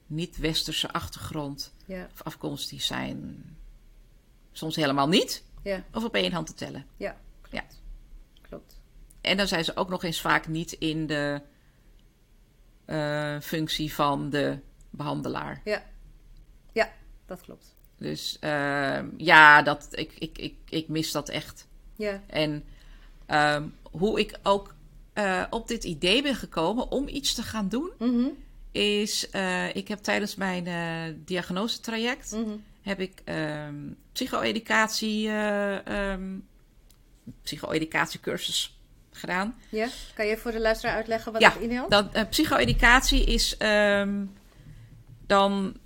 niet-westerse 0.09 0.91
achtergrond 0.91 1.73
ja, 1.85 2.09
of 2.13 2.23
afkomst, 2.23 2.69
die 2.69 2.81
zijn 2.81 3.43
soms 4.51 4.75
helemaal 4.75 5.07
niet 5.07 5.43
ja, 5.63 5.83
of 5.93 6.03
op 6.03 6.15
één 6.15 6.31
hand 6.31 6.47
te 6.47 6.53
tellen. 6.53 6.85
ja. 6.97 7.15
Klopt. 7.41 7.53
Ja. 7.53 7.77
Klopt. 8.41 8.79
En 9.21 9.37
dan 9.37 9.47
zijn 9.47 9.63
ze 9.63 9.75
ook 9.75 9.89
nog 9.89 10.03
eens 10.03 10.21
vaak 10.21 10.47
niet 10.47 10.71
in 10.71 11.07
de 11.07 11.41
eh, 12.85 13.39
functie 13.39 13.93
van 13.93 14.29
de 14.29 14.59
behandelaar. 14.89 15.61
Dat 17.29 17.41
klopt. 17.41 17.75
Dus 17.97 18.37
ehm, 18.39 19.07
ja, 19.17 19.61
dat, 19.61 19.87
ik, 19.91 20.13
ik, 20.19 20.37
ik, 20.37 20.55
ik 20.69 20.87
mis 20.87 21.11
dat 21.11 21.29
echt. 21.29 21.67
Ja, 21.95 22.23
En 22.27 22.63
ehm, 23.25 23.67
hoe 23.91 24.19
ik 24.19 24.39
ook 24.43 24.75
eh, 25.13 25.43
op 25.49 25.67
dit 25.67 25.83
idee 25.83 26.21
ben 26.21 26.35
gekomen 26.35 26.91
om 26.91 27.07
iets 27.07 27.33
te 27.33 27.43
gaan 27.43 27.69
doen, 27.69 27.91
mhm, 27.99 28.29
is 28.71 29.29
eh, 29.29 29.75
ik 29.75 29.87
heb 29.87 29.99
tijdens 29.99 30.35
mijn 30.35 30.67
eh 30.67 31.15
diagnosetraject 31.25 32.31
mhm. 32.31 32.55
heb 32.81 32.99
ik 32.99 33.21
ehm 33.23 33.75
psycho-educatie, 34.11 35.29
ehm, 35.29 36.37
psycho-educatiecursus 37.41 38.77
gedaan. 39.11 39.55
ja. 39.69 39.87
Kan 40.13 40.27
je 40.27 40.37
voor 40.37 40.51
de 40.51 40.59
luisteraar 40.59 40.95
uitleggen 40.95 41.31
wat 41.31 41.41
Ja, 41.41 41.51
het 41.51 41.61
inhoudt? 41.61 41.91
Dan, 41.91 42.09
psycho-educatie 42.29 43.23
is 43.23 43.57
ehm, 43.57 44.25
dan 45.27 45.77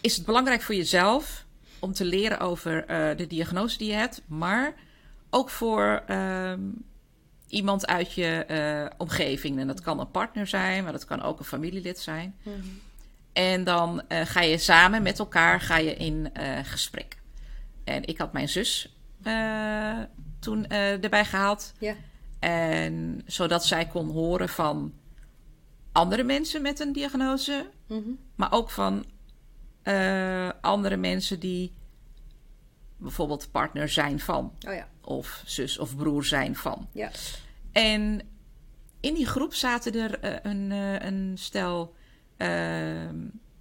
is 0.00 0.16
het 0.16 0.26
belangrijk 0.26 0.62
voor 0.62 0.74
jezelf 0.74 1.44
om 1.78 1.92
te 1.92 2.04
leren 2.04 2.40
over 2.40 2.86
de 3.16 3.26
diagnose 3.26 3.78
die 3.78 3.90
je 3.90 3.94
hebt, 3.94 4.22
maar 4.26 4.74
ook 5.30 5.50
voor 5.50 6.04
iemand 7.48 7.86
uit 7.86 8.12
je 8.12 8.44
eh, 8.44 8.90
omgeving. 8.96 9.58
En 9.58 9.66
dat 9.66 9.80
kan 9.80 10.00
een 10.00 10.10
partner 10.10 10.46
zijn, 10.46 10.82
maar 10.82 10.92
dat 10.92 11.04
kan 11.04 11.22
ook 11.22 11.38
een 11.38 11.44
familielid 11.44 11.98
zijn. 11.98 12.36
Mhm. 12.42 12.56
En 13.32 13.64
dan 13.64 14.02
eh, 14.08 14.26
ga 14.26 14.40
je 14.40 14.58
samen 14.58 15.02
met 15.02 15.18
elkaar 15.18 15.60
ga 15.60 15.76
je 15.76 15.94
in 15.96 16.34
eh, 16.34 16.58
gesprek. 16.62 17.16
En 17.84 18.04
ik 18.06 18.18
had 18.18 18.32
mijn 18.32 18.48
zus 18.48 18.96
toen 20.38 20.66
erbij 20.68 21.24
gehaald. 21.24 21.72
Ja. 21.78 21.94
En 22.38 23.22
zodat 23.26 23.64
zij 23.66 23.86
kon 23.86 24.10
horen 24.10 24.48
van 24.48 24.92
andere 25.92 26.22
mensen 26.22 26.62
met 26.62 26.80
een 26.80 26.92
diagnose, 26.92 27.66
Mhm. 27.86 28.10
maar 28.34 28.52
ook 28.52 28.70
van 28.70 29.04
andere 30.60 30.96
mensen 30.96 31.40
die 31.40 31.72
bijvoorbeeld 32.96 33.50
partner 33.50 33.88
zijn 33.88 34.20
van, 34.20 34.52
Oh 34.68 34.74
ja. 34.74 34.88
Of 35.08 35.42
zus 35.46 35.78
of 35.78 35.96
broer 35.96 36.24
zijn 36.24 36.56
van. 36.56 36.88
Ja. 36.92 37.10
En 37.72 38.20
in 39.00 39.14
die 39.14 39.26
groep 39.26 39.54
zaten 39.54 39.94
er 39.94 40.18
eh, 40.20 40.52
een, 40.52 40.72
eh, 40.72 40.98
een 41.08 41.32
stel 41.38 41.94
eh, 42.36 43.08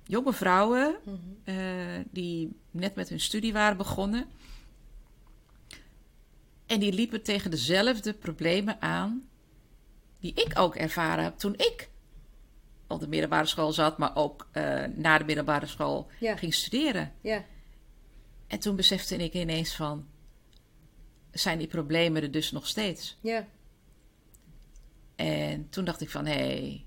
jonge 0.03 0.33
vrouwen 0.33 0.95
Mhm. 1.05 2.03
die 2.11 2.55
net 2.71 2.95
met 2.95 3.09
hun 3.09 3.19
studie 3.19 3.53
waren 3.53 3.77
begonnen. 3.77 4.25
En 6.65 6.79
die 6.79 6.93
liepen 6.93 7.23
tegen 7.23 7.51
dezelfde 7.51 8.13
problemen 8.13 8.81
aan 8.81 9.29
die 10.19 10.33
ik 10.33 10.59
ook 10.59 10.75
ervaren 10.75 11.23
heb 11.23 11.37
toen 11.37 11.53
ik 11.53 11.89
op 12.87 12.99
de 12.99 13.07
middelbare 13.07 13.45
school 13.45 13.71
zat, 13.71 13.97
maar 13.97 14.15
ook 14.15 14.47
na 14.95 15.17
de 15.17 15.23
middelbare 15.25 15.65
school 15.65 16.07
Ja. 16.19 16.35
ging 16.35 16.53
studeren. 16.53 17.11
Ja. 17.21 17.43
En 18.47 18.59
toen 18.59 18.75
besefte 18.75 19.15
ik 19.15 19.33
ineens 19.33 19.75
van, 19.75 20.07
zijn 21.39 21.57
die 21.57 21.67
problemen 21.67 22.21
er 22.21 22.31
dus 22.31 22.51
nog 22.51 22.67
steeds? 22.67 23.17
Ja. 23.21 23.47
En 25.15 25.69
toen 25.69 25.85
dacht 25.85 26.01
ik 26.01 26.09
van, 26.09 26.25
hé, 26.25 26.33
hey, 26.33 26.85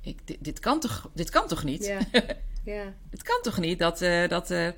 ik, 0.00 0.26
dit, 0.26 0.36
dit, 0.40 0.58
kan 0.58 0.80
toch, 0.80 1.10
dit 1.14 1.30
kan 1.30 1.48
toch 1.48 1.64
niet? 1.64 1.84
Ja. 1.84 2.00
Ja. 2.64 2.94
Het 3.10 3.22
kan 3.22 3.38
toch 3.42 3.58
niet 3.58 3.78
dat, 3.78 4.02
eh 4.02 4.28
dat 4.28 4.50
er 4.50 4.74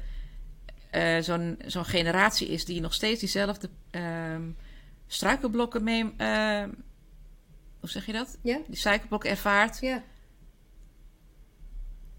eh, 0.90 1.18
zo'n 1.20 1.58
zo'n 1.66 1.84
generatie 1.84 2.48
is 2.48 2.64
die 2.64 2.80
nog 2.80 2.94
steeds 2.94 3.20
diezelfde 3.20 3.68
ehm, 3.90 4.50
struikelblokken 5.06 5.84
mee... 5.84 6.02
hoe 7.80 7.88
zeg 7.88 8.06
je 8.06 8.12
dat? 8.12 8.38
Ja. 8.42 8.60
Die 8.66 8.76
struikelblokken 8.76 9.30
ervaart. 9.30 9.80
Ja. 9.80 10.02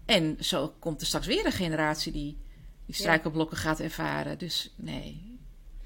En 0.04 0.36
zo 0.40 0.74
komt 0.78 1.00
er 1.00 1.06
straks 1.06 1.26
weer 1.26 1.46
een 1.46 1.52
generatie 1.52 2.12
die 2.12 2.38
die 2.86 2.94
struikelblokken 2.94 3.56
gaat 3.56 3.80
ervaren. 3.80 4.38
Dus 4.38 4.74
nee, 4.76 5.31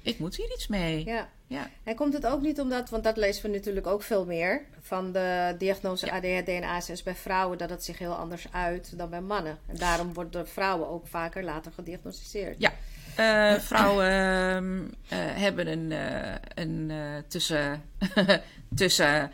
ik 0.07 0.19
moet 0.19 0.35
hier 0.35 0.53
iets 0.53 0.67
mee. 0.67 1.05
Ja. 1.05 1.29
Ja. 1.47 1.69
En 1.83 1.95
komt 1.95 2.13
het 2.13 2.25
ook 2.25 2.41
niet 2.41 2.59
omdat, 2.59 2.89
want 2.89 3.03
dat 3.03 3.17
lezen 3.17 3.43
we 3.43 3.55
natuurlijk 3.55 3.87
ook 3.87 4.03
veel 4.03 4.25
meer, 4.25 4.61
van 4.81 5.11
de 5.11 5.55
diagnose 5.57 6.11
ADHD 6.11 6.47
en 6.47 6.63
ASS 6.63 7.03
bij 7.03 7.15
vrouwen, 7.15 7.57
dat 7.57 7.69
het 7.69 7.83
zich 7.83 7.97
heel 7.97 8.13
anders 8.13 8.47
uit 8.51 8.97
dan 8.97 9.09
bij 9.09 9.21
mannen. 9.21 9.57
En 9.67 9.75
daarom 9.75 10.13
worden 10.13 10.47
vrouwen 10.47 10.87
ook 10.87 11.07
vaker 11.07 11.43
later 11.43 11.71
gediagnosticeerd. 11.71 12.55
Ja. 12.59 12.71
Eh, 13.15 13.59
vrouwen 13.59 14.11
ehm, 14.11 14.81
eh, 15.07 15.35
hebben 15.41 15.67
een, 15.67 15.91
eh, 15.91 16.35
een 16.55 16.91
tussen, 17.27 17.83
tussen 18.75 19.31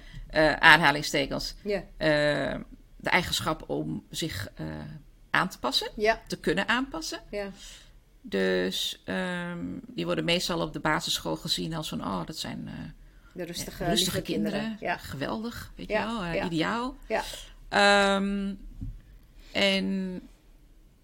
aanhalingstekens 0.59 1.55
de 2.97 3.09
eigenschap 3.09 3.69
om 3.69 4.05
zich 4.09 4.47
aan 5.29 5.49
te 5.49 5.59
passen, 5.59 5.89
Ja. 5.95 6.21
te 6.27 6.39
kunnen 6.39 6.67
aanpassen. 6.67 7.19
Ja. 7.29 7.47
Dus 8.25 9.01
ehm, 9.05 9.65
die 9.87 10.05
worden 10.05 10.23
meestal 10.25 10.61
op 10.61 10.73
de 10.73 10.79
basisschool 10.79 11.35
gezien 11.35 11.73
als 11.73 11.89
van, 11.89 12.01
oh, 12.01 12.25
dat 12.25 12.37
zijn 12.37 12.67
eh, 12.67 12.73
De 13.33 13.43
rustige, 13.43 13.85
rustige 13.85 14.15
lieve 14.17 14.31
kinderen. 14.31 14.77
Ja. 14.79 14.97
Geweldig, 14.97 15.71
weet 15.75 15.87
je 15.87 15.93
wel, 15.93 16.23
eh, 16.23 16.45
ideaal. 16.45 16.95
Ja. 17.07 17.23
Ehm, 17.69 18.53
en 19.51 20.21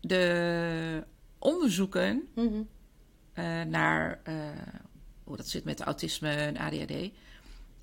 de 0.02 1.04
onderzoeken 1.40 2.28
Mhm. 2.36 2.62
eh, 3.34 3.62
naar 3.62 4.20
eh, 4.24 4.34
hoe 5.24 5.38
dat 5.38 5.48
zit 5.48 5.64
met 5.64 5.82
autisme 5.82 6.30
en 6.32 6.58
ADHD, 6.58 7.12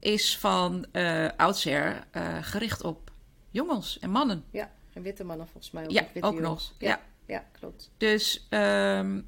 is 0.00 0.38
van 0.38 0.86
eh 0.92 1.28
oudsher 1.36 2.04
eh, 2.10 2.36
gericht 2.42 2.82
op 2.84 3.10
jongens 3.50 3.98
en 3.98 4.10
mannen. 4.10 4.44
ja. 4.50 4.74
En 4.92 5.02
witte 5.02 5.24
mannen 5.24 5.46
volgens 5.46 5.72
mij 5.72 5.84
ook. 5.84 5.90
Ja, 5.90 6.02
ook 6.14 6.32
jongens. 6.34 6.40
nog. 6.42 6.72
Ja. 6.78 7.00
Ja. 7.26 7.44
klopt. 7.52 7.90
Dus 7.96 8.46
ehm, 8.50 9.20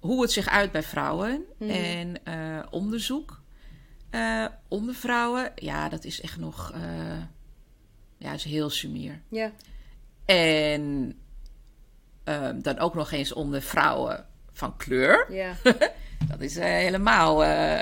hoe 0.00 0.22
het 0.22 0.32
zich 0.32 0.48
uit 0.48 0.72
bij 0.72 0.82
vrouwen 0.82 1.44
Mhm. 1.58 1.70
en 1.70 2.24
eh, 2.24 2.62
onderzoek 2.70 3.40
eh, 4.10 4.46
onder 4.68 4.94
vrouwen, 4.94 5.52
ja, 5.54 5.88
dat 5.88 6.04
is 6.04 6.20
echt 6.20 6.36
nog 6.38 6.72
eh, 6.74 7.22
ja, 8.16 8.32
is 8.32 8.44
heel 8.44 8.70
sumier. 8.70 9.20
Ja. 9.28 9.52
En 10.24 11.14
ehm, 12.24 12.60
dan 12.60 12.78
ook 12.78 12.94
nog 12.94 13.10
eens 13.10 13.32
onder 13.32 13.62
vrouwen 13.62 14.26
van 14.52 14.76
kleur. 14.76 15.32
Ja. 15.32 15.54
Dat 16.28 16.40
is 16.40 16.54
helemaal, 16.58 17.36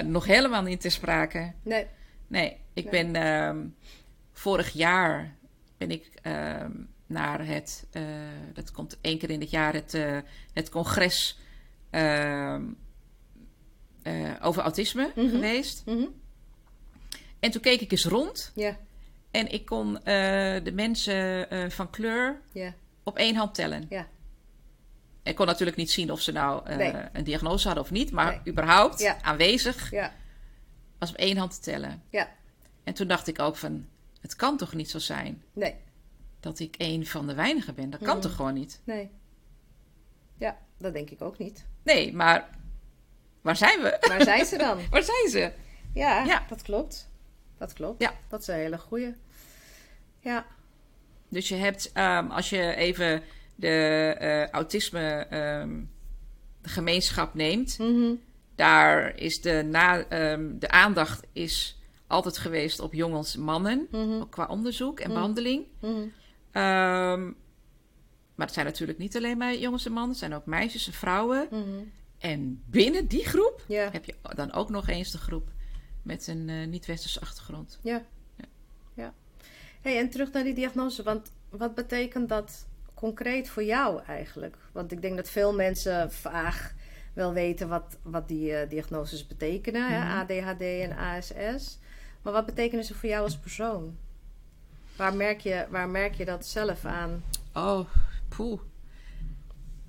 nog 0.05 0.25
helemaal 0.27 0.63
niet 0.63 0.81
ter 0.81 0.91
sprake. 0.91 1.53
Nee. 1.63 1.87
Nee, 2.27 2.57
ik 2.73 2.91
Nee. 2.91 3.05
ben 3.13 3.23
ehm, 3.23 3.67
vorig 4.33 4.71
jaar 4.73 5.35
ben 5.79 5.91
ik 5.91 6.11
naar 7.11 7.47
het, 7.47 7.87
eh, 7.91 8.03
dat 8.53 8.73
komt 8.73 8.99
één 9.01 9.19
keer 9.19 9.31
in 9.31 9.41
het 9.41 9.51
jaar, 9.51 9.75
het, 9.75 9.95
eh, 9.95 10.19
het 10.53 10.69
congres 10.69 11.39
ehm, 11.91 12.63
eh, 14.03 14.31
over 14.43 14.63
autisme 14.63 15.13
Mhm. 15.15 15.29
geweest. 15.29 15.83
Mhm. 15.87 16.05
En 17.41 17.51
toen 17.51 17.61
keek 17.61 17.81
ik 17.81 17.91
eens 17.93 18.05
rond 18.05 18.53
Ja. 18.55 18.77
en 19.31 19.53
ik 19.53 19.65
kon 19.67 19.95
de 20.05 20.71
mensen 20.75 21.47
van 21.73 21.91
kleur 21.91 22.41
op 23.03 23.17
één 23.17 23.37
hand 23.37 23.55
tellen. 23.55 23.87
Ja. 23.89 24.09
Ik 25.23 25.35
kon 25.37 25.47
natuurlijk 25.47 25.77
niet 25.77 25.91
zien 25.91 26.13
of 26.13 26.21
ze 26.21 26.33
nou 26.33 26.75
Nee. 26.77 26.95
een 27.13 27.25
diagnose 27.25 27.67
hadden 27.67 27.85
of 27.85 27.91
niet, 27.91 28.11
maar 28.11 28.31
Nee. 28.31 28.53
überhaupt 28.53 29.15
aanwezig 29.23 29.91
was 30.99 31.11
op 31.11 31.17
één 31.17 31.37
hand 31.37 31.55
te 31.55 31.61
tellen. 31.61 32.03
Ja. 32.11 32.29
En 32.85 32.95
toen 32.95 33.09
dacht 33.09 33.27
ik 33.27 33.39
ook 33.39 33.57
van, 33.57 33.87
het 34.21 34.37
kan 34.37 34.57
toch 34.57 34.75
niet 34.75 34.91
zo 34.91 34.99
zijn 34.99 35.43
Nee. 35.53 35.75
Dat 36.41 36.59
ik 36.59 36.75
een 36.79 37.07
van 37.07 37.27
de 37.27 37.35
weinigen 37.35 37.75
ben? 37.75 37.91
Dat 37.91 38.01
kan 38.01 38.13
Mhm. 38.17 38.21
toch 38.21 38.35
gewoon 38.37 38.55
niet? 38.55 38.81
Nee. 38.85 39.11
Ja, 40.39 40.59
dat 40.79 40.93
denk 40.93 41.11
ik 41.11 41.23
ook 41.23 41.39
niet. 41.39 41.67
Nee, 41.83 42.13
maar 42.15 42.49
waar 43.41 43.57
zijn 43.57 43.81
we? 43.83 43.97
Waar 44.09 44.23
zijn 44.23 44.45
ze 44.47 44.57
dan? 44.59 44.79
waar 44.91 45.03
zijn 45.03 45.29
ze? 45.31 45.53
Ja, 45.95 46.25
Ja. 46.25 46.45
dat 46.49 46.63
klopt. 46.63 47.09
Dat 47.59 47.73
klopt. 47.73 48.03
Ja. 48.03 48.13
Dat 48.29 48.41
is 48.41 48.47
een 48.47 48.55
hele 48.55 48.79
goeie. 48.79 49.15
Ja. 50.21 50.47
Dus 51.29 51.49
je 51.49 51.55
hebt, 51.55 51.93
ehm, 51.93 52.27
als 52.31 52.51
je 52.51 52.75
even 52.75 53.23
de 53.55 53.69
eh, 54.19 54.49
autisme 54.49 55.27
ehm, 55.31 55.81
de 56.63 56.69
gemeenschap 56.69 57.35
neemt, 57.35 57.79
Mhm. 57.79 58.15
daar 58.55 59.17
is 59.17 59.41
de, 59.41 59.63
na, 59.71 60.05
ehm, 60.09 60.59
de 60.59 60.69
aandacht 60.71 61.27
is 61.33 61.79
altijd 62.07 62.39
geweest 62.39 62.81
op 62.81 62.93
jongens 62.95 63.35
en 63.35 63.41
mannen, 63.43 63.87
Mhm. 63.91 64.21
ook 64.21 64.31
qua 64.31 64.47
onderzoek 64.47 65.01
en 65.01 65.07
Mhm. 65.07 65.15
behandeling. 65.19 65.65
Ehm, 66.53 67.25
maar 68.35 68.47
het 68.47 68.53
zijn 68.55 68.67
natuurlijk 68.67 68.99
niet 68.99 69.17
alleen 69.17 69.37
maar 69.39 69.55
jongens 69.57 69.87
en 69.87 69.93
mannen, 69.93 70.11
het 70.11 70.19
zijn 70.19 70.35
ook 70.35 70.47
meisjes 70.47 70.87
en 70.87 70.93
vrouwen. 70.93 71.49
Mhm. 71.51 71.83
En 72.19 72.63
binnen 72.67 73.07
die 73.07 73.25
groep 73.25 73.65
Ja. 73.69 73.89
heb 73.93 74.05
je 74.05 74.15
dan 74.35 74.53
ook 74.53 74.71
nog 74.71 74.89
eens 74.89 75.11
de 75.11 75.19
groep 75.19 75.49
met 76.03 76.27
een 76.27 76.49
eh, 76.49 76.67
niet-westerse 76.67 77.21
achtergrond. 77.21 77.79
Ja. 77.83 78.03
Ja. 78.95 79.15
Hey, 79.81 79.99
en 79.99 80.11
terug 80.11 80.33
naar 80.33 80.45
die 80.45 80.55
diagnose. 80.55 81.03
Want 81.03 81.33
wat 81.49 81.75
betekent 81.75 82.29
dat 82.29 82.67
concreet 82.95 83.49
voor 83.49 83.65
jou 83.65 84.03
eigenlijk? 84.03 84.57
Want 84.73 84.93
ik 84.93 85.03
denk 85.03 85.17
dat 85.17 85.31
veel 85.31 85.55
mensen 85.55 86.13
vaag 86.13 86.75
wel 87.13 87.33
weten 87.33 87.69
wat, 87.69 87.99
wat 88.03 88.29
die 88.29 88.55
eh, 88.55 88.69
diagnoses 88.69 89.27
betekenen. 89.27 89.89
Hè? 89.89 89.99
Mhm. 89.99 90.09
ADHD 90.19 90.61
en 90.61 90.97
ASS. 90.97 91.79
Maar 92.23 92.33
wat 92.33 92.47
betekenen 92.47 92.85
ze 92.85 92.95
voor 92.95 93.09
jou 93.09 93.23
als 93.23 93.39
persoon? 93.39 93.97
Waar 95.01 95.15
merk 95.15 95.41
je, 95.41 95.67
waar 95.71 95.89
merk 95.89 96.15
je 96.15 96.25
dat 96.25 96.47
zelf 96.47 96.85
aan? 96.85 97.25
Oh, 97.55 97.87
poeh. 98.29 98.61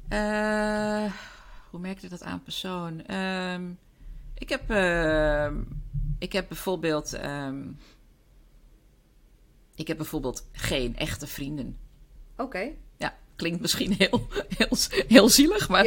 Eh, 0.07 1.11
hoe 1.69 1.79
merk 1.79 1.99
je 1.99 2.09
dat 2.09 2.23
aan 2.23 2.43
persoon? 2.43 3.05
Ehm, 3.05 3.69
ik, 4.33 4.49
heb, 4.49 4.69
ehm, 4.69 5.55
ik 6.19 6.33
heb 6.33 6.47
bijvoorbeeld. 6.47 7.13
ehm, 7.13 7.61
ik 9.75 9.87
heb 9.87 9.97
bijvoorbeeld 9.97 10.47
geen 10.51 10.97
echte 10.97 11.27
vrienden. 11.27 11.77
Oké. 12.37 12.67
Ja, 12.97 13.15
klinkt 13.35 13.61
misschien 13.61 13.93
heel, 13.97 14.27
heel, 14.57 14.77
heel 15.07 15.29
zielig, 15.29 15.69
maar 15.69 15.85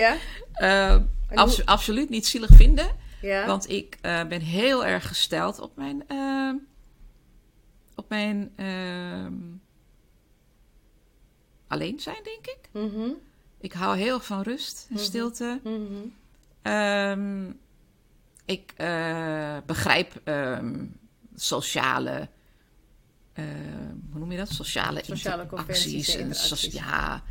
abso- 1.35 1.63
absoluut 1.65 2.09
niet 2.09 2.27
zielig 2.27 2.51
vinden. 2.53 2.87
Ja? 3.21 3.47
Want 3.47 3.71
ik 3.71 3.99
eh, 4.01 4.25
ben 4.27 4.41
heel 4.41 4.85
erg 4.87 5.09
gesteld 5.09 5.59
op 5.61 5.77
mijn. 5.77 6.05
Op 8.05 8.09
mijn. 8.11 8.53
ehm, 8.57 9.35
alleen 11.67 12.01
zijn, 12.01 12.23
denk 12.25 12.47
ik. 12.47 12.69
Mhm. 12.73 13.09
Ik 13.61 13.73
hou 13.73 13.97
heel 13.97 14.15
erg 14.15 14.27
van 14.27 14.43
rust 14.43 14.87
en 14.89 14.95
Mhm. 14.95 15.05
stilte. 15.05 15.61
Mhm. 15.65 15.95
Ehm, 16.63 17.51
ik 18.45 18.73
eh, 18.77 19.57
begrijp 19.67 20.21
ehm, 20.25 20.85
sociale, 21.35 22.29
hoe 24.11 24.19
noem 24.19 24.31
je 24.31 24.37
dat? 24.39 24.49
Sociale, 24.49 25.01
Sociale 25.05 25.43
en 26.19 26.35
socia- 26.35 26.71
ja, 26.81 27.23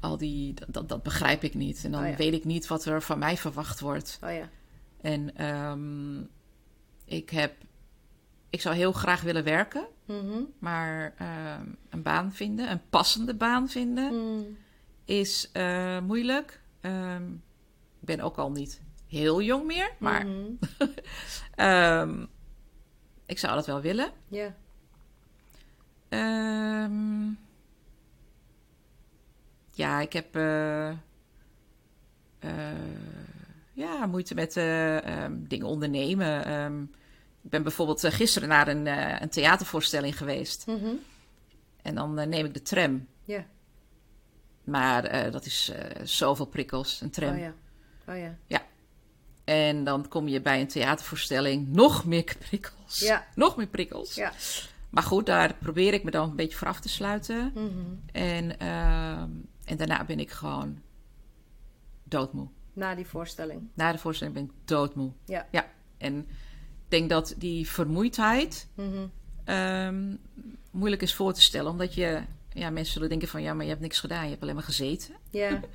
al 0.00 0.16
die, 0.16 0.54
dat, 0.68 0.88
dat 0.88 1.02
begrijp 1.02 1.42
ik 1.42 1.54
niet. 1.54 1.84
En 1.84 1.90
dan 1.92 2.02
Oh 2.04 2.08
ja. 2.10 2.16
weet 2.16 2.32
ik 2.32 2.44
niet 2.44 2.66
wat 2.66 2.84
er 2.84 3.02
van 3.02 3.18
mij 3.18 3.36
verwacht 3.36 3.80
wordt. 3.80 4.18
Oh 4.24 4.30
ja. 4.32 4.48
En 5.00 6.30
ik 7.04 7.30
heb, 7.30 7.54
ik 8.50 8.60
zou 8.60 8.74
heel 8.74 8.92
graag 8.92 9.20
willen 9.22 9.44
werken, 9.44 9.86
Mhm. 10.04 10.42
maar 10.58 11.14
ehm, 11.16 11.66
een 11.90 12.02
baan 12.02 12.32
vinden, 12.32 12.70
een 12.70 12.80
passende 12.90 13.34
baan 13.34 13.68
vinden 13.68 14.14
Mhm. 14.34 14.42
is 15.04 15.50
eh, 15.52 16.00
moeilijk. 16.00 16.60
Ehm, 16.80 17.28
ik 18.00 18.06
ben 18.06 18.20
ook 18.20 18.36
al 18.36 18.50
niet 18.50 18.82
heel 19.06 19.42
jong 19.42 19.66
meer, 19.66 19.90
maar 19.98 20.26
Mhm. 20.26 20.50
ehm, 21.54 22.24
ik 23.26 23.38
zou 23.38 23.54
dat 23.54 23.66
wel 23.66 23.80
willen. 23.80 24.10
Ja. 24.28 24.54
Ja, 29.72 30.00
ik 30.00 30.12
heb 30.12 30.36
eh, 30.36 30.88
eh, 30.88 30.96
ja, 33.72 34.06
moeite 34.06 34.34
met 34.34 34.52
dingen 35.48 35.66
ondernemen. 35.66 36.46
Ik 37.42 37.50
ben 37.50 37.62
bijvoorbeeld 37.62 38.04
eh, 38.04 38.12
gisteren 38.12 38.48
naar 38.48 38.68
een, 38.68 38.86
eh, 38.86 39.20
een 39.20 39.28
theatervoorstelling 39.28 40.16
geweest. 40.16 40.66
Mhm. 40.66 40.94
En 41.82 41.94
dan 41.94 42.18
eh, 42.18 42.26
neem 42.26 42.44
ik 42.44 42.54
de 42.54 42.62
tram. 42.62 43.06
Ja. 43.24 43.46
Maar 44.64 45.30
dat 45.30 45.46
is 45.46 45.72
zoveel 46.02 46.46
prikkels, 46.46 47.00
een 47.00 47.10
tram. 47.10 47.34
Oh 47.34 47.38
ja. 47.38 47.54
Oh 48.08 48.32
ja. 48.46 48.62
En 49.44 49.84
dan 49.84 50.08
kom 50.08 50.28
je 50.28 50.40
bij 50.40 50.60
een 50.60 50.68
theatervoorstelling 50.68 51.68
nog 51.68 52.04
meer 52.04 52.36
prikkels. 52.48 52.98
Ja. 52.98 53.26
Nog 53.34 53.56
meer 53.56 53.66
prikkels. 53.66 54.14
Ja. 54.14 54.32
Maar 54.90 55.02
goed, 55.02 55.26
daar 55.26 55.54
probeer 55.54 55.94
ik 55.94 56.04
me 56.04 56.10
dan 56.10 56.30
een 56.30 56.36
beetje 56.36 56.56
voor 56.56 56.68
af 56.68 56.80
te 56.80 56.88
sluiten. 56.88 57.52
Mhm. 57.54 57.94
En, 58.12 58.58
ehm, 58.58 59.30
en 59.64 59.76
daarna 59.76 60.04
ben 60.04 60.20
ik 60.20 60.30
gewoon 60.30 60.82
doodmoe. 62.04 62.48
Na 62.72 62.94
die 62.94 63.06
voorstelling. 63.06 63.68
Na 63.74 63.92
de 63.92 63.98
voorstelling 63.98 64.36
ben 64.36 64.44
ik 64.44 64.50
doodmoe. 64.64 65.12
Ja. 65.24 65.46
ja. 65.50 65.66
En 65.98 66.28
denk 66.90 67.10
dat 67.10 67.34
die 67.38 67.68
vermoeidheid 67.68 68.68
Mhm. 68.74 69.06
ehm, 69.44 70.14
moeilijk 70.70 71.02
is 71.02 71.14
voor 71.14 71.32
te 71.32 71.40
stellen. 71.42 71.70
Omdat 71.70 71.94
je, 71.94 72.20
ja, 72.52 72.70
mensen 72.70 72.92
zullen 72.92 73.08
denken 73.08 73.28
van 73.28 73.42
ja, 73.42 73.54
maar 73.54 73.64
je 73.64 73.70
hebt 73.70 73.82
niks 73.82 74.00
gedaan. 74.00 74.24
Je 74.24 74.30
hebt 74.30 74.42
alleen 74.42 74.54
maar 74.54 74.64
gezeten. 74.64 75.14
Ja. 75.30 75.60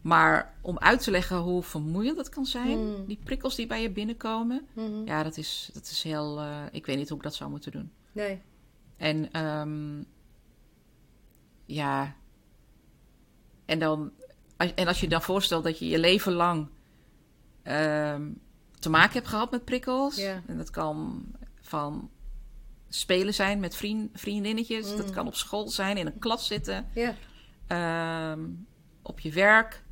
Maar 0.00 0.54
om 0.60 0.78
uit 0.78 1.02
te 1.02 1.10
leggen 1.10 1.36
hoe 1.36 1.62
vermoeiend 1.62 2.16
dat 2.16 2.28
kan 2.28 2.44
zijn, 2.46 2.78
Mm. 2.78 3.06
die 3.06 3.18
prikkels 3.24 3.54
die 3.54 3.66
bij 3.66 3.82
je 3.82 3.90
binnenkomen, 3.90 4.66
Mhm. 4.72 5.04
ja, 5.04 5.22
dat 5.22 5.36
is, 5.36 5.70
dat 5.72 5.82
is 5.82 6.02
heel. 6.02 6.40
eh, 6.40 6.62
ik 6.72 6.86
weet 6.86 6.96
niet 6.96 7.08
hoe 7.08 7.16
ik 7.16 7.22
dat 7.24 7.34
zou 7.34 7.50
moeten 7.50 7.72
doen. 7.72 7.90
Nee. 8.12 8.40
En 8.96 9.32
ehm, 9.32 10.02
ja. 11.64 12.14
En 13.64 13.78
dan. 13.78 14.10
als- 14.56 14.74
En 14.74 14.86
als 14.86 15.00
je 15.00 15.08
dan 15.08 15.22
voorstelt 15.22 15.64
dat 15.64 15.78
je 15.78 15.88
je 15.88 15.98
leven 15.98 16.32
lang 16.32 16.68
ehm, 17.62 18.28
te 18.86 18.92
maken 18.92 19.12
hebt 19.12 19.28
gehad 19.28 19.50
met 19.50 19.64
prikkels. 19.64 20.16
En 20.18 20.56
dat 20.56 20.70
kan 20.70 21.24
van 21.60 22.10
spelen 22.88 23.34
zijn 23.34 23.60
met 23.60 23.76
vriend, 23.76 24.20
vriendinnetjes. 24.20 24.90
Mm. 24.90 24.96
Dat 24.96 25.10
kan 25.10 25.26
op 25.26 25.34
school 25.34 25.68
zijn, 25.68 25.96
in 25.96 26.06
een 26.06 26.18
klas 26.18 26.46
zitten. 26.46 26.86
Ehm, 27.66 28.40
op 29.02 29.20
je 29.20 29.32
werk. 29.32 29.84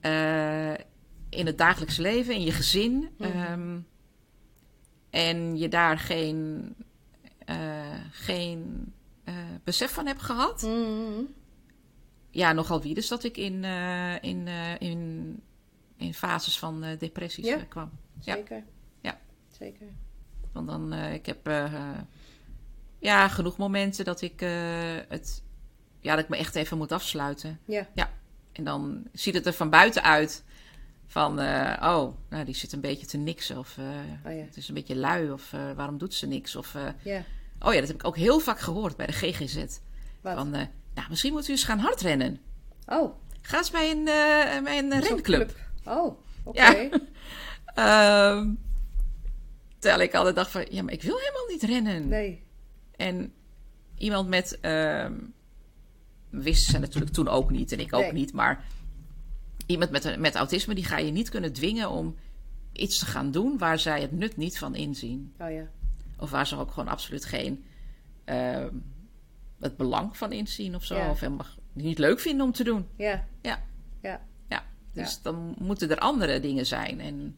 eh, 0.00 0.74
in 1.28 1.46
het 1.46 1.58
dagelijks 1.58 1.96
leven, 1.96 2.34
in 2.34 2.42
je 2.42 2.52
gezin. 2.52 3.08
Mhm. 3.18 3.30
ehm, 3.30 3.78
en 5.10 5.58
je 5.58 5.68
daar 5.68 5.98
geen, 5.98 6.74
eh, 7.38 8.00
geen 8.10 8.92
eh, 9.24 9.34
besef 9.64 9.92
van 9.92 10.06
hebt 10.06 10.22
gehad. 10.22 10.62
Mhm. 10.62 11.22
Ja, 12.30 12.52
nogal 12.52 12.82
wie 12.82 12.94
dus 12.94 13.08
dat 13.08 13.24
ik 13.24 13.36
in, 13.36 13.64
in, 14.20 14.48
in, 14.78 15.42
in 15.96 16.14
fases 16.14 16.58
van 16.58 16.82
eh, 16.84 16.98
depressies 16.98 17.44
Ja. 17.46 17.56
eh, 17.56 17.62
kwam. 17.68 17.90
Ja. 18.20 18.34
Zeker. 18.34 18.64
Ja. 19.00 19.18
Zeker. 19.58 19.86
Want 20.52 20.68
dan, 20.68 20.92
eh, 20.92 21.14
ik 21.14 21.26
heb 21.26 21.46
ja, 22.98 23.28
genoeg 23.28 23.56
momenten 23.56 24.04
dat 24.04 24.20
ik 24.20 24.40
het, 25.08 25.42
ja, 26.00 26.14
dat 26.14 26.24
ik 26.24 26.30
me 26.30 26.36
echt 26.36 26.54
even 26.54 26.76
moet 26.78 26.92
afsluiten. 26.92 27.60
Ja. 27.64 27.86
En 28.52 28.64
dan 28.64 29.02
ziet 29.12 29.34
het 29.34 29.46
er 29.46 29.52
van 29.52 29.70
buiten 29.70 30.02
uit 30.02 30.44
van, 31.06 31.38
oh, 31.82 32.12
nou, 32.28 32.44
die 32.44 32.54
zit 32.54 32.72
een 32.72 32.80
beetje 32.80 33.06
te 33.06 33.16
niksen. 33.16 33.58
Of 33.58 33.78
Oh 34.24 34.32
ja. 34.32 34.42
het 34.44 34.56
is 34.56 34.68
een 34.68 34.74
beetje 34.74 34.96
lui. 34.96 35.30
Of 35.30 35.50
waarom 35.50 35.98
doet 35.98 36.14
ze 36.14 36.26
niks? 36.26 36.56
Of, 36.56 36.76
Ja. 37.02 37.22
oh 37.60 37.72
ja, 37.74 37.78
dat 37.80 37.88
heb 37.88 37.96
ik 37.96 38.04
ook 38.06 38.16
heel 38.16 38.38
vaak 38.38 38.58
gehoord 38.60 38.96
bij 38.96 39.06
de 39.06 39.12
GGZ. 39.12 39.64
Wat? 40.20 40.34
Van, 40.34 40.50
nou, 40.94 41.08
misschien 41.08 41.32
moet 41.32 41.48
u 41.48 41.50
eens 41.52 41.64
gaan 41.64 41.78
hardrennen. 41.78 42.40
Oh. 42.86 43.14
Ga 43.42 43.56
eens 43.58 43.70
bij 43.70 43.90
een, 43.90 44.04
bij 44.64 44.78
een 44.78 44.90
zo'n 44.90 45.00
renclub. 45.00 45.22
club. 45.22 45.65
Oh. 45.86 46.18
Oké. 46.44 46.62
Ja. 46.62 46.88
Ehm, 47.74 48.54
terwijl 49.78 50.02
ik 50.02 50.14
altijd 50.14 50.34
dacht 50.34 50.50
van, 50.50 50.66
ja, 50.70 50.82
maar 50.82 50.92
ik 50.92 51.02
wil 51.02 51.16
helemaal 51.18 51.46
niet 51.48 51.62
rennen. 51.62 52.08
Nee. 52.08 52.42
En 52.96 53.32
iemand 53.98 54.28
met, 54.28 54.60
ehm 54.60 55.12
wisten 56.30 56.72
ze 56.72 56.78
natuurlijk 56.78 57.12
toen 57.12 57.28
ook 57.28 57.50
niet 57.50 57.72
en 57.72 57.80
ik 57.80 57.92
ook 57.94 58.02
Nee. 58.02 58.12
niet, 58.12 58.32
maar 58.32 58.64
iemand 59.66 59.90
met, 59.90 60.18
met 60.18 60.34
autisme, 60.34 60.74
die 60.74 60.84
ga 60.84 60.98
je 60.98 61.12
niet 61.12 61.28
kunnen 61.28 61.52
dwingen 61.52 61.90
om 61.90 62.16
iets 62.72 62.98
te 62.98 63.06
gaan 63.06 63.30
doen 63.30 63.58
waar 63.58 63.78
zij 63.78 64.00
het 64.00 64.12
nut 64.12 64.36
niet 64.36 64.58
van 64.58 64.74
inzien. 64.74 65.34
Oh 65.38 65.50
ja. 65.50 65.68
Of 66.18 66.30
waar 66.30 66.46
ze 66.46 66.56
ook 66.56 66.70
gewoon 66.70 66.88
absoluut 66.88 67.24
geen 67.24 67.64
ehm, 68.24 68.74
het 69.60 69.76
belang 69.76 70.16
van 70.16 70.32
inzien 70.32 70.74
of 70.74 70.84
zo. 70.84 70.96
Ja. 70.96 71.10
Of 71.10 71.20
helemaal 71.20 71.46
niet 71.72 71.98
leuk 71.98 72.20
vinden 72.20 72.46
om 72.46 72.52
te 72.52 72.64
doen. 72.64 72.86
Ja. 72.96 73.24
Ja. 73.42 73.62
Ja. 74.02 74.20
Dus 74.96 75.12
Ja. 75.12 75.18
dan 75.22 75.54
moeten 75.58 75.90
er 75.90 75.98
andere 75.98 76.40
dingen 76.40 76.66
zijn. 76.66 77.00
En, 77.00 77.36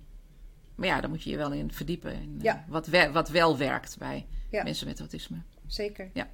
maar 0.74 0.86
ja, 0.88 1.00
daar 1.00 1.11
moet 1.11 1.22
je 1.22 1.30
je 1.30 1.36
wel 1.36 1.52
in 1.52 1.72
verdiepen. 1.72 2.12
En, 2.12 2.38
eh, 2.42 2.54
wat, 2.68 2.86
we- 2.86 3.11
wat 3.12 3.28
wel 3.28 3.56
werkt 3.59 3.98
bij 3.98 4.26
Ja. 4.50 4.62
mensen 4.62 4.86
met 4.86 4.98
autisme. 4.98 5.36
Zeker. 5.66 6.11
Ja. 6.12 6.28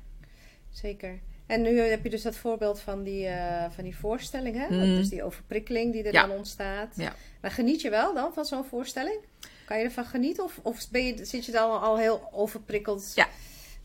Zeker. 0.70 1.18
En 1.46 1.62
nu 1.62 1.78
heb 1.80 2.02
je 2.04 2.10
dus 2.10 2.22
dat 2.22 2.36
voorbeeld 2.36 2.80
van 2.80 3.02
die, 3.02 3.26
eh, 3.26 3.70
van 3.70 3.84
die 3.84 3.96
voorstelling, 3.96 4.56
hè? 4.56 4.64
Mhm. 4.66 4.80
Dus 4.96 5.08
die 5.08 5.22
overprikkeling 5.22 5.92
die 5.92 6.02
er 6.02 6.12
dan 6.12 6.30
ontstaat. 6.30 6.96
Maar 7.40 7.50
geniet 7.50 7.80
je 7.80 7.90
wel 7.90 8.14
dan 8.14 8.32
van 8.34 8.44
zo'n 8.44 8.64
voorstelling? 8.64 9.18
Kan 9.64 9.78
je 9.78 9.84
ervan 9.84 10.04
genieten? 10.04 10.44
Of, 10.44 10.60
of 10.62 10.90
ben 10.90 11.04
je, 11.04 11.24
zit 11.24 11.44
je 11.46 11.52
dan 11.52 11.80
al 11.80 11.98
heel 11.98 12.28
overprikkeld 12.32 13.12
Ja. 13.14 13.28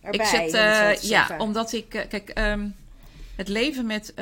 erbij? 0.02 0.20
ik 0.20 0.26
zit, 0.26 0.54
eh, 0.54 0.94
ja, 1.10 1.38
omdat 1.38 1.74
ik, 1.74 1.90
kijk, 1.90 2.30
ehm, 2.30 2.68
het 3.36 3.48
leven 3.48 3.86
met 3.86 4.14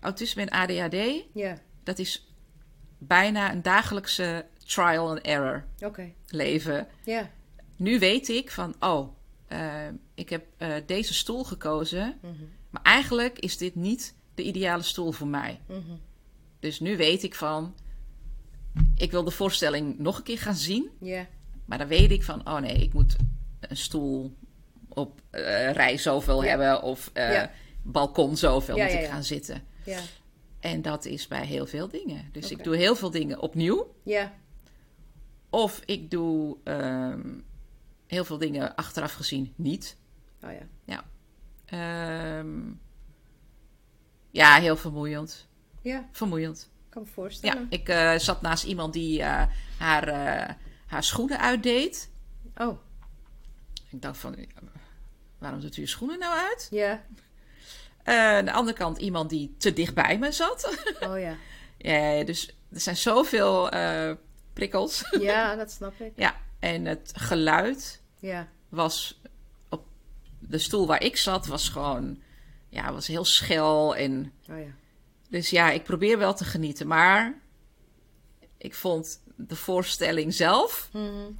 autisme 0.00 0.42
en 0.46 0.50
ADHD, 0.50 1.24
Ja, 1.34 1.58
dat 1.82 1.98
is 1.98 2.27
bijna 2.98 3.52
een 3.52 3.62
dagelijkse 3.62 4.46
trial 4.64 5.08
and 5.08 5.20
error 5.20 5.64
leven. 6.26 6.86
Ja. 7.04 7.30
Nu 7.76 7.98
weet 7.98 8.28
ik 8.28 8.50
van, 8.50 8.74
oh, 8.80 9.08
eh, 9.46 9.86
ik 10.14 10.28
heb 10.28 10.44
eh, 10.56 10.72
deze 10.86 11.14
stoel 11.14 11.44
gekozen, 11.44 12.18
Mhm. 12.22 12.32
maar 12.70 12.82
eigenlijk 12.82 13.38
is 13.38 13.56
dit 13.56 13.74
niet 13.74 14.14
de 14.34 14.42
ideale 14.42 14.82
stoel 14.82 15.12
voor 15.12 15.26
mij. 15.26 15.60
Mhm. 15.66 15.80
Dus 16.60 16.80
nu 16.80 16.96
weet 16.96 17.22
ik 17.22 17.34
van, 17.34 17.74
ik 18.96 19.10
wil 19.10 19.24
de 19.24 19.30
voorstelling 19.30 19.98
nog 19.98 20.16
een 20.16 20.22
keer 20.22 20.38
gaan 20.38 20.54
zien, 20.54 20.90
Ja. 21.00 21.26
maar 21.64 21.78
dan 21.78 21.88
weet 21.88 22.10
ik 22.10 22.22
van, 22.22 22.48
oh 22.48 22.58
nee, 22.58 22.76
ik 22.76 22.92
moet 22.92 23.16
een 23.60 23.76
stoel 23.76 24.36
op 24.88 25.20
eh, 25.30 25.70
rij 25.72 25.98
zoveel 25.98 26.44
hebben 26.44 26.82
of 26.82 27.10
balkon 27.82 28.36
zoveel 28.36 28.76
Ja, 28.76 28.84
moet 28.84 28.92
ik 28.94 29.06
gaan 29.06 29.24
zitten. 29.24 29.62
Ja. 29.84 30.00
En 30.60 30.82
dat 30.82 31.04
is 31.04 31.26
bij 31.28 31.46
heel 31.46 31.66
veel 31.66 31.88
dingen. 31.88 32.28
Dus 32.32 32.50
ik 32.50 32.64
doe 32.64 32.76
heel 32.76 32.96
veel 32.96 33.10
dingen 33.10 33.38
opnieuw. 33.40 33.94
Ja. 34.02 34.32
Of 35.50 35.82
ik 35.84 36.10
doe 36.10 36.56
ehm, 36.64 37.38
heel 38.06 38.24
veel 38.24 38.38
dingen 38.38 38.74
achteraf 38.74 39.12
gezien 39.12 39.52
niet. 39.56 39.96
Oh 40.42 40.50
ja. 40.84 41.04
Ehm, 41.64 42.60
ja, 44.30 44.54
heel 44.60 44.76
vermoeiend. 44.76 45.46
Ja, 45.82 46.08
Vermoeiend. 46.12 46.70
ik 46.84 46.90
kan 46.90 47.02
me 47.02 47.08
Ja, 47.08 47.14
voorstellen. 47.14 47.66
ik 47.70 47.88
eh, 47.88 48.14
zat 48.18 48.42
naast 48.42 48.64
iemand 48.64 48.92
die 48.92 49.22
eh, 49.22 49.46
haar, 49.78 50.08
eh, 50.08 50.54
haar 50.86 51.02
schoenen 51.04 51.38
uitdeed. 51.40 52.10
Oh, 52.56 52.78
Ik 53.90 54.02
dacht 54.02 54.18
van, 54.18 54.34
ja, 54.38 54.46
waarom 55.38 55.60
doet 55.60 55.76
u 55.76 55.80
je 55.80 55.86
schoenen 55.86 56.18
nou 56.18 56.38
uit? 56.38 56.68
ja. 56.70 57.04
Eh, 58.08 58.36
aan 58.36 58.44
de 58.44 58.52
andere 58.52 58.76
kant 58.76 58.98
iemand 58.98 59.30
die 59.30 59.54
te 59.58 59.72
dicht 59.72 59.94
bij 59.94 60.18
me 60.18 60.32
zat. 60.32 60.78
Oh 61.00 61.18
ja. 61.20 61.36
ja, 62.18 62.24
dus 62.24 62.48
er 62.72 62.80
zijn 62.80 62.96
zoveel 62.96 63.70
eh, 63.70 64.12
prikkels. 64.52 65.04
Ja, 65.20 65.54
dat 65.56 65.70
snap 65.70 66.00
ik. 66.00 66.12
ja, 66.16 66.36
en 66.58 66.84
het 66.84 67.12
geluid 67.16 68.02
Ja. 68.18 68.48
was 68.68 69.20
op 69.68 69.86
de 70.38 70.58
stoel 70.58 70.86
waar 70.86 71.02
ik 71.02 71.16
zat, 71.16 71.46
was 71.46 71.68
gewoon, 71.68 72.18
ja, 72.68 72.92
was 72.92 73.06
heel 73.06 73.24
schel 73.24 73.96
en 73.96 74.32
Oh 74.50 74.58
ja. 74.58 74.70
Dus 75.30 75.50
ja, 75.50 75.70
ik 75.70 75.82
probeer 75.84 76.18
wel 76.18 76.34
te 76.34 76.44
genieten. 76.44 76.86
Maar 76.86 77.34
ik 78.58 78.74
vond 78.74 79.20
de 79.36 79.56
voorstelling 79.56 80.34
zelf 80.34 80.88
Mhm. 80.92 81.30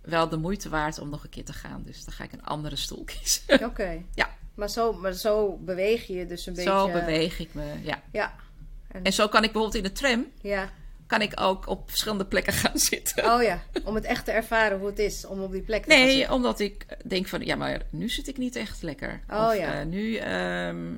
wel 0.00 0.28
de 0.28 0.36
moeite 0.36 0.68
waard 0.68 0.98
om 0.98 1.08
nog 1.08 1.24
een 1.24 1.30
keer 1.30 1.44
te 1.44 1.52
gaan. 1.52 1.82
Dus 1.86 2.04
dan 2.04 2.14
ga 2.14 2.24
ik 2.24 2.32
een 2.32 2.44
andere 2.44 2.76
stoel 2.76 3.04
kiezen. 3.04 3.64
Oké. 3.64 4.02
Ja. 4.14 4.36
Maar 4.58 4.68
zo, 4.70 4.92
maar 4.92 5.12
zo 5.12 5.56
beweeg 5.56 6.06
je 6.06 6.26
dus 6.26 6.46
een 6.46 6.54
beetje. 6.54 6.70
Zo 6.70 6.90
beweeg 6.92 7.38
ik 7.38 7.54
me, 7.54 7.64
ja. 7.82 8.02
Ja. 8.12 8.34
En 9.02 9.12
zo 9.12 9.28
kan 9.28 9.44
ik 9.44 9.52
bijvoorbeeld 9.52 9.84
in 9.84 9.90
de 9.90 9.96
tram... 9.98 10.26
Ja. 10.40 10.70
kan 11.06 11.20
ik 11.22 11.32
ook 11.40 11.66
op 11.66 11.88
verschillende 11.88 12.24
plekken 12.26 12.52
gaan 12.62 12.78
zitten. 12.78 13.32
Oh 13.34 13.42
ja. 13.42 13.62
Om 13.84 13.94
het 13.94 14.04
echt 14.04 14.24
te 14.24 14.30
ervaren 14.30 14.78
hoe 14.78 14.86
het 14.86 14.98
is 14.98 15.26
om 15.26 15.42
op 15.42 15.52
die 15.52 15.62
plek 15.62 15.84
te 15.84 15.90
gaan 15.90 16.00
Nee, 16.04 16.16
zitten. 16.16 16.34
omdat 16.34 16.60
ik 16.60 16.86
denk 17.04 17.26
van, 17.26 17.44
ja, 17.44 17.56
maar 17.56 17.82
nu 17.90 18.08
zit 18.08 18.28
ik 18.28 18.36
niet 18.36 18.56
echt 18.56 18.82
lekker. 18.82 19.20
Oh, 19.30 19.46
of 19.46 19.56
ja. 19.56 19.80
eh, 19.80 19.86
nu 19.86 20.16
ehm, 20.16 20.94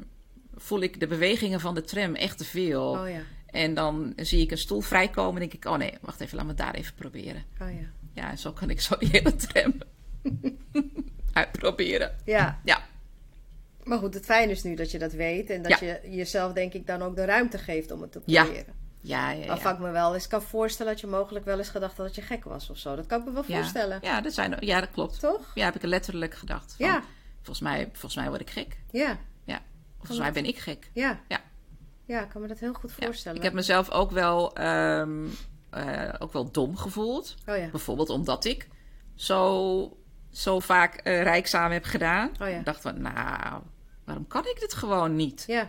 voel 0.55 0.81
ik 0.81 1.01
de 1.01 1.07
bewegingen 1.07 1.61
van 1.61 1.75
de 1.75 1.83
tram 1.83 2.15
echt 2.15 2.39
te 2.39 2.45
veel. 2.45 2.83
Oh 2.91 3.09
ja. 3.09 3.21
En 3.47 3.75
dan 3.75 4.13
zie 4.17 4.41
ik 4.41 4.51
een 4.51 4.59
stoel 4.59 4.81
vrijkomen 4.81 5.43
en 5.43 5.49
denk 5.49 5.65
ik, 5.65 5.71
oh 5.71 5.77
nee, 5.79 5.93
wacht 6.01 6.21
even, 6.21 6.37
laat 6.37 6.47
me 6.47 6.55
daar 6.55 6.75
even 6.75 6.95
proberen. 6.95 7.45
Oh 7.61 7.69
ja. 7.71 7.87
Ja, 8.15 8.37
zo 8.37 8.53
kan 8.53 8.71
ik 8.71 8.81
zo 8.81 8.97
die 8.99 9.09
hele 9.13 9.37
tram 9.37 9.75
uitproberen. 11.33 12.15
Ja. 12.25 12.61
Ja, 12.65 12.83
Maar 13.91 13.99
goed, 13.99 14.14
het 14.14 14.24
fijne 14.24 14.53
is 14.53 14.62
nu 14.62 14.74
dat 14.74 14.91
je 14.91 14.99
dat 14.99 15.12
weet. 15.12 15.51
En 15.51 15.62
dat 15.62 15.78
je 15.78 16.01
jezelf 16.05 16.53
denk 16.53 16.72
ik 16.72 16.86
dan 16.86 17.03
ook 17.03 17.16
de 17.16 17.24
ruimte 17.24 17.59
geeft 17.59 17.91
om 17.91 18.03
het 18.03 18.12
te 18.12 18.20
proberen. 18.20 18.74
ja, 19.01 19.30
ja. 19.30 19.47
Waarvan 19.47 19.72
ja. 19.72 19.78
ik 19.78 19.84
me 19.84 19.91
wel 19.91 20.14
eens 20.14 20.26
kan 20.26 20.43
voorstellen 20.43 20.93
dat 20.93 21.01
je 21.01 21.07
mogelijk 21.07 21.45
wel 21.45 21.59
eens 21.59 21.68
gedacht 21.68 21.97
had 21.97 22.07
dat 22.07 22.14
je 22.14 22.22
gek 22.22 22.45
was 22.45 22.70
of 22.70 22.78
zo. 22.78 22.97
Dat 22.97 23.07
kan 23.07 23.20
ik 23.20 23.26
me 23.26 23.32
wel 23.32 23.45
Ja. 23.47 23.57
voorstellen. 23.57 23.99
Ja, 24.03 24.20
dat, 24.20 24.32
zijn, 24.32 24.57
ja, 24.61 24.80
dat 24.80 24.91
klopt. 24.91 25.20
Toch? 25.20 25.51
Ja, 25.55 25.64
heb 25.64 25.74
ik 25.74 25.82
letterlijk 25.82 26.34
gedacht. 26.34 26.74
Van, 26.76 26.86
Ja. 26.86 27.03
Volgens 27.36 27.61
mij, 27.61 27.88
volgens 27.93 28.14
mij 28.14 28.28
word 28.28 28.41
ik 28.41 28.51
gek. 28.51 28.76
Ja. 28.91 29.18
Ja, 29.45 29.61
volgens 29.97 30.18
mij 30.18 30.32
ben 30.32 30.45
ik 30.45 30.59
gek. 30.59 30.91
Ja. 30.93 31.20
Ja. 31.28 31.41
Ja, 32.05 32.22
ik 32.22 32.28
kan 32.28 32.41
me 32.41 32.49
dat 32.49 32.59
heel 32.59 32.72
goed 32.72 32.93
voorstellen. 32.93 33.38
Ik 33.38 33.45
heb 33.45 33.53
mezelf 33.53 33.91
ook 33.91 34.11
wel, 34.11 34.55
ehm, 34.55 35.26
eh, 35.70 36.09
ook 36.18 36.32
wel 36.32 36.51
dom 36.51 36.76
gevoeld. 36.76 37.34
Oh 37.47 37.57
ja. 37.57 37.68
Bijvoorbeeld 37.70 38.11
omdat 38.11 38.45
ik 38.45 38.68
zo, 39.14 39.97
zo 40.30 40.61
vaak 40.61 40.95
eh 40.95 41.22
rijkzaam 41.22 41.70
heb 41.70 41.84
gedaan. 41.84 42.30
Oh 42.41 42.49
ja. 42.49 42.59
Ik 42.59 42.64
dacht 42.64 42.80
van, 42.80 43.01
nou, 43.01 43.62
waarom 44.11 44.29
kan 44.29 44.47
ik 44.47 44.61
dit 44.61 44.75
gewoon 44.75 45.17
niet? 45.17 45.45
Ja. 45.47 45.69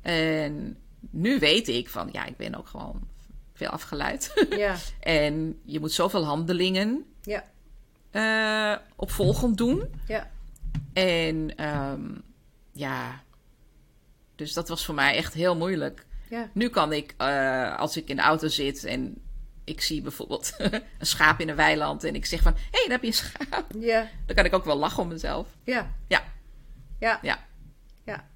En 0.00 0.78
nu 1.10 1.38
weet 1.38 1.68
ik 1.68 1.88
van, 1.88 2.08
ja, 2.12 2.24
ik 2.24 2.36
ben 2.36 2.54
ook 2.54 2.66
gewoon 2.68 3.08
veel 3.54 3.68
afgeleid. 3.68 4.46
Ja. 4.50 4.76
en 5.00 5.60
je 5.64 5.80
moet 5.80 5.92
zoveel 5.92 6.24
handelingen 6.24 7.04
Ja. 7.22 7.44
eh 8.10 8.82
opvolgend 8.96 9.56
doen. 9.56 9.94
Ja. 10.06 10.30
En 10.92 11.56
ehm, 11.56 12.08
ja, 12.72 13.22
dus 14.34 14.52
dat 14.52 14.68
was 14.68 14.84
voor 14.84 14.94
mij 14.94 15.16
echt 15.16 15.34
heel 15.34 15.56
moeilijk. 15.56 16.06
Ja. 16.30 16.50
Nu 16.54 16.68
kan 16.68 16.92
ik, 16.92 17.14
eh, 17.16 17.78
als 17.78 17.96
ik 17.96 18.08
in 18.08 18.16
de 18.16 18.22
auto 18.22 18.48
zit 18.48 18.84
en 18.84 19.22
ik 19.64 19.80
zie 19.80 20.02
bijvoorbeeld 20.02 20.54
een 20.58 20.82
schaap 21.06 21.40
in 21.40 21.48
een 21.48 21.56
weiland 21.56 22.04
en 22.04 22.14
ik 22.14 22.26
zeg 22.26 22.42
van, 22.42 22.52
hé, 22.52 22.60
hey, 22.70 22.80
daar 22.82 22.90
heb 22.90 23.00
je 23.02 23.06
een 23.06 23.12
schaap. 23.12 23.64
Ja. 23.78 24.08
Dan 24.26 24.36
kan 24.36 24.44
ik 24.44 24.54
ook 24.54 24.64
wel 24.64 24.76
lachen 24.76 25.02
om 25.02 25.08
mezelf. 25.08 25.48
Ja. 25.64 25.94
Ja, 26.08 26.22
Ja. 27.00 27.18
ja. 27.22 27.38
Ja. 28.04 28.28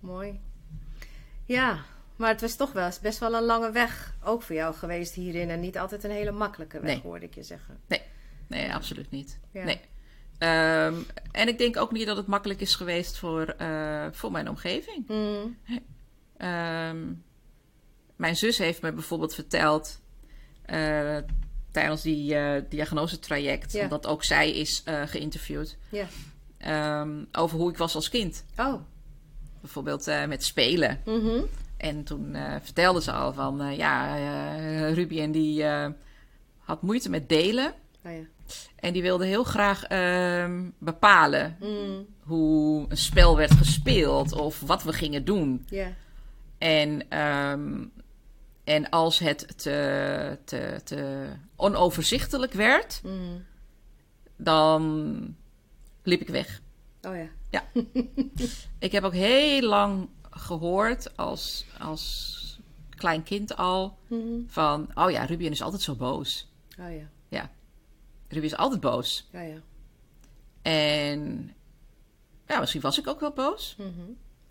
Mooi. 0.00 0.40
Ja. 1.44 1.78
Maar 2.16 2.28
het 2.28 2.40
was 2.40 2.56
toch 2.56 2.72
wel 2.72 2.90
best 3.02 3.18
wel 3.18 3.34
een 3.34 3.42
lange 3.44 3.70
weg. 3.70 4.14
Ook 4.24 4.42
voor 4.42 4.54
jou 4.56 4.74
geweest 4.74 5.14
hierin. 5.14 5.50
En 5.50 5.60
niet 5.60 5.78
altijd 5.78 6.04
een 6.04 6.10
hele 6.10 6.30
makkelijke 6.30 6.80
weg, 6.80 6.90
Nee. 6.92 7.00
hoorde 7.02 7.26
ik 7.26 7.34
je 7.34 7.42
zeggen. 7.42 7.80
Nee, 8.46 8.74
absoluut 8.74 9.10
niet. 9.10 9.38
Ja. 9.52 9.64
Nee. 9.64 9.80
Ehm, 10.38 10.94
en 11.32 11.48
ik 11.48 11.58
denk 11.58 11.76
ook 11.76 11.92
niet 11.92 12.06
dat 12.06 12.16
het 12.16 12.26
makkelijk 12.26 12.60
is 12.60 12.74
geweest 12.74 13.18
voor, 13.18 13.42
eh, 13.46 14.06
voor 14.12 14.30
mijn 14.32 14.48
omgeving. 14.48 15.08
Mm. 15.08 15.58
Ehm, 16.36 17.12
mijn 18.16 18.36
zus 18.36 18.58
heeft 18.58 18.82
me 18.82 18.92
bijvoorbeeld 18.92 19.34
verteld 19.34 20.00
eh, 20.62 21.16
tijdens 21.70 22.02
die 22.02 22.34
eh 22.34 22.62
diagnosetraject, 22.68 23.72
Ja. 23.72 23.82
omdat 23.82 24.06
ook 24.06 24.24
zij 24.24 24.50
is 24.52 24.82
geïnterviewd, 25.04 25.76
Ja. 25.90 26.06
Ehm, 26.60 27.24
over 27.32 27.58
hoe 27.58 27.70
ik 27.70 27.76
was 27.76 27.94
als 27.94 28.08
kind. 28.08 28.44
Oh. 28.56 28.74
Bijvoorbeeld 29.60 30.06
eh, 30.06 30.26
met 30.26 30.44
spelen. 30.44 31.00
Mhm. 31.04 31.40
En 31.76 32.04
toen 32.04 32.34
eh, 32.34 32.54
vertelde 32.62 33.02
ze 33.02 33.12
al 33.12 33.32
van, 33.32 33.60
eh, 33.60 33.76
ja, 33.76 34.16
eh 34.16 34.92
Rubien 34.94 35.32
die 35.32 35.64
had 36.58 36.82
moeite 36.82 37.10
met 37.10 37.28
delen. 37.28 37.72
Oh 38.04 38.12
ja. 38.12 38.22
En 38.76 38.92
die 38.92 39.02
wilde 39.02 39.26
heel 39.26 39.44
graag 39.44 39.84
ehm, 39.84 40.68
bepalen 40.78 41.56
Mm. 41.60 42.06
hoe 42.20 42.86
een 42.88 42.96
spel 42.96 43.36
werd 43.36 43.50
gespeeld 43.52 44.32
of 44.32 44.60
wat 44.60 44.82
we 44.82 44.92
gingen 44.92 45.24
doen. 45.24 45.66
Ja. 45.68 45.92
En, 46.58 47.08
ehm, 47.08 47.84
en 48.64 48.88
als 48.90 49.18
het 49.18 49.58
te, 49.58 50.38
te, 50.44 50.80
te 50.84 51.26
onoverzichtelijk 51.56 52.52
werd, 52.52 53.00
Mm. 53.04 53.44
dan 54.36 55.34
liep 56.02 56.20
ik 56.20 56.28
weg. 56.28 56.60
Oh 57.02 57.16
ja. 57.16 57.28
Ik 58.78 58.92
heb 58.92 59.04
ook 59.04 59.12
heel 59.14 59.62
lang 59.68 60.08
gehoord 60.30 61.16
als, 61.16 61.64
als 61.78 62.38
klein 62.96 63.22
kind 63.22 63.56
al 63.56 63.98
Mhm. 64.08 64.40
van, 64.46 64.88
oh 64.94 65.10
ja, 65.10 65.24
Ruben 65.24 65.50
is 65.50 65.62
altijd 65.62 65.82
zo 65.82 65.94
boos. 65.94 66.48
Oh 66.80 66.92
ja. 66.92 67.08
Ja, 67.28 67.50
Ruben 68.28 68.44
is 68.48 68.56
altijd 68.56 68.80
boos. 68.80 69.28
Ja, 69.32 69.40
ja. 69.40 69.56
En 70.62 71.52
ja, 72.46 72.60
misschien 72.60 72.80
was 72.80 72.98
ik 72.98 73.06
ook 73.06 73.20
wel 73.20 73.32
boos. 73.32 73.74
Mhm. 73.78 73.88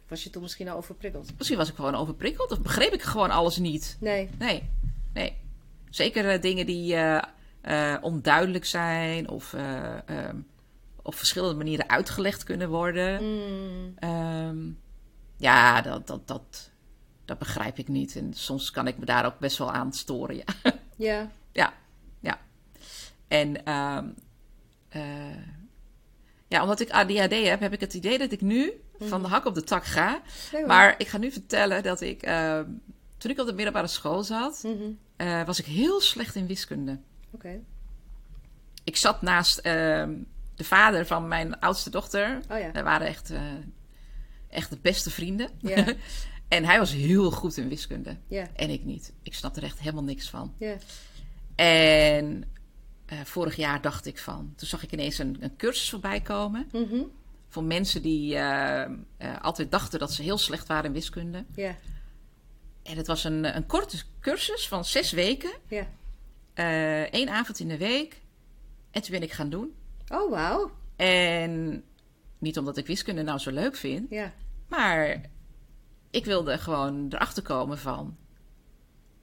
Was 0.08 0.24
je 0.24 0.30
toen 0.30 0.42
misschien 0.42 0.70
al 0.70 0.78
overprikkeld? 0.78 1.32
Misschien 1.38 1.58
was 1.58 1.70
ik 1.70 1.76
gewoon 1.76 1.96
overprikkeld 1.96 2.52
of 2.52 2.62
begreep 2.62 2.94
ik 2.94 3.02
gewoon 3.02 3.32
alles 3.32 3.58
niet. 3.58 3.98
Nee. 4.00 4.30
Nee, 4.38 4.70
nee. 5.14 5.38
Zeker 5.90 6.30
eh, 6.30 6.42
dingen 6.42 6.66
die 6.66 6.96
eh, 6.96 7.22
eh, 7.96 8.04
onduidelijk 8.04 8.66
zijn 8.66 9.30
of 9.30 9.54
eh, 9.54 10.08
ehm, 10.10 10.36
op 11.10 11.16
verschillende 11.16 11.56
manieren 11.56 11.90
uitgelegd 11.90 12.44
kunnen 12.44 12.70
worden. 12.70 13.24
Mm. 13.24 13.94
Ehm, 13.96 14.58
ja, 15.38 15.82
dat, 15.82 16.08
dat, 16.08 16.28
dat, 16.28 16.72
dat 17.26 17.38
begrijp 17.40 17.78
ik 17.78 17.88
niet. 17.88 18.16
En 18.16 18.34
soms 18.34 18.72
kan 18.72 18.88
ik 18.88 18.98
me 18.98 19.06
daar 19.06 19.26
ook 19.26 19.40
best 19.40 19.58
wel 19.58 19.72
aan 19.72 19.94
storen. 19.94 20.36
Ja, 20.36 20.44
Ja. 20.96 21.30
ja. 21.52 21.74
ja. 22.20 22.40
En 23.28 23.66
ehm, 23.66 24.08
eh, 24.90 25.46
ja, 26.48 26.62
omdat 26.62 26.80
ik 26.80 26.90
ADHD 26.92 27.46
heb, 27.46 27.60
heb 27.60 27.74
ik 27.74 27.80
het 27.80 27.94
idee 27.94 28.18
dat 28.18 28.32
ik 28.32 28.42
nu 28.42 28.72
van 29.00 29.22
de 29.22 29.28
hak 29.28 29.46
op 29.46 29.56
de 29.56 29.64
tak 29.64 29.86
ga. 29.86 30.22
Maar 30.68 30.96
ik 30.98 31.08
ga 31.08 31.18
nu 31.18 31.32
vertellen 31.32 31.84
dat 31.84 32.02
ik, 32.02 32.22
ehm, 32.22 32.66
toen 33.18 33.32
ik 33.32 33.40
op 33.40 33.48
de 33.48 33.54
middelbare 33.54 33.88
school 33.88 34.24
zat, 34.24 34.64
Mhm. 34.64 34.92
eh, 35.16 35.44
was 35.46 35.60
ik 35.60 35.66
heel 35.66 36.02
slecht 36.02 36.36
in 36.36 36.48
wiskunde. 36.48 37.00
Oké. 37.32 37.60
Ik 38.84 38.96
zat 38.96 39.22
naast 39.22 39.58
de 40.60 40.66
vader 40.66 41.06
van 41.06 41.28
mijn 41.28 41.60
oudste 41.60 41.90
dochter. 41.90 42.40
Oh 42.52 42.60
ja. 42.60 42.72
We 42.72 42.84
waren 42.84 43.08
echt, 43.08 43.30
eh, 43.30 43.42
echt 44.50 44.70
de 44.70 44.78
beste 44.82 45.10
vrienden. 45.10 45.50
Ja. 45.60 45.86
en 46.48 46.66
hij 46.66 46.80
was 46.80 46.92
heel 46.92 47.32
goed 47.32 47.58
in 47.58 47.70
wiskunde. 47.70 48.18
Ja. 48.28 48.48
En 48.56 48.70
ik 48.70 48.84
niet. 48.84 49.14
Ik 49.24 49.34
snapte 49.34 49.60
er 49.60 49.66
echt 49.66 49.80
helemaal 49.80 50.04
niks 50.04 50.30
van. 50.30 50.54
Ja. 50.58 50.76
En 51.56 52.44
eh, 53.06 53.20
vorig 53.24 53.56
jaar 53.56 53.82
dacht 53.82 54.06
ik 54.06 54.20
van... 54.20 54.54
Toen 54.56 54.68
zag 54.68 54.84
ik 54.84 54.92
ineens 54.92 55.18
een, 55.18 55.38
een 55.40 55.56
cursus 55.56 55.90
voorbij 55.90 56.22
komen. 56.22 56.70
Mhm. 56.72 57.02
Voor 57.48 57.64
mensen 57.64 58.02
die 58.02 58.36
eh, 58.36 58.92
altijd 59.42 59.72
dachten 59.72 60.00
dat 60.00 60.14
ze 60.14 60.22
heel 60.22 60.38
slecht 60.38 60.68
waren 60.68 60.86
in 60.86 60.94
wiskunde. 60.94 61.46
Ja. 61.56 61.76
En 62.84 62.98
het 62.98 63.08
was 63.08 63.24
een, 63.24 63.56
een 63.56 63.66
korte 63.66 63.98
cursus 64.20 64.68
van 64.68 64.86
zes 64.86 65.12
weken. 65.12 65.52
Ja. 65.68 65.88
Eén 67.12 67.30
avond 67.30 67.60
in 67.60 67.68
de 67.68 67.78
week. 67.78 68.22
En 68.92 69.02
toen 69.02 69.12
ben 69.12 69.24
ik 69.24 69.32
gaan 69.32 69.50
doen. 69.50 69.74
Oh, 70.10 70.30
wauw. 70.32 70.72
En 70.96 71.84
niet 72.38 72.58
omdat 72.58 72.78
ik 72.78 72.88
wiskunde 72.88 73.22
nou 73.24 73.40
zo 73.40 73.52
leuk 73.52 73.76
vind, 73.76 74.10
Ja. 74.10 74.32
maar 74.68 75.22
ik 76.10 76.26
wilde 76.26 76.58
gewoon 76.58 77.06
erachter 77.10 77.44
komen 77.44 77.78
van... 77.78 78.18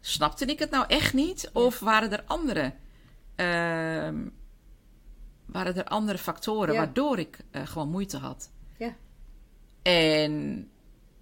Snapte 0.01 0.45
ik 0.45 0.59
het 0.59 0.71
nou 0.71 0.85
echt 0.89 1.15
niet? 1.15 1.51
Of 1.53 1.81
waren 1.81 2.13
er 2.13 2.23
andere, 2.27 2.73
ehm, 3.35 4.29
waren 5.47 5.77
er 5.77 5.85
andere 5.85 6.19
factoren 6.19 6.73
Ja. 6.75 6.79
waardoor 6.79 7.19
ik 7.19 7.39
eh, 7.51 7.67
gewoon 7.67 7.89
moeite 7.91 8.17
had? 8.17 8.51
Ja. 8.79 8.95
En 9.83 10.69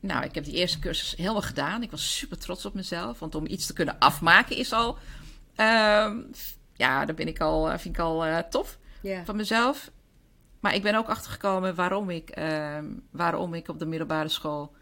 nou, 0.01 0.25
ik 0.25 0.35
heb 0.35 0.45
die 0.45 0.55
eerste 0.55 0.79
cursus 0.79 1.17
helemaal 1.17 1.43
gedaan. 1.43 1.83
Ik 1.83 1.91
was 1.91 2.17
super 2.17 2.39
trots 2.39 2.65
op 2.65 2.75
mezelf. 2.75 3.19
Want 3.19 3.35
om 3.35 3.47
iets 3.47 3.67
te 3.67 3.73
kunnen 3.73 3.99
afmaken 3.99 4.57
is 4.57 4.73
al... 4.73 4.99
ehm, 5.55 6.19
ja, 6.75 7.05
daar 7.05 7.15
ben 7.15 7.29
ik 7.29 7.41
al, 7.41 7.71
eh, 7.71 7.79
vind 7.79 7.95
ik 7.97 8.01
al 8.03 8.25
eh, 8.25 8.39
tof 8.39 8.79
Van 9.25 9.37
mezelf. 9.37 9.91
Maar 10.61 10.75
ik 10.75 10.83
ben 10.83 10.95
ook 10.95 11.09
achtergekomen 11.09 11.75
waarom 11.75 12.11
ik, 12.11 12.31
ehm, 12.31 12.87
waarom 13.11 13.55
ik 13.55 13.69
op 13.69 13.79
de 13.79 13.87
middelbare 13.87 14.29
school 14.29 14.75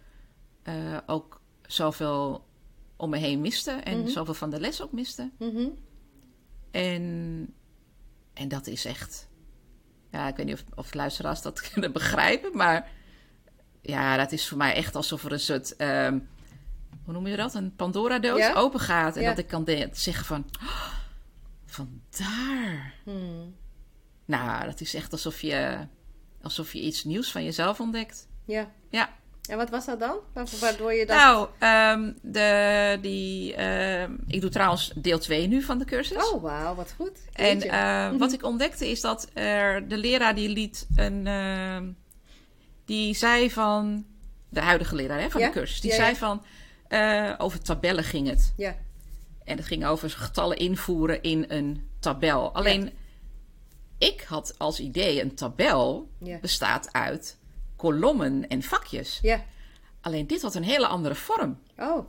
eh, 0.62 0.74
ook 1.06 1.40
zoveel 1.66 2.46
om 2.96 3.10
me 3.10 3.16
heen 3.16 3.40
miste. 3.40 3.70
En 3.70 3.98
Mhm. 3.98 4.08
zoveel 4.08 4.34
van 4.34 4.50
de 4.50 4.60
les 4.60 4.82
ook 4.82 4.92
miste. 4.92 5.30
Mhm. 5.38 5.68
En, 6.70 7.54
en 8.34 8.48
dat 8.48 8.66
is 8.66 8.84
echt... 8.84 9.28
Ja, 10.10 10.28
ik 10.28 10.36
weet 10.36 10.46
niet 10.46 10.54
of, 10.54 10.64
of 10.78 10.94
luisteraars 10.94 11.42
dat 11.42 11.60
kunnen 11.70 11.92
begrijpen. 11.92 12.56
Maar 12.56 12.88
ja, 13.80 14.16
dat 14.16 14.32
is 14.32 14.48
voor 14.48 14.58
mij 14.58 14.74
echt 14.74 14.94
alsof 14.96 15.24
er 15.24 15.32
een 15.32 15.40
soort... 15.40 15.76
ehm, 15.76 16.18
hoe 17.04 17.12
noem 17.14 17.26
je 17.26 17.36
dat? 17.36 17.54
Een 17.54 17.74
Pandora-doos 17.76 18.38
Ja. 18.38 18.52
open 18.54 18.80
gaat. 18.80 19.16
En 19.16 19.22
Ja. 19.22 19.28
dat 19.28 19.38
ik 19.38 19.46
kan 19.46 19.66
zeggen 19.92 20.24
van, 20.24 20.44
"Oh, 20.62 20.92
vandaar. 21.66 22.94
Hmm. 23.04 23.54
Nou, 24.38 24.64
dat 24.64 24.80
is 24.80 24.94
echt 24.94 25.12
alsof 25.12 25.40
je, 25.40 25.76
alsof 26.42 26.72
je 26.72 26.80
iets 26.80 27.04
nieuws 27.04 27.32
van 27.32 27.44
jezelf 27.44 27.80
ontdekt. 27.80 28.28
Ja. 28.44 28.70
Ja. 28.90 29.10
En 29.48 29.56
wat 29.56 29.70
was 29.70 29.86
dat 29.86 30.00
dan? 30.00 30.16
Wa- 30.32 30.44
Waardoor 30.60 30.92
je 30.92 31.06
dat... 31.06 31.16
Nou, 31.16 31.48
ehm, 31.58 32.12
de, 32.22 32.98
die, 33.02 33.54
ehm, 33.54 34.12
ik 34.26 34.40
doe 34.40 34.50
trouwens 34.50 34.92
deel 34.96 35.18
2 35.18 35.46
nu 35.48 35.62
van 35.62 35.78
de 35.78 35.84
cursus. 35.84 36.30
Oh, 36.30 36.42
wauw, 36.42 36.74
wat 36.74 36.94
goed. 36.96 37.18
En 37.32 37.60
eh, 37.62 38.18
wat 38.18 38.32
ik 38.32 38.44
ontdekte 38.44 38.90
is 38.90 39.00
dat 39.00 39.28
er, 39.34 39.88
de 39.88 39.96
leraar 39.96 40.34
die 40.34 40.48
liet 40.48 40.86
een. 40.96 41.26
ehm, 41.26 41.88
die 42.84 43.14
zei 43.14 43.50
van. 43.50 44.04
De 44.48 44.60
huidige 44.60 44.94
leraar 44.94 45.20
hè, 45.20 45.30
van 45.30 45.40
Ja, 45.40 45.46
de 45.46 45.52
cursus. 45.52 45.80
Die 45.80 45.90
ja, 45.90 45.96
zei 45.96 46.10
ja. 46.10 46.16
van. 46.16 46.44
eh, 46.88 47.32
over 47.38 47.60
tabellen 47.62 48.04
ging 48.04 48.28
het. 48.28 48.52
Ja, 48.56 48.76
En 49.44 49.56
het 49.56 49.66
ging 49.66 49.86
over 49.86 50.10
getallen 50.10 50.56
invoeren 50.56 51.22
in 51.22 51.44
een 51.48 51.88
tabel. 52.00 52.54
Alleen. 52.54 52.90
Ik 54.02 54.20
had 54.20 54.58
als 54.58 54.80
idee 54.80 55.20
een 55.22 55.34
tabel 55.34 56.10
bestaat 56.40 56.92
uit 56.92 57.38
kolommen 57.76 58.48
en 58.48 58.62
vakjes. 58.62 59.18
ja. 59.22 59.44
Alleen 60.00 60.26
dit 60.26 60.42
had 60.42 60.54
een 60.54 60.62
hele 60.64 60.86
andere 60.86 61.14
vorm. 61.14 61.60
Oh, 61.76 62.06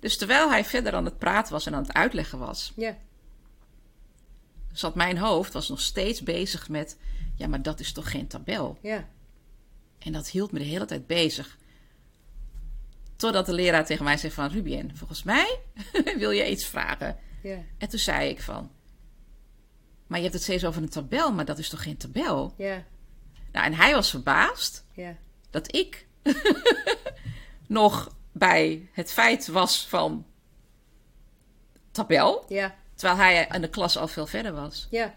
Dus 0.00 0.16
terwijl 0.16 0.50
hij 0.50 0.64
verder 0.64 0.94
aan 0.94 1.04
het 1.04 1.18
praten 1.18 1.52
was 1.52 1.66
en 1.66 1.74
aan 1.74 1.82
het 1.82 1.92
uitleggen 1.92 2.38
was, 2.38 2.72
zat 4.72 4.94
mijn 4.94 5.18
hoofd 5.18 5.52
was 5.52 5.68
nog 5.68 5.80
steeds 5.80 6.22
bezig 6.22 6.68
met, 6.68 6.98
ja, 7.34 7.46
maar 7.46 7.62
dat 7.62 7.80
is 7.80 7.92
toch 7.92 8.10
geen 8.10 8.26
tabel? 8.26 8.78
Ja. 8.82 9.08
En 9.98 10.12
dat 10.12 10.28
hield 10.28 10.52
me 10.52 10.58
de 10.58 10.64
hele 10.64 10.84
tijd 10.84 11.06
bezig. 11.06 11.58
Totdat 13.16 13.46
de 13.46 13.52
leraar 13.52 13.86
tegen 13.86 14.04
mij 14.04 14.16
zei 14.16 14.32
van, 14.32 14.48
Rubien, 14.50 14.96
volgens 14.96 15.22
mij 15.22 15.60
wil 16.18 16.30
je 16.30 16.50
iets 16.50 16.64
vragen. 16.66 17.16
Ja. 17.42 17.58
En 17.78 17.88
toen 17.88 17.98
zei 17.98 18.28
ik 18.28 18.42
van, 18.42 18.70
maar 20.06 20.18
je 20.18 20.24
hebt 20.24 20.34
het 20.34 20.42
steeds 20.44 20.64
over 20.64 20.82
een 20.82 20.88
tabel, 20.88 21.32
maar 21.32 21.44
dat 21.44 21.58
is 21.58 21.68
toch 21.68 21.82
geen 21.82 21.96
tabel? 21.96 22.54
Ja. 22.56 22.84
Nou, 23.52 23.66
en 23.66 23.74
hij 23.74 23.94
was 23.94 24.10
verbaasd 24.10 24.84
Ja. 24.94 25.16
dat 25.50 25.74
ik 25.74 26.06
nog 27.66 28.16
bij 28.32 28.88
het 28.92 29.12
feit 29.12 29.46
was 29.46 29.86
van 29.88 30.26
tabel, 31.90 32.44
Ja. 32.48 32.74
terwijl 32.94 33.18
hij 33.18 33.48
in 33.52 33.60
de 33.60 33.68
klas 33.68 33.96
al 33.98 34.08
veel 34.08 34.26
verder 34.26 34.52
was. 34.52 34.86
Ja. 34.90 35.14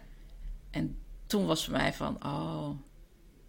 En 0.70 0.98
toen 1.26 1.46
was 1.46 1.64
voor 1.64 1.72
mij 1.72 1.92
van, 1.92 2.24
oh, 2.24 2.68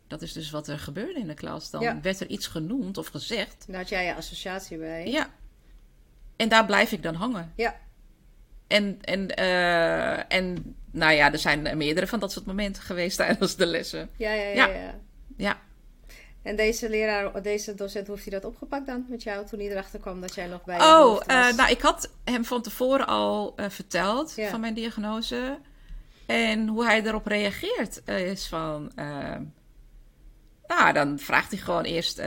dat 0.07 0.21
is 0.21 0.33
dus 0.33 0.51
wat 0.51 0.67
er 0.67 0.79
gebeurde 0.79 1.19
in 1.19 1.27
de 1.27 1.33
klas. 1.33 1.69
Dan 1.69 1.81
Ja. 1.81 2.01
werd 2.01 2.19
er 2.19 2.27
iets 2.27 2.47
genoemd 2.47 2.97
of 2.97 3.07
gezegd. 3.07 3.65
Daar 3.67 3.77
had 3.77 3.89
jij 3.89 4.05
je 4.05 4.15
associatie 4.15 4.77
bij. 4.77 5.07
Ja. 5.07 5.29
En 6.35 6.49
daar 6.49 6.65
blijf 6.65 6.91
ik 6.91 7.03
dan 7.03 7.15
hangen. 7.15 7.53
Ja. 7.55 7.79
En, 8.67 8.97
en, 9.01 9.35
eh, 9.35 10.33
en 10.37 10.75
nou 10.91 11.13
ja, 11.13 11.31
er 11.31 11.39
zijn 11.39 11.77
meerdere 11.77 12.07
van 12.07 12.19
dat 12.19 12.31
soort 12.31 12.45
momenten 12.45 12.83
geweest 12.83 13.17
tijdens 13.17 13.55
de 13.55 13.65
lessen. 13.65 14.09
Ja, 14.17 14.33
ja, 14.33 14.47
ja. 14.47 14.67
Ja. 14.67 14.95
ja. 15.37 15.59
En 16.41 16.55
deze 16.55 16.89
leraar, 16.89 17.41
deze 17.41 17.75
docent, 17.75 18.07
hoe 18.07 18.15
heeft 18.15 18.29
hij 18.29 18.39
dat 18.39 18.49
opgepakt 18.51 18.85
dan 18.85 19.05
met 19.09 19.23
jou 19.23 19.45
toen 19.45 19.59
hij 19.59 19.69
erachter 19.69 19.99
kwam 19.99 20.21
dat 20.21 20.35
jij 20.35 20.47
nog 20.47 20.63
bij 20.63 20.79
Oh, 20.79 21.21
eh, 21.27 21.55
nou, 21.55 21.71
ik 21.71 21.81
had 21.81 22.11
hem 22.23 22.45
van 22.45 22.61
tevoren 22.61 23.07
al 23.07 23.53
eh, 23.55 23.69
verteld 23.69 24.33
Ja. 24.35 24.49
van 24.49 24.59
mijn 24.59 24.73
diagnose. 24.73 25.59
En 26.25 26.67
hoe 26.67 26.85
hij 26.85 27.03
erop 27.03 27.25
reageert 27.25 28.03
eh, 28.03 28.31
is 28.31 28.47
van... 28.47 28.91
nou, 30.67 30.93
dan 30.93 31.19
vraagt 31.19 31.51
hij 31.51 31.59
gewoon 31.59 31.83
eerst 31.83 32.21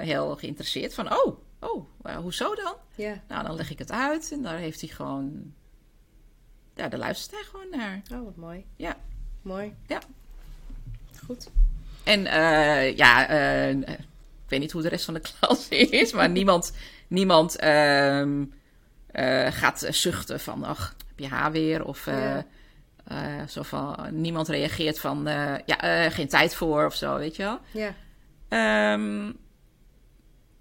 heel 0.00 0.36
geïnteresseerd 0.36 0.94
van... 0.94 1.12
Oh, 1.12 1.38
oh, 1.60 2.16
hoezo 2.16 2.54
dan? 2.54 2.74
Ja. 2.94 3.22
Nou, 3.28 3.46
dan 3.46 3.56
leg 3.56 3.70
ik 3.70 3.78
het 3.78 3.92
uit 3.92 4.32
en 4.32 4.42
daar 4.42 4.58
heeft 4.58 4.80
hij 4.80 4.88
gewoon... 4.88 5.54
Ja, 6.78 6.88
daar 6.88 6.98
luistert 6.98 7.30
hij 7.34 7.44
gewoon 7.50 7.70
naar. 7.70 8.02
Oh, 8.12 8.24
wat 8.24 8.36
mooi. 8.36 8.64
Ja. 8.76 8.96
Mooi. 9.42 9.74
Ja. 9.86 10.00
Goed. 11.26 11.50
En 12.04 12.26
eh, 12.26 12.96
ja, 12.96 13.28
eh, 13.28 13.70
ik 13.70 14.48
weet 14.48 14.60
niet 14.60 14.72
hoe 14.72 14.82
de 14.82 14.88
rest 14.88 15.04
van 15.04 15.14
de 15.14 15.20
klas 15.38 15.68
is, 15.68 16.12
maar 16.12 16.28
niemand, 16.28 16.72
niemand 17.08 17.56
ehm, 17.56 18.44
eh, 19.06 19.52
gaat 19.52 19.86
zuchten 19.90 20.40
van, 20.40 20.64
ach, 20.64 20.94
heb 21.08 21.18
je 21.18 21.28
haar 21.28 21.52
weer? 21.52 21.84
Of 21.84 22.06
Ja. 22.06 22.44
zo 23.48 23.62
van, 23.62 23.96
niemand 24.10 24.48
reageert 24.48 25.00
van, 25.00 25.22
ja, 25.66 26.10
geen 26.10 26.28
tijd 26.28 26.54
voor 26.54 26.84
of 26.86 26.94
zo, 26.94 27.16
weet 27.16 27.36
je 27.36 27.42
wel. 27.42 27.58
Ja. 27.72 27.94
Ehm, 28.48 29.32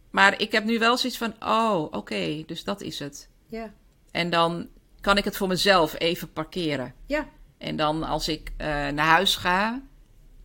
maar 0.09 0.41
ik 0.41 0.51
heb 0.51 0.63
nu 0.63 0.79
wel 0.79 0.97
zoiets 0.97 1.17
van, 1.17 1.33
oh, 1.39 1.81
oké, 1.91 2.43
dus 2.45 2.63
dat 2.63 2.81
is 2.81 2.99
het. 2.99 3.29
Ja. 3.45 3.73
En 4.11 4.29
dan 4.29 4.67
kan 5.07 5.17
ik 5.17 5.23
het 5.23 5.37
voor 5.37 5.47
mezelf 5.47 5.99
even 5.99 6.33
parkeren. 6.33 6.93
Ja. 7.05 7.27
En 7.57 7.75
dan 7.75 8.03
als 8.03 8.27
ik 8.27 8.51
eh, 8.57 8.67
naar 8.67 9.05
huis 9.05 9.35
ga, 9.35 9.81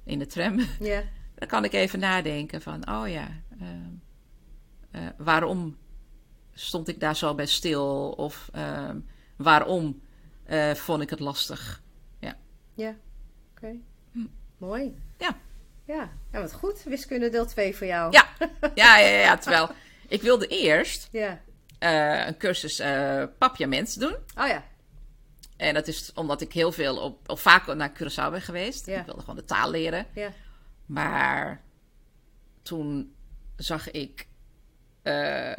in 0.04 0.18
de 0.18 0.26
tram, 0.26 0.58
Ja. 0.80 1.02
dan 1.34 1.48
kan 1.48 1.64
ik 1.64 1.72
even 1.72 1.98
nadenken 1.98 2.62
van, 2.62 2.88
oh 2.88 3.08
ja, 3.08 3.28
ehm, 3.60 3.90
eh, 4.90 5.00
waarom 5.16 5.76
stond 6.52 6.88
ik 6.88 7.00
daar 7.00 7.16
zo 7.16 7.34
bij 7.34 7.46
stil? 7.46 8.10
Of 8.10 8.48
ehm, 8.52 8.98
waarom 9.36 10.00
eh, 10.44 10.74
vond 10.74 11.02
ik 11.02 11.10
het 11.10 11.20
lastig? 11.20 11.82
Ja. 12.74 12.94
Oké. 13.56 13.76
Mooi. 14.58 14.82
Hm. 14.82 15.24
Ja. 15.24 15.36
Ja. 15.84 16.10
Ja, 16.32 16.40
wat 16.40 16.52
goed. 16.52 16.82
Wiskunde 16.82 17.28
deel 17.28 17.46
2 17.46 17.76
voor 17.76 17.86
jou. 17.86 18.12
Ja, 18.16 18.28
ja, 18.74 18.98
ja, 18.98 19.18
ja, 19.18 19.36
terwijl 19.36 19.70
ik 20.08 20.22
wilde 20.22 20.46
eerst 20.46 21.08
Ja. 21.10 21.40
Eh, 21.82 22.26
een 22.26 22.36
cursus 22.36 22.76
papiament 23.38 24.00
doen. 24.00 24.14
Oh 24.38 24.46
ja. 24.46 24.64
En 25.56 25.74
dat 25.74 25.86
is 25.88 26.12
omdat 26.14 26.40
ik 26.40 26.52
heel 26.52 26.72
veel 26.72 26.96
op, 26.96 27.28
of 27.30 27.40
vaak 27.40 27.74
naar 27.74 27.92
Curaçao 27.92 28.30
ben 28.30 28.42
geweest. 28.42 28.86
Ja. 28.86 28.98
Ik 29.00 29.04
wilde 29.06 29.20
gewoon 29.20 29.36
de 29.36 29.44
taal 29.44 29.70
leren. 29.70 30.06
Ja. 30.14 30.30
Maar 30.86 31.60
toen 32.62 33.14
zag 33.56 33.90
ik 33.90 34.26
eh, 35.02 35.52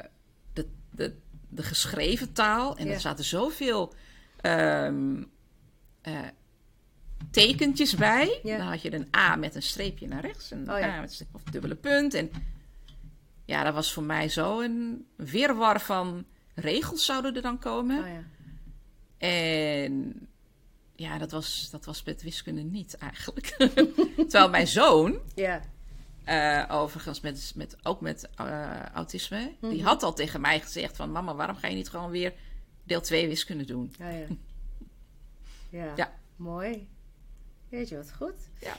de, 0.54 0.68
de, 0.92 1.16
de 1.50 1.64
geschreven 1.64 2.34
taal. 2.34 2.78
En 2.78 2.86
Ja. 2.88 2.94
er 2.94 3.00
zaten 3.00 3.26
zoveel 3.26 3.94
ehm, 4.42 5.24
eh, 6.02 6.20
tekentjes 7.32 7.96
bij. 7.96 8.40
Ja. 8.44 8.58
Dan 8.58 8.68
had 8.68 8.82
je 8.82 8.94
een 8.94 9.08
A 9.16 9.36
met 9.36 9.56
een 9.56 9.64
streepje 9.64 10.08
naar 10.08 10.22
rechts. 10.22 10.52
En 10.52 10.58
een 10.60 10.74
Oh 10.74 10.80
ja. 10.80 10.98
A 10.98 11.02
met 11.02 11.20
een 11.20 11.28
of 11.32 11.44
dubbele 11.44 11.76
punt. 11.76 12.14
En 12.14 12.32
ja, 13.46 13.64
dat 13.64 13.74
was 13.74 13.94
voor 13.94 14.04
mij 14.04 14.30
zo 14.30 14.62
een 14.62 15.08
wirwar 15.16 15.82
van 15.82 16.26
regels 16.56 17.06
zouden 17.06 17.36
er 17.36 17.42
dan 17.42 17.60
komen. 17.60 18.00
Oh 18.04 18.08
ja. 18.08 18.24
En 19.18 20.28
ja, 20.96 21.18
dat 21.18 21.32
was, 21.32 21.70
dat 21.72 21.86
was 21.86 22.04
met 22.04 22.22
wiskunde 22.22 22.62
niet 22.62 22.98
eigenlijk. 22.98 23.46
Terwijl 24.30 24.50
mijn 24.50 24.68
zoon, 24.68 25.20
Ja. 25.36 25.62
eh, 26.24 26.76
overigens 26.76 27.20
met, 27.22 27.52
met, 27.56 27.78
ook 27.86 28.02
met 28.02 28.30
eh, 28.36 28.82
autisme, 28.94 29.52
Mhm. 29.62 29.72
die 29.72 29.84
had 29.84 30.04
al 30.04 30.14
tegen 30.14 30.42
mij 30.42 30.60
gezegd 30.60 30.96
van... 30.96 31.12
Mama, 31.12 31.36
waarom 31.36 31.56
ga 31.56 31.68
je 31.68 31.76
niet 31.76 31.90
gewoon 31.90 32.10
weer 32.10 32.34
deel 32.84 33.02
2 33.02 33.28
wiskunde 33.28 33.66
doen? 33.66 33.94
Ja. 34.00 34.12
Ja. 35.70 35.94
Ja. 35.96 36.14
Mooi. 36.36 36.88
Weet 37.70 37.90
je 37.90 37.96
wat 37.96 38.12
goed? 38.18 38.34
Ja. 38.60 38.76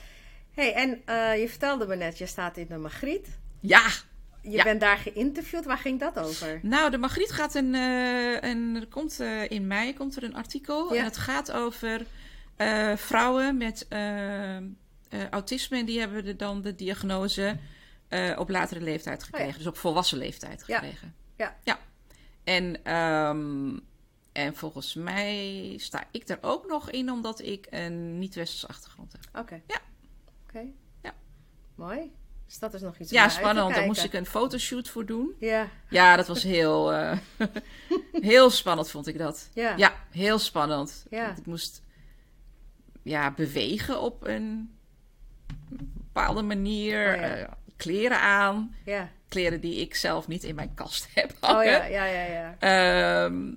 hey, 0.51 0.73
en 0.73 1.01
eh, 1.05 1.39
je 1.41 1.49
vertelde 1.49 1.87
me 1.87 1.95
net, 1.95 2.17
je 2.17 2.25
staat 2.25 2.57
in 2.57 2.67
de 2.67 2.77
Magriet. 2.77 3.27
Ja, 3.59 3.87
Je 4.45 4.51
Ja. 4.51 4.63
bent 4.63 4.79
daar 4.81 4.97
geïnterviewd. 4.97 5.65
Waar 5.65 5.77
ging 5.77 5.99
dat 5.99 6.19
over? 6.19 6.59
nou, 6.63 6.91
de 6.91 6.97
Margriet 6.97 7.31
gaat 7.31 7.55
een... 7.55 7.75
eh, 7.75 8.41
een 8.49 8.75
er 8.75 8.87
komt, 8.87 9.19
eh, 9.19 9.49
in 9.49 9.67
mei 9.67 9.93
komt 9.93 10.15
er 10.15 10.23
een 10.23 10.35
artikel. 10.35 10.93
Ja. 10.93 10.99
En 10.99 11.05
het 11.05 11.17
gaat 11.17 11.51
over 11.51 12.05
eh, 12.55 12.95
vrouwen 12.95 13.57
met 13.57 13.87
autisme. 15.29 15.77
En 15.77 15.85
die 15.85 15.99
hebben 15.99 16.25
er 16.25 16.37
dan 16.37 16.61
de 16.61 16.75
diagnose 16.75 17.57
op 18.37 18.49
latere 18.49 18.81
leeftijd 18.81 19.23
gekregen. 19.23 19.47
Oh 19.47 19.51
ja. 19.51 19.57
Dus 19.57 19.67
op 19.67 19.77
volwassen 19.77 20.17
leeftijd 20.17 20.63
gekregen. 20.63 21.15
Ja. 21.37 21.55
Ja. 21.63 21.79
En, 22.43 22.83
ehm, 22.83 23.77
en 24.31 24.55
volgens 24.55 24.93
mij 24.93 25.73
sta 25.77 26.03
ik 26.11 26.27
er 26.29 26.37
ook 26.41 26.67
nog 26.67 26.89
in, 26.91 27.11
omdat 27.11 27.41
ik 27.41 27.67
een 27.69 28.19
niet-westerse 28.19 28.67
achtergrond 28.67 29.11
heb. 29.11 29.41
Oké. 29.41 29.61
Ja. 29.67 29.79
Oké. 30.47 30.65
Ja. 31.01 31.13
Mooi. 31.75 32.11
Dus 32.45 32.59
dat 32.59 32.73
is 32.73 32.81
nog 32.81 32.97
iets 32.97 33.11
Ja, 33.11 33.29
spannend. 33.29 33.75
Daar 33.75 33.85
moest 33.85 34.03
ik 34.03 34.13
een 34.13 34.25
fotoshoot 34.25 34.89
voor 34.89 35.05
doen. 35.05 35.35
Ja. 35.39 35.67
Ja, 35.89 36.15
dat 36.15 36.27
was 36.27 36.43
heel, 36.43 36.93
eh, 36.93 37.17
heel 38.11 38.49
spannend, 38.49 38.89
vond 38.91 39.07
ik 39.07 39.17
dat. 39.17 39.49
Ja. 39.53 39.73
Ja, 39.77 39.93
heel 40.11 40.39
spannend. 40.39 41.05
Ja. 41.09 41.25
Want 41.25 41.37
ik 41.37 41.45
moest 41.45 41.81
ja, 43.03 43.31
bewegen 43.31 44.01
op 44.01 44.27
een 44.27 44.75
bepaalde 45.69 46.41
manier. 46.41 47.13
Oh 47.13 47.21
ja. 47.21 47.35
eh, 47.35 47.51
kleren 47.75 48.19
aan. 48.19 48.75
Ja. 48.85 49.09
Kleren 49.27 49.61
die 49.61 49.75
ik 49.81 49.95
zelf 49.95 50.27
niet 50.27 50.43
in 50.43 50.55
mijn 50.55 50.73
kast 50.73 51.07
heb 51.13 51.31
Oh 51.41 51.63
ja, 51.63 51.85
ja, 51.85 52.05
ja, 52.05 52.23
ja. 52.23 52.55
Ehm, 52.59 53.51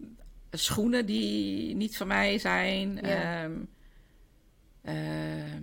schoenen 0.51 1.07
die 1.07 1.75
niet 1.75 1.97
van 1.97 2.07
mij 2.07 2.39
zijn. 2.39 2.99
Ja. 3.03 3.43
Ehm, 3.43 3.53
ehm, 4.83 5.63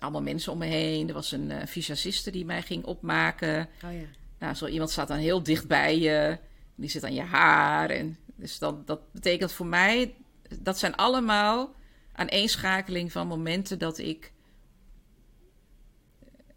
allemaal 0.00 0.22
mensen 0.22 0.52
om 0.52 0.58
me 0.58 0.66
heen. 0.66 1.08
Er 1.08 1.14
was 1.14 1.32
een 1.32 1.50
eh 1.50 1.66
visagiste 1.66 2.30
die 2.30 2.44
mij 2.44 2.62
ging 2.62 2.84
opmaken. 2.84 3.68
Oh 3.84 3.92
ja. 3.92 4.06
Nou, 4.38 4.54
zo 4.54 4.66
iemand 4.66 4.90
staat 4.90 5.08
dan 5.08 5.16
heel 5.16 5.42
dicht 5.42 5.66
bij 5.66 5.98
je. 5.98 6.38
Die 6.74 6.90
zit 6.90 7.04
aan 7.04 7.14
je 7.14 7.22
haar. 7.22 7.90
En, 7.90 8.18
dus 8.36 8.58
dat, 8.58 8.86
dat 8.86 9.12
betekent 9.12 9.52
voor 9.52 9.66
mij, 9.66 10.14
dat 10.58 10.78
zijn 10.78 10.94
allemaal 10.94 11.74
aaneenschakeling 12.12 13.12
van 13.12 13.26
momenten 13.26 13.78
dat 13.78 13.98
ik, 13.98 14.32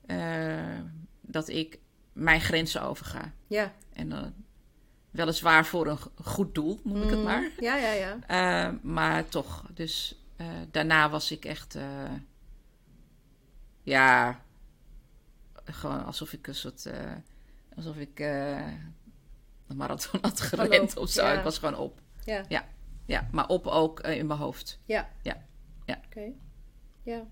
eh, 0.06 0.80
dat 1.22 1.50
ik 1.50 1.80
mijn 2.14 2.42
grenzen 2.42 2.82
overga. 2.82 3.34
Ja. 3.48 3.74
En 3.94 4.12
uh, 4.12 4.22
weliswaar 5.12 5.66
voor 5.66 5.88
een 5.88 6.00
goed 6.24 6.56
doel, 6.56 6.80
noem 6.84 7.02
ik 7.02 7.10
het 7.10 7.20
Mm, 7.20 7.24
maar. 7.24 7.50
Ja, 7.60 7.76
ja, 7.76 7.92
ja. 7.92 8.18
Uh, 8.68 8.76
maar 8.82 9.28
toch, 9.28 9.66
dus 9.74 10.16
uh, 10.38 10.48
daarna 10.72 11.10
was 11.10 11.32
ik 11.32 11.46
echt, 11.46 11.76
uh, 11.76 11.84
ja, 13.84 14.40
gewoon 15.66 16.06
alsof 16.06 16.34
ik 16.34 16.48
een 16.48 16.56
soort, 16.56 16.90
alsof 17.76 17.96
ik 17.96 18.20
een 18.20 19.78
marathon 19.78 20.20
had 20.22 20.42
gerend 20.42 20.98
of 20.98 21.10
zo. 21.10 21.26
ja. 21.26 21.38
Ik 21.38 21.44
was 21.44 21.58
gewoon 21.58 21.78
op. 21.78 22.00
Ja. 22.26 22.44
Ja, 22.48 22.66
ja 23.06 23.28
maar 23.32 23.48
op 23.48 23.68
ook 23.68 24.00
in 24.00 24.28
mijn 24.28 24.40
hoofd. 24.40 24.80
Ja. 24.86 25.10
Ja. 25.22 25.46
Ja. 25.86 26.00
Oké. 26.06 26.32
Ja. 27.04 27.26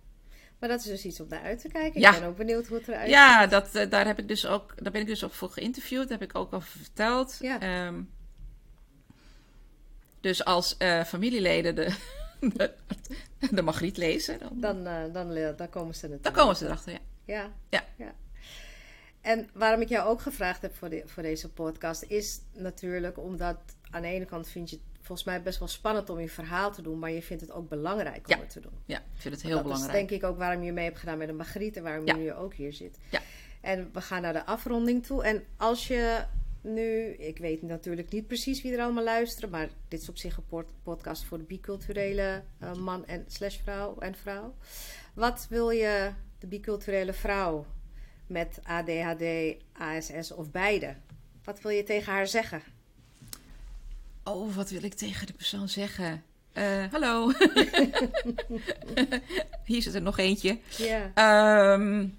Maar 0.61 0.69
dat 0.69 0.79
is 0.79 0.85
dus 0.85 1.05
iets 1.05 1.19
om 1.19 1.27
naar 1.29 1.41
uit 1.41 1.61
te 1.61 1.67
kijken. 1.67 2.01
Ja. 2.01 2.13
Ik 2.13 2.19
ben 2.19 2.29
ook 2.29 2.37
benieuwd 2.37 2.67
hoe 2.67 2.77
het 2.77 2.87
eruit 2.87 3.09
Ja, 3.09 3.47
dat, 3.47 3.75
uh, 3.75 3.89
daar, 3.89 4.05
heb 4.05 4.19
ik 4.19 4.27
dus 4.27 4.45
ook, 4.45 4.73
daar 4.83 4.91
ben 4.91 5.01
ik 5.01 5.07
dus 5.07 5.23
ook 5.23 5.33
voor 5.33 5.49
geïnterviewd. 5.49 6.09
Daar 6.09 6.19
heb 6.19 6.29
ik 6.29 6.37
ook 6.37 6.53
over 6.53 6.69
verteld. 6.69 7.37
Ja. 7.39 7.85
Um, 7.87 8.09
dus 10.19 10.45
als 10.45 10.75
uh, 10.79 11.03
familieleden 11.03 11.75
de, 11.75 11.95
de, 12.57 12.73
de 13.51 13.61
Magriet 13.61 13.97
lezen, 13.97 14.39
dan, 14.39 14.59
dan, 14.59 14.87
uh, 14.87 15.13
dan, 15.13 15.55
dan 15.57 15.69
komen 15.69 15.95
ze 15.95 16.07
er 16.07 16.21
Dan 16.21 16.33
komen 16.33 16.55
ze 16.55 16.65
erachter, 16.65 16.91
ja. 16.91 16.99
Ja. 17.23 17.51
ja. 17.69 17.83
ja. 17.95 18.13
En 19.21 19.49
waarom 19.53 19.81
ik 19.81 19.89
jou 19.89 20.09
ook 20.09 20.21
gevraagd 20.21 20.61
heb 20.61 20.75
voor, 20.75 20.89
de, 20.89 21.03
voor 21.05 21.23
deze 21.23 21.49
podcast 21.49 22.03
is 22.03 22.39
natuurlijk 22.53 23.17
omdat 23.17 23.57
aan 23.89 24.01
de 24.01 24.07
ene 24.07 24.25
kant 24.25 24.47
vind 24.47 24.69
je 24.69 24.75
het 24.75 24.85
volgens 25.01 25.23
mij 25.23 25.41
best 25.41 25.59
wel 25.59 25.67
spannend 25.67 26.09
om 26.09 26.19
je 26.19 26.29
verhaal 26.29 26.71
te 26.71 26.81
doen, 26.81 26.99
maar 26.99 27.11
je 27.11 27.21
vindt 27.21 27.41
het 27.41 27.51
ook 27.51 27.69
belangrijk 27.69 28.27
om 28.27 28.35
ja. 28.35 28.39
het 28.39 28.49
te 28.49 28.59
doen. 28.59 28.73
Ja, 28.85 28.97
ik 28.97 29.21
vind 29.21 29.33
het 29.33 29.43
heel 29.43 29.53
dat 29.53 29.63
belangrijk. 29.63 29.91
Dat 29.93 30.01
is 30.01 30.07
denk 30.09 30.21
ik 30.21 30.29
ook 30.29 30.37
waarom 30.37 30.63
je 30.63 30.71
mee 30.71 30.85
hebt 30.85 30.99
gedaan 30.99 31.17
met 31.17 31.27
de 31.27 31.33
Margriet 31.33 31.77
en 31.77 31.83
waarom 31.83 32.05
ja. 32.05 32.15
je 32.15 32.19
nu 32.19 32.33
ook 32.33 32.53
hier 32.53 32.73
zit. 32.73 32.97
Ja. 33.09 33.21
En 33.61 33.89
we 33.93 34.01
gaan 34.01 34.21
naar 34.21 34.33
de 34.33 34.45
afronding 34.45 35.05
toe. 35.05 35.23
En 35.23 35.43
als 35.57 35.87
je 35.87 36.25
nu, 36.61 37.13
ik 37.13 37.37
weet 37.37 37.61
natuurlijk 37.61 38.11
niet 38.11 38.27
precies 38.27 38.61
wie 38.61 38.73
er 38.73 38.83
allemaal 38.83 39.03
luisteren, 39.03 39.49
maar 39.49 39.69
dit 39.87 40.01
is 40.01 40.09
op 40.09 40.17
zich 40.17 40.37
een 40.37 40.65
podcast 40.83 41.23
voor 41.23 41.37
de 41.37 41.43
biculturele 41.43 42.43
uh, 42.63 42.73
man 42.73 43.05
en 43.05 43.25
slash 43.27 43.57
vrouw 43.63 43.97
en 43.99 44.15
vrouw. 44.15 44.55
Wat 45.13 45.47
wil 45.49 45.69
je 45.69 46.11
de 46.39 46.47
biculturele 46.47 47.13
vrouw 47.13 47.65
met 48.27 48.59
ADHD, 48.63 49.23
ASS 49.73 50.31
of 50.31 50.51
beide? 50.51 50.95
Wat 51.43 51.61
wil 51.61 51.71
je 51.71 51.83
tegen 51.83 52.13
haar 52.13 52.27
zeggen? 52.27 52.61
Oh, 54.23 54.55
wat 54.55 54.69
wil 54.69 54.83
ik 54.83 54.93
tegen 54.93 55.27
de 55.27 55.33
persoon 55.33 55.69
zeggen? 55.69 56.23
Uh, 56.53 56.85
hallo. 56.91 57.31
Hier 59.65 59.81
zit 59.81 59.93
er 59.93 60.01
nog 60.01 60.17
eentje. 60.17 60.59
Ja. 60.77 61.73
Um, 61.73 62.17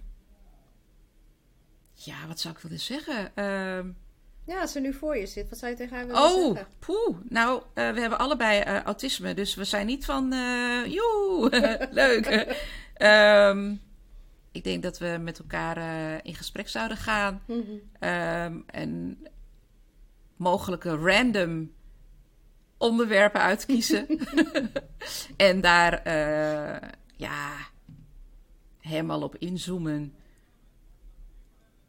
ja, 1.93 2.27
wat 2.27 2.41
zou 2.41 2.55
ik 2.55 2.61
willen 2.61 2.81
zeggen? 2.81 3.45
Um, 3.45 3.97
ja, 4.45 4.61
als 4.61 4.73
ze 4.73 4.81
nu 4.81 4.93
voor 4.93 5.17
je 5.17 5.27
zit, 5.27 5.49
wat 5.49 5.59
zou 5.59 5.71
je 5.71 5.77
tegen 5.77 5.97
haar 5.97 6.07
willen 6.07 6.23
oh, 6.23 6.55
zeggen? 6.55 6.67
poeh. 6.79 7.17
Nou, 7.29 7.63
uh, 7.63 7.91
we 7.91 8.01
hebben 8.01 8.19
allebei 8.19 8.61
uh, 8.61 8.83
autisme, 8.83 9.35
dus 9.35 9.55
we 9.55 9.65
zijn 9.65 9.87
niet 9.87 10.05
van... 10.05 10.33
Uh, 10.33 10.87
joe, 10.87 11.49
leuk. 11.91 12.57
um, 13.03 13.81
ik 14.59 14.65
denk 14.65 14.83
dat 14.83 14.99
we 14.99 15.19
met 15.21 15.39
elkaar 15.39 15.77
in 16.25 16.35
gesprek 16.35 16.69
zouden 16.69 16.97
gaan. 16.97 17.43
Mm 17.47 17.65
-hmm. 18.01 18.65
en 18.67 19.19
mogelijke 20.37 20.97
random 20.97 21.73
onderwerpen 22.79 23.41
uitkiezen. 23.41 24.07
en 25.37 25.61
daar 25.61 26.09
ja, 27.17 27.51
helemaal 28.81 29.23
op 29.23 29.37
inzoomen. 29.37 30.15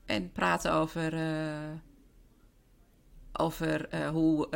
En 0.05 0.31
praten 0.31 0.73
over, 0.73 1.13
over 3.33 3.93
uh, 3.93 4.09
hoe 4.09 4.47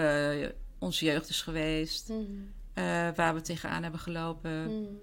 onze 0.79 1.05
jeugd 1.05 1.29
is 1.29 1.41
geweest. 1.41 2.09
Mm 2.09 2.55
waar 3.15 3.33
we 3.33 3.41
tegenaan 3.41 3.81
hebben 3.83 3.99
gelopen. 3.99 4.51
-hmm. 4.51 4.99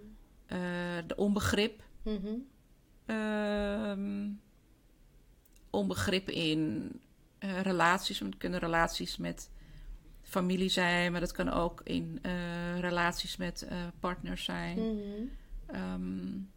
de 1.07 1.17
onbegrip. 1.17 1.83
Mm 2.03 2.47
-hmm. 3.07 4.41
onbegrip 5.71 6.31
in 6.31 6.93
relaties. 7.39 8.19
Want 8.19 8.33
het 8.33 8.41
kunnen 8.41 8.61
relaties 8.61 9.17
met 9.17 9.51
familie 10.23 10.69
zijn, 10.69 11.13
maar 11.13 11.21
dat 11.21 11.33
kan 11.33 11.51
ook 11.51 11.81
in 11.85 12.21
relaties 12.81 13.37
met 13.37 13.69
partners 14.01 14.45
zijn. 14.45 14.79
Mm 14.79 15.01
-hmm. 15.01 15.93
um, 15.93 16.51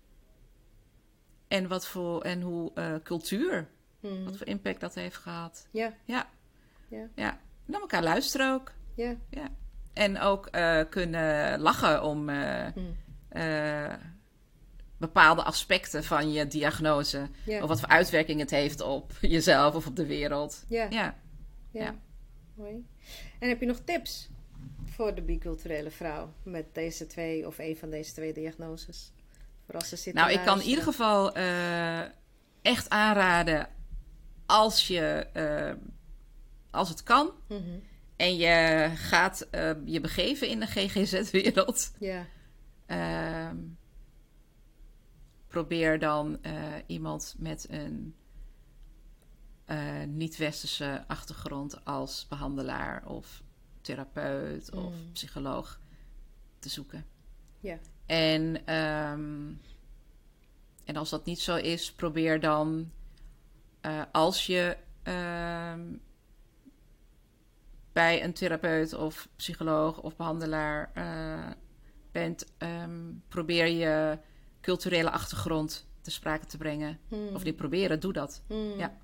en 1.47 1.68
wat 1.68 1.88
voor 1.88 2.22
en 2.22 2.41
hoe 2.41 2.72
cultuur, 3.03 3.70
mm 3.99 4.26
wat 4.26 4.38
voor 4.38 4.47
impact 4.47 4.80
dat 4.80 4.95
heeft 4.95 5.18
gehad. 5.18 5.68
Ja. 5.72 5.93
Ja. 6.03 6.30
Ja. 6.88 7.08
ja. 7.16 7.40
Naar 7.66 7.82
elkaar 7.82 8.04
luisteren 8.04 8.54
ook. 8.54 8.72
Ja. 8.96 9.16
ja. 9.30 9.50
En 9.94 10.20
ook 10.20 10.50
kunnen 10.90 11.60
lachen 11.60 12.04
om 12.04 12.20
mm. 12.24 12.96
bepaalde 14.98 15.44
aspecten 15.44 16.04
van 16.04 16.32
je 16.32 16.48
diagnose. 16.48 17.30
Ja. 17.46 17.62
Of 17.62 17.68
wat 17.68 17.80
voor 17.80 17.90
uitwerking 17.90 18.40
het 18.40 18.50
heeft 18.50 18.82
op 18.82 19.12
jezelf 19.22 19.76
of 19.76 19.88
op 19.88 19.96
de 19.96 20.06
wereld. 20.06 20.66
Ja. 20.68 20.88
Ja. 20.90 21.16
ja. 21.72 21.82
ja. 21.82 21.96
Mooi. 22.54 22.86
En 23.40 23.50
heb 23.50 23.60
je 23.60 23.66
nog 23.66 23.80
tips 23.80 24.30
voor 24.86 25.16
de 25.16 25.22
biculturele 25.22 25.92
vrouw 25.92 26.34
met 26.44 26.66
deze 26.74 27.08
twee 27.08 27.48
of 27.48 27.58
een 27.58 27.78
van 27.78 27.90
deze 27.90 28.14
twee 28.14 28.34
diagnoses? 28.34 29.12
Voor 29.66 29.76
als 29.76 29.90
ze 29.90 29.96
zitten 29.96 30.24
nou, 30.24 30.34
ik 30.34 30.46
kan 30.46 30.62
in 30.62 30.68
ieder 30.68 30.84
geval 30.84 31.34
echt 32.62 32.90
aanraden 32.90 33.70
als 34.46 34.88
je, 34.88 35.28
als 36.72 36.89
het 36.89 37.03
kan 37.03 37.32
mm 37.47 37.57
-hmm. 37.57 37.82
en 38.15 38.36
je 38.36 38.89
gaat 38.95 39.47
uh, 39.51 39.72
je 39.86 40.01
begeven 40.01 40.47
in 40.47 40.59
de 40.59 40.65
GGZ-wereld. 40.65 41.93
Ja. 41.99 42.26
Ehm, 42.86 43.57
probeer 45.47 45.99
dan 45.99 46.39
iemand 46.88 47.36
met 47.38 47.68
een 47.70 48.15
uh, 49.68 50.03
niet-westerse 50.03 51.03
achtergrond 51.07 51.86
als 51.86 52.26
behandelaar 52.28 53.05
of 53.07 53.43
therapeut 53.82 54.72
of 54.72 54.93
Mm. 54.93 55.11
psycholoog 55.11 55.80
te 56.59 56.70
zoeken. 56.70 57.05
Ja. 57.59 57.80
En, 58.05 58.74
um, 58.76 59.61
en 60.86 60.95
als 60.95 61.09
dat 61.09 61.26
niet 61.26 61.39
zo 61.39 61.55
is, 61.55 61.91
probeer 61.91 62.39
dan 62.39 62.91
als 64.11 64.45
je 64.45 64.78
um, 65.03 66.01
bij 67.98 68.24
een 68.24 68.34
therapeut 68.34 68.93
of 68.93 69.30
psycholoog 69.36 70.02
of 70.02 70.16
behandelaar 70.16 70.91
uh, 70.98 71.52
bent, 72.12 72.45
um, 72.58 73.24
probeer 73.28 73.68
je 73.68 74.20
culturele 74.62 75.12
achtergrond 75.12 75.88
te 76.02 76.12
sprake 76.12 76.45
te 76.45 76.58
brengen. 76.58 77.00
Mm. 77.10 77.28
Of 77.36 77.43
niet 77.43 77.56
proberen, 77.56 78.00
doe 78.00 78.14
dat. 78.14 78.43
Mm. 78.48 78.78
Ja. 78.78 78.98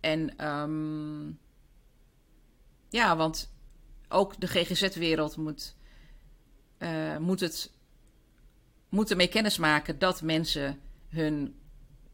En 0.00 0.46
um, 0.48 1.38
ja, 2.88 3.16
want 3.16 3.54
ook 4.08 4.40
de 4.40 4.46
GGZ-wereld 4.46 5.36
moet, 5.36 5.76
uh, 6.78 7.16
moet, 7.16 7.40
het, 7.40 7.72
moet 8.88 9.10
ermee 9.10 9.28
kennis 9.28 9.58
maken 9.58 9.98
dat 9.98 10.22
mensen 10.22 10.80
hun 11.08 11.60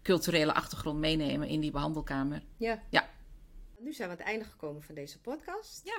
culturele 0.03 0.55
achtergrond 0.55 0.99
meenemen 0.99 1.49
in 1.49 1.61
die 1.61 1.71
behandelkamer. 1.71 2.43
Ja. 2.57 2.83
Ja. 2.91 3.09
Nu 3.83 3.93
zijn 3.93 4.09
we 4.09 4.15
aan 4.15 4.21
het 4.21 4.29
einde 4.29 4.45
gekomen 4.45 4.83
van 4.83 4.95
deze 4.95 5.21
podcast. 5.21 5.81
Ja. 5.85 5.99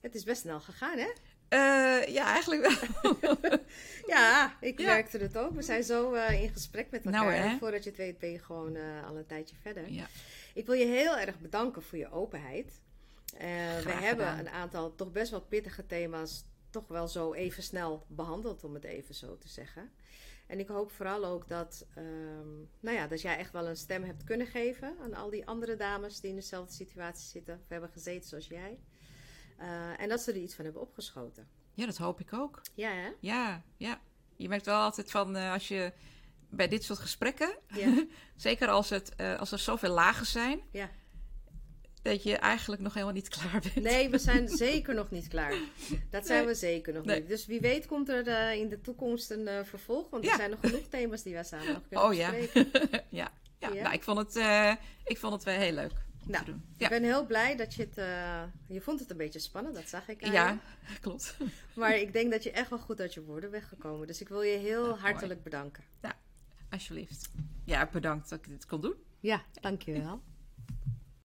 Het 0.00 0.14
is 0.14 0.24
best 0.24 0.40
snel 0.40 0.60
gegaan, 0.60 0.98
hè? 0.98 1.08
Uh, 1.08 2.14
ja, 2.14 2.24
eigenlijk 2.24 2.62
wel. 3.02 3.16
ja, 4.16 4.56
ik 4.60 4.78
ja. 4.78 4.86
merkte 4.86 5.18
het 5.18 5.36
ook. 5.36 5.54
We 5.54 5.62
zijn 5.62 5.84
zo 5.84 6.14
uh, 6.14 6.42
in 6.42 6.48
gesprek 6.48 6.90
met 6.90 7.04
elkaar. 7.04 7.24
Nou, 7.24 7.32
hè? 7.34 7.48
En 7.48 7.58
voordat 7.58 7.84
je 7.84 7.88
het 7.88 7.98
weet 7.98 8.18
ben 8.18 8.30
je 8.30 8.38
gewoon 8.38 8.76
uh, 8.76 9.06
al 9.08 9.16
een 9.16 9.26
tijdje 9.26 9.56
verder. 9.60 9.92
Ja. 9.92 10.06
Ik 10.54 10.66
wil 10.66 10.74
je 10.74 10.86
heel 10.86 11.18
erg 11.18 11.38
bedanken 11.38 11.82
voor 11.82 11.98
je 11.98 12.10
openheid. 12.10 12.80
We 13.84 13.92
hebben 13.92 14.38
een 14.38 14.48
aantal 14.48 14.94
toch 14.94 15.12
best 15.12 15.30
wel 15.30 15.40
pittige 15.40 15.86
thema's 15.86 16.44
toch 16.70 16.88
wel 16.88 17.08
zo 17.08 17.32
even 17.32 17.62
snel 17.62 18.06
behandeld, 18.08 18.64
om 18.64 18.74
het 18.74 18.84
even 18.84 19.14
zo 19.14 19.38
te 19.38 19.48
zeggen. 19.48 19.90
En 20.50 20.58
ik 20.58 20.68
hoop 20.68 20.90
vooral 20.90 21.24
ook 21.24 21.48
dat, 21.48 21.86
um, 21.98 22.68
nou 22.80 22.96
ja, 22.96 23.06
dat 23.06 23.20
jij 23.20 23.36
echt 23.36 23.52
wel 23.52 23.68
een 23.68 23.76
stem 23.76 24.02
hebt 24.04 24.24
kunnen 24.24 24.46
geven 24.46 24.96
aan 25.02 25.14
al 25.14 25.30
die 25.30 25.46
andere 25.46 25.76
dames 25.76 26.20
die 26.20 26.30
in 26.30 26.36
dezelfde 26.36 26.72
situatie 26.72 27.28
zitten, 27.28 27.54
of 27.62 27.68
hebben 27.68 27.90
gezeten 27.90 28.28
zoals 28.28 28.46
jij. 28.46 28.78
Uh, 29.60 30.00
en 30.00 30.08
dat 30.08 30.20
ze 30.20 30.32
er 30.32 30.38
iets 30.38 30.54
van 30.54 30.64
hebben 30.64 30.82
opgeschoten. 30.82 31.48
Ja, 31.74 31.86
dat 31.86 31.96
hoop 31.96 32.20
ik 32.20 32.32
ook. 32.32 32.60
Ja, 32.74 32.90
hè? 32.90 33.10
Ja, 33.20 33.62
ja. 33.76 34.00
Je 34.36 34.48
merkt 34.48 34.66
wel 34.66 34.80
altijd 34.80 35.10
van 35.10 35.36
uh, 35.36 35.52
als 35.52 35.68
je 35.68 35.92
bij 36.48 36.68
dit 36.68 36.84
soort 36.84 36.98
gesprekken, 36.98 37.58
ja. 37.66 38.06
zeker 38.36 38.68
als, 38.68 38.90
het, 38.90 39.12
uh, 39.16 39.38
als 39.38 39.52
er 39.52 39.58
zoveel 39.58 39.92
lagen 39.92 40.26
zijn, 40.26 40.60
ja. 40.70 40.90
Dat 42.02 42.22
je 42.22 42.36
eigenlijk 42.36 42.82
nog 42.82 42.92
helemaal 42.94 43.14
niet 43.14 43.28
klaar 43.38 43.60
bent. 43.60 43.74
Nee, 43.86 44.08
we 44.08 44.18
zijn 44.18 44.48
zeker 44.48 44.94
nog 44.94 45.10
niet 45.10 45.28
klaar. 45.28 45.54
Dat 46.10 46.26
zijn 46.26 46.38
Nee. 46.38 46.48
we 46.48 46.54
zeker 46.58 46.92
nog 46.92 47.04
Nee. 47.04 47.18
niet. 47.20 47.28
Dus 47.28 47.46
wie 47.46 47.60
weet 47.60 47.86
komt 47.86 48.08
er 48.08 48.26
eh, 48.26 48.54
in 48.60 48.68
de 48.68 48.80
toekomst 48.80 49.30
een 49.30 49.48
eh, 49.48 49.64
vervolg. 49.64 50.10
Want 50.10 50.24
Ja. 50.24 50.30
er 50.30 50.36
zijn 50.36 50.50
nog 50.50 50.60
genoeg 50.60 50.86
thema's 50.88 51.22
die 51.22 51.32
wij 51.34 51.44
samen 51.44 51.72
nog 51.72 51.82
kunnen 51.88 52.06
Oh 52.06 52.14
ja. 52.14 52.30
bespreken. 52.30 52.80
ja. 53.08 53.30
Ja, 53.58 53.72
Ja? 53.72 53.82
Nou, 53.82 53.94
ik 53.94 54.02
vond 54.02 54.18
het, 54.18 54.36
eh, 54.36 54.72
ik 55.04 55.18
vond 55.18 55.32
het 55.32 55.42
wel 55.44 55.54
heel 55.58 55.72
leuk 55.72 55.92
Nou. 56.24 56.44
Ik 56.48 56.54
Ja. 56.76 56.88
ben 56.88 57.02
heel 57.02 57.26
blij 57.26 57.56
dat 57.56 57.74
je 57.74 57.82
het... 57.82 57.94
je 58.66 58.80
vond 58.80 59.00
het 59.00 59.10
een 59.10 59.16
beetje 59.16 59.38
spannend, 59.38 59.74
dat 59.74 59.88
zag 59.88 60.08
ik 60.08 60.22
aan 60.22 60.28
je. 60.30 60.36
ja, 60.36 60.58
klopt. 61.00 61.36
Maar 61.74 61.96
ik 61.96 62.12
denk 62.12 62.30
dat 62.30 62.42
je 62.42 62.50
echt 62.50 62.70
wel 62.70 62.78
goed 62.78 63.00
uit 63.00 63.14
je 63.14 63.22
woorden 63.22 63.50
bent 63.50 63.64
gekomen. 63.64 64.06
Dus 64.06 64.20
ik 64.20 64.28
wil 64.28 64.42
je 64.42 64.56
heel 64.58 64.86
mooi. 64.88 65.00
hartelijk 65.00 65.42
bedanken. 65.42 65.84
Alsjeblieft. 66.70 67.30
Ja, 67.64 67.88
bedankt 67.92 68.28
dat 68.28 68.38
ik 68.38 68.48
dit 68.48 68.66
kon 68.66 68.80
doen. 68.80 68.94
Ja, 69.20 69.42
dankjewel. 69.60 70.22